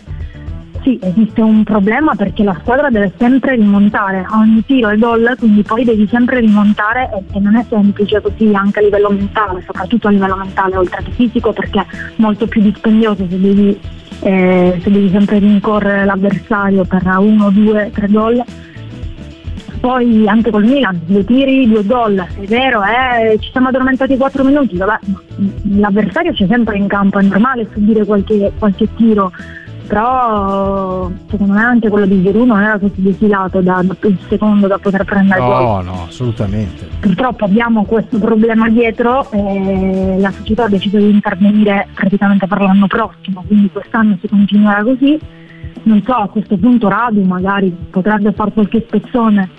sì, 0.83 0.99
esiste 1.01 1.41
un 1.41 1.63
problema 1.63 2.13
perché 2.13 2.43
la 2.43 2.55
squadra 2.59 2.89
deve 2.89 3.13
sempre 3.17 3.55
rimontare, 3.55 4.25
ogni 4.31 4.63
tiro 4.65 4.89
è 4.89 4.97
gol, 4.97 5.33
quindi 5.39 5.63
poi 5.63 5.85
devi 5.85 6.05
sempre 6.07 6.41
rimontare 6.41 7.09
e, 7.13 7.37
e 7.37 7.39
non 7.39 7.55
è 7.55 7.65
semplice 7.69 8.21
così 8.21 8.51
anche 8.53 8.79
a 8.79 8.83
livello 8.83 9.09
mentale, 9.09 9.63
soprattutto 9.65 10.09
a 10.09 10.11
livello 10.11 10.35
mentale 10.35 10.77
oltre 10.77 11.01
che 11.03 11.11
fisico 11.11 11.53
perché 11.53 11.79
è 11.79 11.85
molto 12.17 12.45
più 12.47 12.61
dispendioso 12.61 13.25
se 13.29 13.39
devi, 13.39 13.79
eh, 14.19 14.79
se 14.83 14.91
devi 14.91 15.09
sempre 15.09 15.39
rincorrere 15.39 16.05
l'avversario 16.05 16.83
per 16.83 17.03
uno, 17.17 17.49
due, 17.49 17.89
tre 17.93 18.07
gol. 18.07 18.43
Poi 19.79 20.25
anche 20.29 20.49
col 20.49 20.63
Milan, 20.63 21.01
due 21.05 21.25
tiri, 21.25 21.67
due 21.67 21.85
gol, 21.85 22.15
è 22.15 22.45
vero, 22.45 22.81
eh, 22.83 23.37
ci 23.39 23.51
siamo 23.51 23.67
addormentati 23.67 24.15
4 24.15 24.41
minuti, 24.45 24.77
vabbè, 24.77 24.97
l'avversario 25.75 26.31
c'è 26.31 26.47
sempre 26.47 26.77
in 26.77 26.87
campo, 26.87 27.19
è 27.19 27.23
normale 27.23 27.67
subire 27.73 28.05
qualche, 28.05 28.53
qualche 28.57 28.87
tiro, 28.95 29.33
però 29.87 31.09
secondo 31.29 31.53
me 31.53 31.61
anche 31.61 31.89
quello 31.89 32.05
di 32.05 32.21
Giroud 32.23 32.47
non 32.47 32.61
era 32.61 32.79
così 32.79 33.01
defilato 33.01 33.61
da, 33.61 33.81
da 33.83 33.95
il 34.07 34.17
secondo 34.27 34.67
da 34.67 34.77
poter 34.77 35.03
prendere 35.03 35.39
gol. 35.39 35.63
No, 35.63 35.81
no, 35.81 36.03
assolutamente. 36.07 36.87
Purtroppo 36.99 37.45
abbiamo 37.45 37.83
questo 37.85 38.17
problema 38.17 38.69
dietro 38.69 39.29
e 39.31 40.15
la 40.19 40.31
società 40.31 40.65
ha 40.65 40.69
deciso 40.69 40.97
di 40.97 41.09
intervenire 41.09 41.87
praticamente 41.93 42.47
per 42.47 42.61
l'anno 42.61 42.87
prossimo, 42.87 43.43
quindi 43.45 43.69
quest'anno 43.71 44.17
si 44.21 44.27
continuerà 44.27 44.83
così. 44.83 45.19
Non 45.83 46.01
so, 46.03 46.13
a 46.13 46.29
questo 46.29 46.57
punto 46.57 46.87
Radu 46.87 47.21
magari 47.23 47.75
potrebbe 47.89 48.31
fare 48.31 48.51
qualche 48.51 48.83
spezzone. 48.87 49.49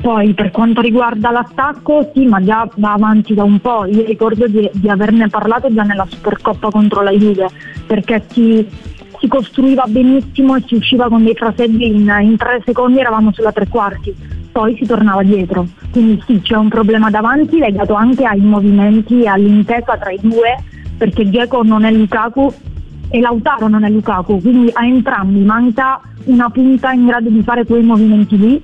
Poi 0.00 0.32
per 0.32 0.50
quanto 0.50 0.80
riguarda 0.80 1.30
l'attacco, 1.30 2.10
sì, 2.14 2.26
ma 2.26 2.42
già 2.42 2.68
va 2.76 2.92
avanti 2.92 3.34
da 3.34 3.42
un 3.42 3.58
po'. 3.58 3.84
Io 3.86 4.04
ricordo 4.04 4.46
di, 4.46 4.68
di 4.72 4.88
averne 4.88 5.28
parlato 5.28 5.72
già 5.72 5.82
nella 5.82 6.06
Supercoppa 6.08 6.70
contro 6.70 7.02
la 7.02 7.10
Juve, 7.10 7.48
perché 7.86 8.22
si, 8.28 8.66
si 9.20 9.28
costruiva 9.28 9.84
benissimo 9.86 10.56
e 10.56 10.62
si 10.66 10.74
usciva 10.74 11.08
con 11.08 11.24
dei 11.24 11.34
fraseggi 11.34 11.86
in, 11.86 12.12
in 12.20 12.36
tre 12.36 12.62
secondi, 12.64 12.98
eravamo 12.98 13.32
sulla 13.32 13.52
tre 13.52 13.66
quarti, 13.68 14.14
poi 14.52 14.76
si 14.76 14.86
tornava 14.86 15.22
dietro. 15.22 15.66
Quindi 15.90 16.22
sì, 16.26 16.40
c'è 16.40 16.56
un 16.56 16.68
problema 16.68 17.10
davanti 17.10 17.58
legato 17.58 17.94
anche 17.94 18.24
ai 18.24 18.40
movimenti 18.40 19.22
e 19.22 19.28
all'intesa 19.28 19.96
tra 19.96 20.10
i 20.10 20.18
due, 20.20 20.56
perché 20.96 21.28
Geco 21.28 21.62
non 21.62 21.84
è 21.84 21.90
Lukaku 21.90 22.52
e 23.10 23.20
Lautaro 23.20 23.68
non 23.68 23.84
è 23.84 23.90
Lukaku, 23.90 24.40
quindi 24.40 24.70
a 24.72 24.84
entrambi 24.84 25.40
manca 25.40 26.00
una 26.24 26.50
punta 26.50 26.92
in 26.92 27.06
grado 27.06 27.30
di 27.30 27.42
fare 27.42 27.64
quei 27.64 27.82
movimenti 27.82 28.38
lì 28.38 28.62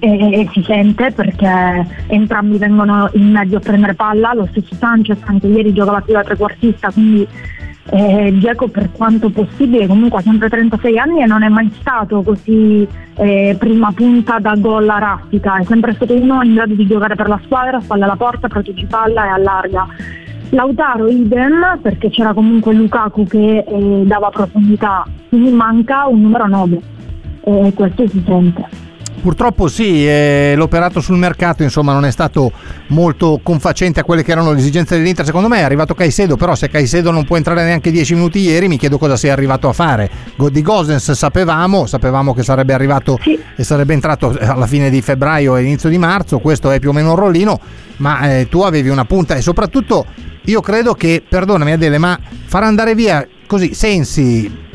e 0.00 0.48
si 0.52 0.62
sente 0.62 1.12
perché 1.12 1.86
entrambi 2.06 2.56
vengono 2.56 3.10
in 3.12 3.30
mezzo 3.30 3.56
a 3.56 3.60
prendere 3.60 3.94
palla, 3.94 4.32
lo 4.32 4.48
stesso 4.50 4.74
Sanchez 4.74 5.18
anche 5.24 5.46
ieri 5.46 5.74
giocava 5.74 6.00
più 6.00 6.14
da 6.14 6.24
trequartista, 6.24 6.90
quindi 6.90 7.28
eh, 7.90 8.32
Geco 8.38 8.68
per 8.68 8.90
quanto 8.92 9.30
possibile 9.30 9.86
comunque 9.86 10.20
ha 10.20 10.22
sempre 10.22 10.48
36 10.48 10.98
anni 10.98 11.22
e 11.22 11.26
non 11.26 11.42
è 11.42 11.48
mai 11.48 11.70
stato 11.80 12.22
così 12.22 12.86
eh, 13.16 13.56
prima 13.58 13.92
punta 13.92 14.38
da 14.38 14.54
gol 14.56 14.88
a 14.88 14.98
raffica, 14.98 15.56
è 15.56 15.64
sempre 15.64 15.94
stato 15.94 16.14
uno 16.14 16.42
in 16.42 16.54
grado 16.54 16.74
di 16.74 16.86
giocare 16.86 17.16
per 17.16 17.28
la 17.28 17.40
squadra, 17.44 17.80
spalla 17.80 18.04
alla 18.04 18.16
porta, 18.16 18.48
protegge 18.48 18.86
palla 18.86 19.26
e 19.26 19.28
allarga. 19.28 19.86
Lautaro 20.50 21.06
idem 21.08 21.78
perché 21.80 22.10
c'era 22.10 22.32
comunque 22.32 22.74
Lukaku 22.74 23.24
che 23.24 23.64
eh, 23.66 24.02
dava 24.04 24.30
profondità, 24.30 25.06
quindi 25.28 25.50
manca 25.50 26.06
un 26.06 26.22
numero 26.22 26.46
9 26.46 26.80
e 27.42 27.72
questo 27.74 28.06
si 28.08 28.22
sente. 28.24 28.89
Purtroppo 29.20 29.68
sì, 29.68 30.06
eh, 30.06 30.54
l'operato 30.56 31.00
sul 31.00 31.18
mercato 31.18 31.62
insomma 31.62 31.92
non 31.92 32.06
è 32.06 32.10
stato 32.10 32.50
molto 32.88 33.38
confacente 33.42 34.00
a 34.00 34.04
quelle 34.04 34.22
che 34.22 34.32
erano 34.32 34.52
le 34.52 34.58
esigenze 34.58 34.96
dell'Inter. 34.96 35.26
Secondo 35.26 35.48
me 35.48 35.58
è 35.58 35.62
arrivato 35.62 35.94
Caicedo, 35.94 36.36
però 36.36 36.54
se 36.54 36.70
Caicedo 36.70 37.10
non 37.10 37.24
può 37.24 37.36
entrare 37.36 37.62
neanche 37.64 37.90
10 37.90 38.14
minuti 38.14 38.40
ieri 38.40 38.66
mi 38.66 38.78
chiedo 38.78 38.96
cosa 38.96 39.16
sia 39.16 39.32
arrivato 39.32 39.68
a 39.68 39.74
fare. 39.74 40.10
Di 40.50 40.62
Gosens 40.62 41.12
sapevamo, 41.12 41.84
sapevamo 41.84 42.32
che 42.32 42.42
sarebbe 42.42 42.72
arrivato 42.72 43.18
sì. 43.20 43.38
e 43.54 43.62
sarebbe 43.62 43.92
entrato 43.92 44.34
alla 44.40 44.66
fine 44.66 44.88
di 44.88 45.02
febbraio 45.02 45.56
e 45.56 45.64
inizio 45.64 45.90
di 45.90 45.98
marzo, 45.98 46.38
questo 46.38 46.70
è 46.70 46.78
più 46.80 46.88
o 46.88 46.92
meno 46.92 47.10
un 47.10 47.16
rollino, 47.16 47.60
ma 47.98 48.38
eh, 48.38 48.48
tu 48.48 48.62
avevi 48.62 48.88
una 48.88 49.04
punta 49.04 49.34
e 49.34 49.42
soprattutto 49.42 50.06
io 50.44 50.62
credo 50.62 50.94
che, 50.94 51.22
perdonami 51.28 51.72
Adele, 51.72 51.98
ma 51.98 52.18
far 52.46 52.62
andare 52.62 52.94
via 52.94 53.26
così 53.46 53.74
Sensi 53.74 54.68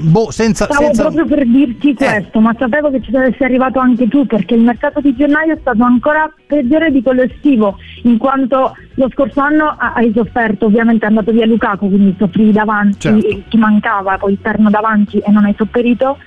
boh, 0.00 0.30
senza, 0.30 0.64
Stavo 0.64 0.86
senza... 0.86 1.02
proprio 1.02 1.26
per 1.26 1.46
dirti 1.46 1.94
questo, 1.94 2.40
ma 2.40 2.54
sapevo 2.58 2.90
che 2.90 3.00
ci 3.02 3.10
saresti 3.10 3.44
arrivato 3.44 3.78
anche 3.78 4.08
tu 4.08 4.26
perché 4.26 4.54
il 4.54 4.62
mercato 4.62 5.00
di 5.00 5.14
gennaio 5.14 5.54
è 5.54 5.58
stato 5.60 5.82
ancora 5.82 6.32
peggiore 6.46 6.90
di 6.90 7.02
quello 7.02 7.22
estivo, 7.22 7.78
in 8.02 8.18
quanto 8.18 8.76
lo 8.94 9.08
scorso 9.10 9.40
anno 9.40 9.76
hai 9.78 10.12
sofferto, 10.14 10.66
ovviamente 10.66 11.04
è 11.04 11.08
andato 11.08 11.32
via 11.32 11.46
Lukaku, 11.46 11.88
quindi 11.88 12.14
soffrivi 12.18 12.52
davanti, 12.52 12.98
Certo. 12.98 13.42
ti 13.48 13.56
mancava 13.56 14.18
poi 14.18 14.32
il 14.32 14.38
terno 14.40 14.70
davanti 14.70 15.18
e 15.18 15.30
non 15.30 15.44
hai 15.44 15.54
sopperito. 15.56 16.18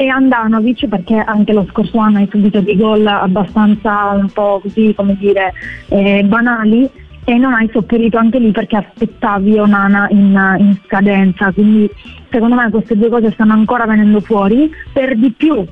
E 0.00 0.06
Andanovic 0.06 0.86
perché 0.86 1.16
anche 1.16 1.52
lo 1.52 1.66
scorso 1.70 1.98
anno 1.98 2.18
hai 2.18 2.28
subito 2.30 2.60
dei 2.60 2.76
gol 2.76 3.04
abbastanza 3.04 4.10
un 4.10 4.30
po' 4.30 4.60
così 4.62 4.94
come 4.96 5.16
dire 5.18 5.52
eh, 5.88 6.22
banali 6.22 6.88
e 7.28 7.36
non 7.36 7.52
hai 7.52 7.68
sopperito 7.70 8.16
anche 8.16 8.38
lì 8.38 8.52
perché 8.52 8.76
aspettavi 8.76 9.58
Onana 9.58 10.06
in, 10.12 10.56
in 10.60 10.74
scadenza, 10.86 11.52
quindi 11.52 11.86
secondo 12.30 12.54
me 12.54 12.70
queste 12.70 12.96
due 12.96 13.10
cose 13.10 13.30
stanno 13.32 13.52
ancora 13.52 13.84
venendo 13.84 14.20
fuori, 14.20 14.72
per 14.94 15.14
di 15.14 15.30
più 15.32 15.62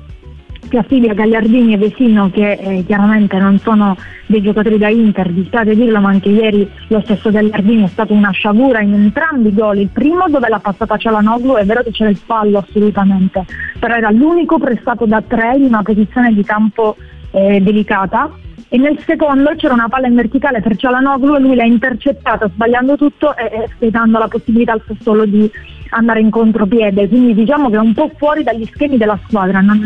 Piafilia, 0.69 1.15
Gagliardini 1.15 1.73
e 1.73 1.77
Vesino 1.77 2.29
che 2.29 2.51
eh, 2.51 2.83
chiaramente 2.85 3.39
non 3.39 3.57
sono 3.57 3.97
dei 4.27 4.43
giocatori 4.43 4.77
da 4.77 4.89
Inter, 4.89 5.31
dispiace 5.31 5.73
dirlo 5.73 5.99
ma 5.99 6.09
anche 6.09 6.29
ieri 6.29 6.69
lo 6.89 7.01
stesso 7.03 7.31
Gagliardini 7.31 7.85
è 7.85 7.87
stato 7.87 8.13
una 8.13 8.29
sciagura 8.29 8.81
in 8.81 8.93
entrambi 8.93 9.47
i 9.47 9.53
gol, 9.55 9.79
il 9.79 9.89
primo 9.91 10.25
dove 10.29 10.49
l'ha 10.49 10.59
passata 10.59 10.95
Cialanoglu 10.95 11.55
è 11.55 11.65
vero 11.65 11.81
che 11.81 11.89
c'era 11.89 12.11
il 12.11 12.17
fallo 12.17 12.59
assolutamente, 12.59 13.43
però 13.79 13.95
era 13.95 14.11
l'unico 14.11 14.59
prestato 14.59 15.07
da 15.07 15.23
tre 15.25 15.55
in 15.55 15.63
una 15.63 15.81
posizione 15.81 16.31
di 16.33 16.43
campo 16.43 16.95
eh, 17.31 17.59
delicata 17.61 18.45
e 18.69 18.77
nel 18.77 18.99
secondo 19.05 19.53
c'era 19.55 19.73
una 19.73 19.87
palla 19.87 20.07
in 20.07 20.15
verticale 20.15 20.61
per 20.61 20.75
Cialanoglu 20.75 21.37
lui 21.37 21.55
l'ha 21.55 21.63
intercettata 21.63 22.49
sbagliando 22.49 22.97
tutto 22.97 23.35
e, 23.35 23.45
e 23.45 23.67
spiegando 23.75 24.17
la 24.17 24.27
possibilità 24.27 24.73
al 24.73 24.81
Sassuolo 24.85 25.25
di 25.25 25.49
andare 25.89 26.19
in 26.19 26.29
contropiede, 26.29 27.07
quindi 27.07 27.33
diciamo 27.33 27.69
che 27.69 27.75
è 27.75 27.79
un 27.79 27.93
po' 27.93 28.11
fuori 28.17 28.43
dagli 28.43 28.65
schemi 28.65 28.97
della 28.97 29.17
squadra, 29.25 29.61
non, 29.61 29.81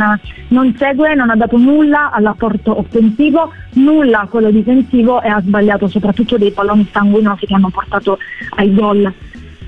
non 0.47 0.75
segue, 0.77 1.13
non 1.13 1.29
ha 1.29 1.36
dato 1.36 1.57
nulla 1.57 2.11
all'apporto 2.11 2.77
offensivo, 2.77 3.51
nulla 3.73 4.21
a 4.21 4.27
quello 4.27 4.49
difensivo 4.49 5.21
e 5.21 5.29
ha 5.29 5.39
sbagliato 5.41 5.88
soprattutto 5.88 6.38
dei 6.38 6.51
palloni 6.51 6.88
sanguinosi 6.91 7.45
che 7.45 7.53
hanno 7.53 7.69
portato 7.69 8.17
ai 8.55 8.73
gol. 8.73 9.13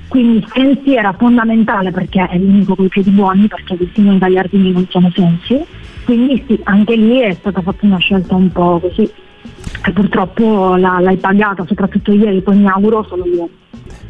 Quindi 0.08 0.46
Sensi 0.54 0.96
era 0.96 1.14
fondamentale 1.14 1.92
perché 1.92 2.28
è 2.28 2.38
l'unico 2.38 2.76
con 2.76 2.86
i 2.86 2.90
piedi 2.90 3.10
buoni, 3.10 3.48
perché 3.48 3.76
Vestino 3.76 4.14
e 4.14 4.18
Gagliardini 4.20 4.72
non 4.72 4.88
sono 4.90 5.12
Sensi, 5.14 5.66
quindi 6.04 6.44
sì, 6.48 6.60
anche 6.64 6.96
lì 6.96 7.20
è 7.20 7.34
stata 7.34 7.62
fatta 7.62 7.86
una 7.86 7.98
scelta 7.98 8.36
un 8.36 8.52
po' 8.52 8.80
così, 8.80 9.12
che 9.82 9.92
purtroppo 9.92 10.76
l'hai 10.76 11.18
pagata, 11.18 11.66
soprattutto 11.68 12.12
ieri, 12.12 12.42
poi 12.42 12.58
mi 12.58 12.68
auguro 12.68 13.06
solo 13.08 13.26
ieri. 13.26 13.62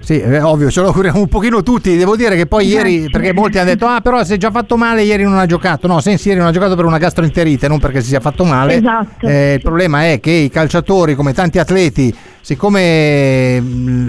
Sì, 0.03 0.19
è 0.19 0.43
ovvio, 0.43 0.69
ce 0.69 0.81
lo 0.81 0.87
auguriamo 0.87 1.17
un 1.17 1.29
pochino 1.29 1.63
tutti. 1.63 1.95
Devo 1.95 2.17
dire 2.17 2.35
che 2.35 2.45
poi 2.45 2.67
ieri, 2.67 3.07
perché 3.09 3.31
molti 3.31 3.57
hanno 3.57 3.69
detto, 3.69 3.85
ah 3.85 4.01
però 4.01 4.21
si 4.25 4.33
è 4.33 4.37
già 4.37 4.51
fatto 4.51 4.75
male, 4.75 5.03
ieri 5.03 5.23
non 5.23 5.37
ha 5.37 5.45
giocato. 5.45 5.87
No, 5.87 6.01
Sensi 6.01 6.27
ieri 6.27 6.41
non 6.41 6.49
ha 6.49 6.51
giocato 6.51 6.75
per 6.75 6.83
una 6.83 6.97
gastroenterite, 6.97 7.69
non 7.69 7.79
perché 7.79 8.01
si 8.01 8.09
sia 8.09 8.19
fatto 8.19 8.43
male. 8.43 8.75
Esatto. 8.75 9.25
Eh, 9.25 9.53
il 9.53 9.61
problema 9.61 10.11
è 10.11 10.19
che 10.19 10.31
i 10.31 10.49
calciatori, 10.49 11.15
come 11.15 11.31
tanti 11.31 11.57
atleti, 11.57 12.13
siccome 12.41 13.55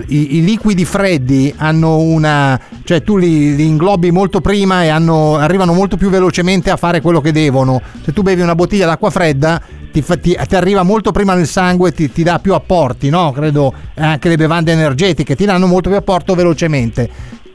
i, 0.09 0.37
i 0.37 0.45
liquidi 0.45 0.85
freddi 0.85 1.55
hanno 1.57 1.99
una... 1.99 2.59
cioè 2.83 3.05
tu 3.05 3.17
li, 3.17 3.55
li 3.55 3.65
inglobi 3.65 4.11
molto 4.11 4.41
prima 4.41 4.83
e 4.83 4.89
hanno- 4.89 5.37
arrivano 5.37 5.75
molto 5.75 5.97
più 5.97 6.11
velocemente 6.11 6.71
a 6.71 6.77
fare 6.77 7.01
quello 7.01 7.21
che 7.21 7.31
devono. 7.31 7.81
Se 8.03 8.13
tu 8.13 8.23
bevi 8.23 8.43
una 8.43 8.57
bottiglia 8.57 8.87
d'acqua 8.87 9.11
fredda 9.11 9.63
ti, 9.95 10.03
fa- 10.03 10.17
ti- 10.17 10.37
ti 10.49 10.57
arriva 10.57 10.83
molto 10.83 11.13
prima 11.13 11.35
nel 11.35 11.47
sangue 11.47 11.93
ti, 11.93 12.11
ti 12.11 12.25
dà 12.25 12.41
più 12.41 12.53
apporti, 12.53 13.11
no? 13.11 13.31
Credo 13.31 13.73
eh, 13.95 14.03
anche 14.03 14.29
le 14.29 14.37
bevande 14.37 14.73
energetiche 14.73 15.37
ti 15.37 15.45
danno 15.45 15.69
molto 15.69 15.89
più 15.89 15.97
apporto 15.97 16.35
velocemente 16.35 17.09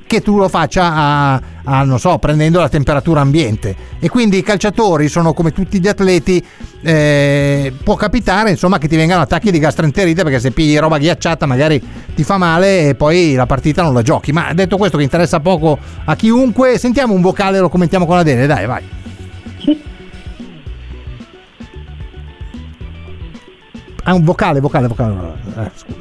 che 0.07 0.21
tu 0.21 0.37
lo 0.37 0.47
faccia 0.47 0.91
a, 0.91 1.41
a, 1.65 1.83
non 1.83 1.99
so, 1.99 2.17
prendendo 2.17 2.59
la 2.59 2.69
temperatura 2.69 3.21
ambiente. 3.21 3.75
E 3.99 4.09
quindi 4.09 4.37
i 4.37 4.41
calciatori 4.41 5.07
sono 5.07 5.33
come 5.33 5.51
tutti 5.51 5.79
gli 5.79 5.87
atleti, 5.87 6.43
eh, 6.81 7.71
può 7.83 7.93
capitare 7.93 8.49
insomma 8.49 8.79
che 8.79 8.87
ti 8.87 8.95
vengano 8.95 9.21
attacchi 9.21 9.51
di 9.51 9.59
gastroenterite 9.59 10.23
perché 10.23 10.39
se 10.39 10.49
pigli 10.49 10.79
roba 10.79 10.97
ghiacciata 10.97 11.45
magari 11.45 11.79
ti 12.15 12.23
fa 12.23 12.37
male 12.37 12.87
e 12.89 12.95
poi 12.95 13.35
la 13.35 13.45
partita 13.45 13.83
non 13.83 13.93
la 13.93 14.01
giochi. 14.01 14.31
Ma 14.31 14.51
detto 14.53 14.77
questo 14.77 14.97
che 14.97 15.03
interessa 15.03 15.41
poco 15.41 15.77
a 16.05 16.15
chiunque, 16.15 16.79
sentiamo 16.79 17.13
un 17.13 17.21
vocale 17.21 17.57
e 17.57 17.59
lo 17.59 17.69
commentiamo 17.69 18.07
con 18.07 18.17
Adele, 18.17 18.47
dai 18.47 18.65
vai. 18.65 18.83
Ah, 24.10 24.16
un 24.16 24.24
vocale, 24.24 24.60
vocale, 24.60 24.88
vocale. 24.88 25.14
Eh, 25.55 25.72
scusa. 25.76 25.99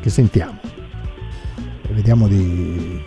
Che 0.00 0.08
sentiamo. 0.08 0.56
Vediamo 1.90 2.28
di... 2.28 3.02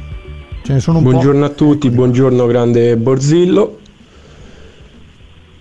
Ce 0.64 0.74
ne 0.74 0.82
sono 0.82 0.98
un 0.98 1.06
buongiorno 1.06 1.46
a 1.46 1.50
tutti, 1.50 1.90
buongiorno 1.90 2.46
grande 2.46 2.98
Borzillo. 2.98 3.80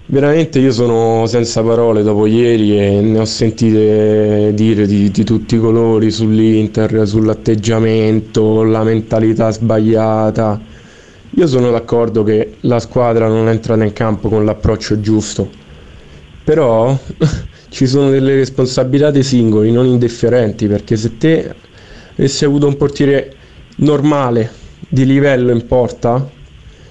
Veramente 0.06 0.58
io 0.58 0.72
sono 0.72 1.26
senza 1.26 1.62
parole 1.62 2.02
dopo 2.02 2.26
ieri 2.26 2.76
e 2.76 3.00
ne 3.02 3.20
ho 3.20 3.24
sentite 3.24 4.50
dire 4.52 4.86
di, 4.88 5.12
di 5.12 5.22
tutti 5.22 5.54
i 5.54 5.60
colori 5.60 6.10
sull'Inter, 6.10 7.06
sull'atteggiamento, 7.06 8.64
la 8.64 8.82
mentalità 8.82 9.52
sbagliata. 9.52 10.60
Io 11.30 11.46
sono 11.46 11.70
d'accordo 11.70 12.24
che 12.24 12.56
la 12.62 12.80
squadra 12.80 13.28
non 13.28 13.46
è 13.46 13.52
entrata 13.52 13.84
in 13.84 13.92
campo 13.92 14.28
con 14.28 14.44
l'approccio 14.44 14.98
giusto, 14.98 15.48
però 16.42 16.98
ci 17.72 17.86
sono 17.86 18.10
delle 18.10 18.34
responsabilità 18.34 19.10
dei 19.10 19.22
singoli, 19.22 19.72
non 19.72 19.86
indifferenti, 19.86 20.66
perché 20.66 20.96
se 20.96 21.16
te 21.16 21.54
avessi 22.16 22.44
avuto 22.44 22.66
un 22.66 22.76
portiere 22.76 23.34
normale, 23.76 24.60
di 24.88 25.06
livello 25.06 25.52
in 25.52 25.66
porta, 25.66 26.30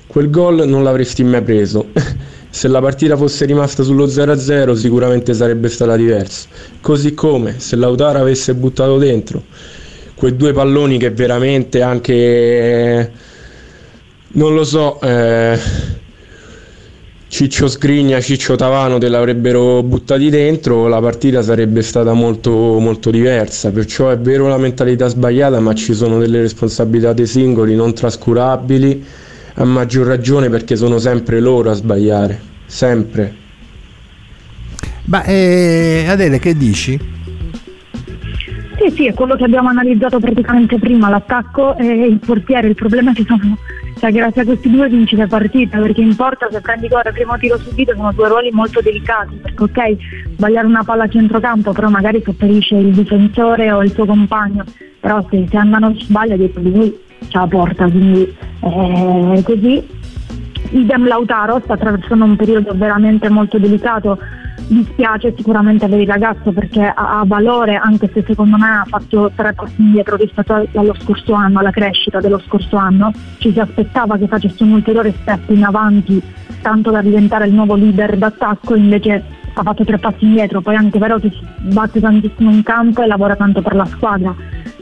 quel 0.07 0.31
gol 0.31 0.67
non 0.67 0.83
l'avresti 0.83 1.23
mai 1.23 1.43
preso. 1.43 1.89
se 2.49 2.67
la 2.67 2.81
partita 2.81 3.15
fosse 3.15 3.45
rimasta 3.45 3.83
sullo 3.83 4.07
0-0 4.07 4.73
sicuramente 4.73 5.35
sarebbe 5.35 5.69
stata 5.69 5.95
diversa. 5.95 6.47
Così 6.81 7.13
come 7.13 7.59
se 7.59 7.75
Lautaro 7.75 8.19
avesse 8.19 8.55
buttato 8.55 8.97
dentro 8.97 9.43
quei 10.15 10.35
due 10.35 10.51
palloni 10.51 10.97
che 10.97 11.09
veramente 11.09 11.81
anche 11.81 13.11
non 14.33 14.53
lo 14.53 14.63
so 14.63 14.99
eh, 15.01 15.59
Ciccio 17.31 17.69
Sgrigna, 17.69 18.19
Ciccio 18.19 18.57
Tavano 18.57 18.97
te 18.97 19.07
l'avrebbero 19.07 19.81
buttati 19.83 20.29
dentro, 20.29 20.89
la 20.89 20.99
partita 20.99 21.41
sarebbe 21.41 21.81
stata 21.81 22.11
molto, 22.11 22.51
molto 22.77 23.09
diversa. 23.09 23.71
Perciò 23.71 24.09
è 24.09 24.17
vero 24.17 24.49
la 24.49 24.57
mentalità 24.57 25.07
sbagliata, 25.07 25.61
ma 25.61 25.73
ci 25.73 25.93
sono 25.93 26.19
delle 26.19 26.41
responsabilità 26.41 27.13
dei 27.13 27.25
singoli 27.25 27.73
non 27.73 27.93
trascurabili, 27.93 29.05
a 29.53 29.63
maggior 29.63 30.07
ragione 30.07 30.49
perché 30.49 30.75
sono 30.75 30.97
sempre 30.97 31.39
loro 31.39 31.71
a 31.71 31.73
sbagliare, 31.73 32.37
sempre. 32.65 33.33
Ma 35.05 35.23
eh, 35.23 36.03
Adele, 36.09 36.37
che 36.37 36.53
dici? 36.57 36.99
Sì, 38.77 38.93
sì, 38.93 39.07
è 39.07 39.13
quello 39.13 39.37
che 39.37 39.45
abbiamo 39.45 39.69
analizzato 39.69 40.19
praticamente 40.19 40.77
prima, 40.79 41.07
l'attacco 41.07 41.77
e 41.77 41.85
il 41.85 42.19
portiere. 42.19 42.67
Il 42.67 42.75
problema 42.75 43.11
è 43.11 43.13
che 43.13 43.23
sono 43.25 43.57
cioè, 44.01 44.11
grazie 44.11 44.41
a 44.41 44.45
questi 44.45 44.67
due 44.67 44.89
vinci 44.89 45.15
la 45.15 45.27
partita, 45.27 45.77
perché 45.77 46.01
in 46.01 46.15
porta 46.15 46.47
se 46.49 46.59
prendi 46.59 46.87
gol 46.87 47.01
al 47.03 47.13
primo 47.13 47.37
tiro 47.37 47.55
subito 47.59 47.93
sono 47.93 48.11
due 48.13 48.29
ruoli 48.29 48.49
molto 48.49 48.81
delicati, 48.81 49.35
perché 49.35 49.61
ok, 49.61 49.95
sbagliare 50.37 50.65
una 50.65 50.83
palla 50.83 51.03
a 51.03 51.07
centrocampo, 51.07 51.71
però 51.71 51.87
magari 51.87 52.19
sopperisce 52.25 52.77
il 52.77 52.93
difensore 52.93 53.71
o 53.71 53.83
il 53.83 53.91
suo 53.91 54.07
compagno, 54.07 54.63
però 54.99 55.23
se, 55.29 55.45
se 55.47 55.55
andano 55.55 55.93
sbaglia 55.93 56.35
dietro 56.35 56.61
di 56.61 56.71
lui 56.71 56.99
c'è 57.27 57.37
la 57.37 57.45
porta, 57.45 57.87
quindi 57.87 58.35
eh, 58.61 59.41
così. 59.43 59.99
Idem 60.69 61.07
Lautaro 61.07 61.59
sta 61.63 61.73
attraversando 61.73 62.23
un 62.23 62.35
periodo 62.35 62.73
veramente 62.75 63.29
molto 63.29 63.57
delicato 63.57 64.17
dispiace 64.67 65.33
sicuramente 65.35 65.87
per 65.87 65.99
il 65.99 66.07
ragazzo 66.07 66.51
perché 66.51 66.81
ha, 66.81 67.19
ha, 67.19 67.23
valore 67.25 67.75
anche 67.75 68.09
se 68.13 68.23
secondo 68.25 68.57
me 68.57 68.67
ha 68.67 68.85
fatto 68.87 69.31
tre 69.35 69.53
passi 69.53 69.81
indietro 69.81 70.15
rispetto 70.15 70.53
allo 70.53 70.95
scorso 70.99 71.33
anno, 71.33 71.59
alla 71.59 71.71
crescita 71.71 72.19
dello 72.19 72.39
scorso 72.39 72.77
anno. 72.77 73.11
Ci 73.37 73.51
si 73.51 73.59
aspettava 73.59 74.17
che 74.17 74.27
facesse 74.27 74.63
un 74.63 74.71
ulteriore 74.71 75.13
step 75.21 75.49
in 75.49 75.63
avanti 75.63 76.21
tanto 76.61 76.91
da 76.91 77.01
diventare 77.01 77.47
il 77.47 77.53
nuovo 77.53 77.75
leader 77.75 78.17
d'attacco, 78.17 78.75
invece 78.75 79.23
ha 79.53 79.63
fatto 79.63 79.83
tre 79.83 79.97
passi 79.97 80.23
indietro, 80.23 80.61
poi 80.61 80.75
anche 80.75 80.99
vero 80.99 81.19
che 81.19 81.29
si 81.29 81.45
batte 81.73 81.99
tantissimo 81.99 82.51
in 82.51 82.63
campo 82.63 83.01
e 83.01 83.07
lavora 83.07 83.35
tanto 83.35 83.61
per 83.61 83.75
la 83.75 83.85
squadra. 83.85 84.33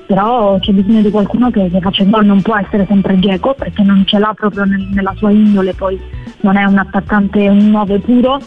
Però 0.10 0.57
c'è 0.57 0.72
bisogno 0.72 1.03
di 1.03 1.12
qualcuno 1.12 1.51
che, 1.51 1.70
che 1.70 1.80
faccia 1.80 2.03
gol, 2.03 2.26
non 2.26 2.41
può 2.41 2.57
essere 2.57 2.84
sempre 2.88 3.20
Geco 3.20 3.53
perché 3.53 3.84
non 3.84 4.03
ce 4.07 4.18
l'ha 4.18 4.34
proprio 4.36 4.64
nel, 4.64 4.88
nella 4.91 5.14
sua 5.16 5.30
indole, 5.30 5.76
poi 5.76 6.01
non 6.41 6.57
è 6.57 6.64
un 6.64 6.80
attaccante, 6.80 7.47
un 7.47 7.70
9 7.70 7.99
puro, 7.99 8.39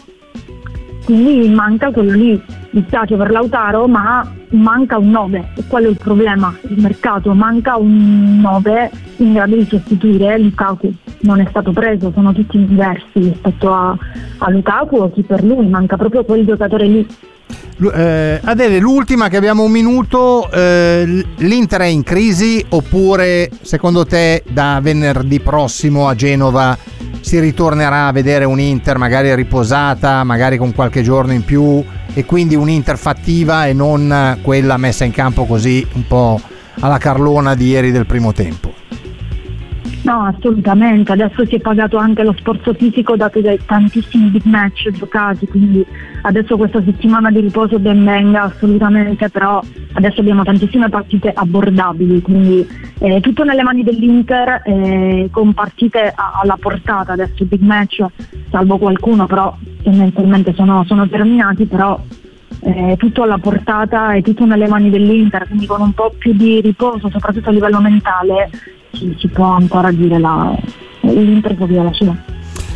quindi 1.05 1.47
manca 1.47 1.89
quello 1.91 2.11
lì, 2.11 2.31
il 2.31 2.43
dispiace 2.69 3.15
per 3.15 3.31
Lautaro, 3.31 3.87
ma 3.87 4.29
manca 4.49 4.97
un 4.97 5.09
9 5.11 5.51
e 5.55 5.63
quello 5.65 5.87
è 5.87 5.91
il 5.91 5.97
problema, 5.97 6.53
il 6.67 6.81
mercato, 6.81 7.33
manca 7.33 7.77
un 7.77 8.41
9 8.41 8.91
in 9.19 9.31
grado 9.31 9.55
di 9.55 9.65
sostituire 9.65 10.37
Lukaku, 10.37 10.93
non 11.21 11.39
è 11.39 11.45
stato 11.47 11.71
preso, 11.71 12.11
sono 12.13 12.33
tutti 12.33 12.65
diversi 12.65 13.19
rispetto 13.19 13.73
a, 13.73 13.97
a 14.39 14.49
Lukaku 14.49 15.11
chi 15.13 15.23
per 15.23 15.45
lui, 15.45 15.65
manca 15.67 15.95
proprio 15.95 16.25
quel 16.25 16.45
giocatore 16.45 16.87
lì. 16.87 17.07
Eh, 17.93 18.39
Adele, 18.43 18.79
l'ultima 18.79 19.27
che 19.27 19.37
abbiamo 19.37 19.63
un 19.63 19.71
minuto, 19.71 20.49
eh, 20.51 21.25
l'Inter 21.37 21.81
è 21.81 21.85
in 21.85 22.03
crisi 22.03 22.63
oppure 22.69 23.49
secondo 23.61 24.05
te 24.05 24.43
da 24.47 24.79
venerdì 24.81 25.39
prossimo 25.39 26.07
a 26.07 26.15
Genova 26.15 26.77
si 27.19 27.39
ritornerà 27.39 28.07
a 28.07 28.11
vedere 28.11 28.45
un 28.45 28.59
Inter 28.59 28.97
magari 28.97 29.33
riposata, 29.33 30.23
magari 30.23 30.57
con 30.57 30.73
qualche 30.73 31.01
giorno 31.01 31.33
in 31.33 31.43
più 31.43 31.83
e 32.13 32.25
quindi 32.25 32.55
un 32.55 32.69
Inter 32.69 32.97
fattiva 32.97 33.65
e 33.65 33.73
non 33.73 34.39
quella 34.41 34.77
messa 34.77 35.03
in 35.03 35.11
campo 35.11 35.45
così 35.45 35.85
un 35.93 36.05
po' 36.05 36.39
alla 36.79 36.97
carlona 36.97 37.55
di 37.55 37.67
ieri 37.67 37.91
del 37.91 38.05
primo 38.05 38.33
tempo? 38.33 38.72
No, 40.03 40.25
assolutamente. 40.25 41.13
Adesso 41.13 41.45
si 41.45 41.55
è 41.55 41.59
pagato 41.59 41.97
anche 41.97 42.23
lo 42.23 42.35
sforzo 42.37 42.73
fisico 42.73 43.15
dato 43.15 43.39
dai 43.39 43.57
tantissimi 43.65 44.29
big 44.29 44.43
match 44.43 44.89
giocati, 44.91 45.47
quindi 45.47 45.85
adesso 46.23 46.57
questa 46.57 46.83
settimana 46.83 47.31
di 47.31 47.39
riposo 47.39 47.79
ben 47.79 48.03
venga 48.03 48.43
assolutamente, 48.43 49.29
però 49.29 49.61
adesso 49.93 50.19
abbiamo 50.19 50.43
tantissime 50.43 50.89
partite 50.89 51.31
abbordabili, 51.33 52.21
quindi 52.21 52.67
eh, 52.99 53.21
tutto 53.21 53.45
nelle 53.45 53.63
mani 53.63 53.83
dell'Inter 53.83 54.61
eh, 54.65 55.29
con 55.31 55.53
partite 55.53 56.13
alla 56.15 56.57
portata, 56.59 57.13
adesso 57.13 57.45
big 57.45 57.61
match, 57.61 58.05
salvo 58.49 58.77
qualcuno, 58.77 59.25
però 59.25 59.55
tendenzialmente 59.83 60.53
sono, 60.53 60.83
sono 60.85 61.07
terminati, 61.07 61.65
però 61.65 61.97
eh, 62.59 62.95
tutto 62.97 63.23
alla 63.23 63.37
portata 63.37 64.11
e 64.13 64.21
tutto 64.21 64.45
nelle 64.45 64.67
mani 64.67 64.89
dell'Inter, 64.89 65.47
quindi 65.47 65.65
con 65.65 65.79
un 65.79 65.93
po' 65.93 66.13
più 66.17 66.33
di 66.33 66.59
riposo, 66.59 67.09
soprattutto 67.09 67.47
a 67.47 67.53
livello 67.53 67.79
mentale, 67.79 68.49
si, 68.93 69.15
si 69.19 69.27
può 69.27 69.45
ancora 69.45 69.91
dire 69.91 70.19
la, 70.19 70.55
la 71.01 71.93
sua. 71.93 72.15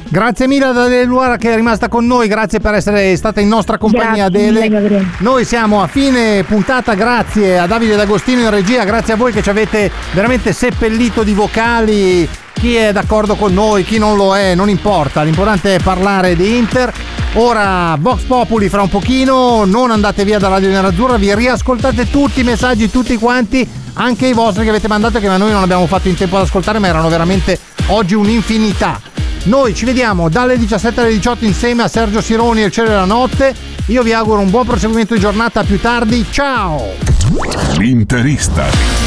Grazie 0.09 0.47
mille 0.47 0.65
ad 0.65 0.77
Adele 0.77 1.03
Luara 1.03 1.35
che 1.35 1.51
è 1.51 1.55
rimasta 1.55 1.89
con 1.89 2.05
noi, 2.05 2.29
grazie 2.29 2.61
per 2.61 2.75
essere 2.75 3.13
stata 3.17 3.41
in 3.41 3.49
nostra 3.49 3.77
compagnia 3.77 4.25
Adele. 4.25 5.05
Noi 5.17 5.43
siamo 5.43 5.81
a 5.81 5.87
fine 5.87 6.45
puntata, 6.45 6.93
grazie 6.93 7.59
a 7.59 7.67
Davide 7.67 7.97
D'Agostino 7.97 8.41
in 8.41 8.49
regia, 8.49 8.85
grazie 8.85 9.13
a 9.13 9.17
voi 9.17 9.33
che 9.33 9.43
ci 9.43 9.49
avete 9.49 9.91
veramente 10.13 10.53
seppellito 10.53 11.23
di 11.23 11.33
vocali, 11.33 12.27
chi 12.53 12.75
è 12.75 12.93
d'accordo 12.93 13.35
con 13.35 13.53
noi, 13.53 13.83
chi 13.83 13.97
non 13.97 14.15
lo 14.15 14.33
è, 14.33 14.55
non 14.55 14.69
importa, 14.69 15.23
l'importante 15.23 15.75
è 15.75 15.79
parlare 15.83 16.37
di 16.37 16.57
Inter. 16.57 16.93
Ora 17.39 17.95
Vox 17.99 18.23
Populi 18.23 18.67
fra 18.67 18.81
un 18.81 18.89
pochino, 18.89 19.63
non 19.63 19.91
andate 19.91 20.25
via 20.25 20.39
da 20.39 20.47
Radio 20.47 20.69
Nerazzurra, 20.69 21.17
vi 21.17 21.35
riascoltate 21.35 22.09
tutti 22.09 22.39
i 22.39 22.43
messaggi, 22.43 22.89
tutti 22.89 23.15
quanti, 23.15 23.67
anche 23.93 24.25
i 24.25 24.33
vostri 24.33 24.63
che 24.63 24.69
avete 24.69 24.87
mandato 24.87 25.19
che 25.19 25.27
noi 25.27 25.51
non 25.51 25.61
abbiamo 25.61 25.85
fatto 25.85 26.07
in 26.07 26.15
tempo 26.15 26.37
ad 26.37 26.43
ascoltare, 26.43 26.79
ma 26.79 26.87
erano 26.87 27.09
veramente 27.09 27.59
oggi 27.87 28.15
un'infinità. 28.15 28.99
Noi 29.43 29.75
ci 29.75 29.85
vediamo 29.85 30.29
dalle 30.29 30.57
17 30.57 30.99
alle 30.99 31.11
18 31.11 31.45
insieme 31.45 31.83
a 31.83 31.87
Sergio 31.87 32.21
Sironi 32.21 32.63
e 32.63 32.65
il 32.65 32.71
cielo 32.71 32.87
della 32.87 33.05
notte. 33.05 33.53
Io 33.85 34.01
vi 34.01 34.13
auguro 34.13 34.39
un 34.39 34.49
buon 34.49 34.65
proseguimento 34.65 35.13
di 35.13 35.19
giornata 35.19 35.63
più 35.63 35.79
tardi. 35.79 36.25
Ciao! 36.31 36.95
L'interista. 37.77 39.06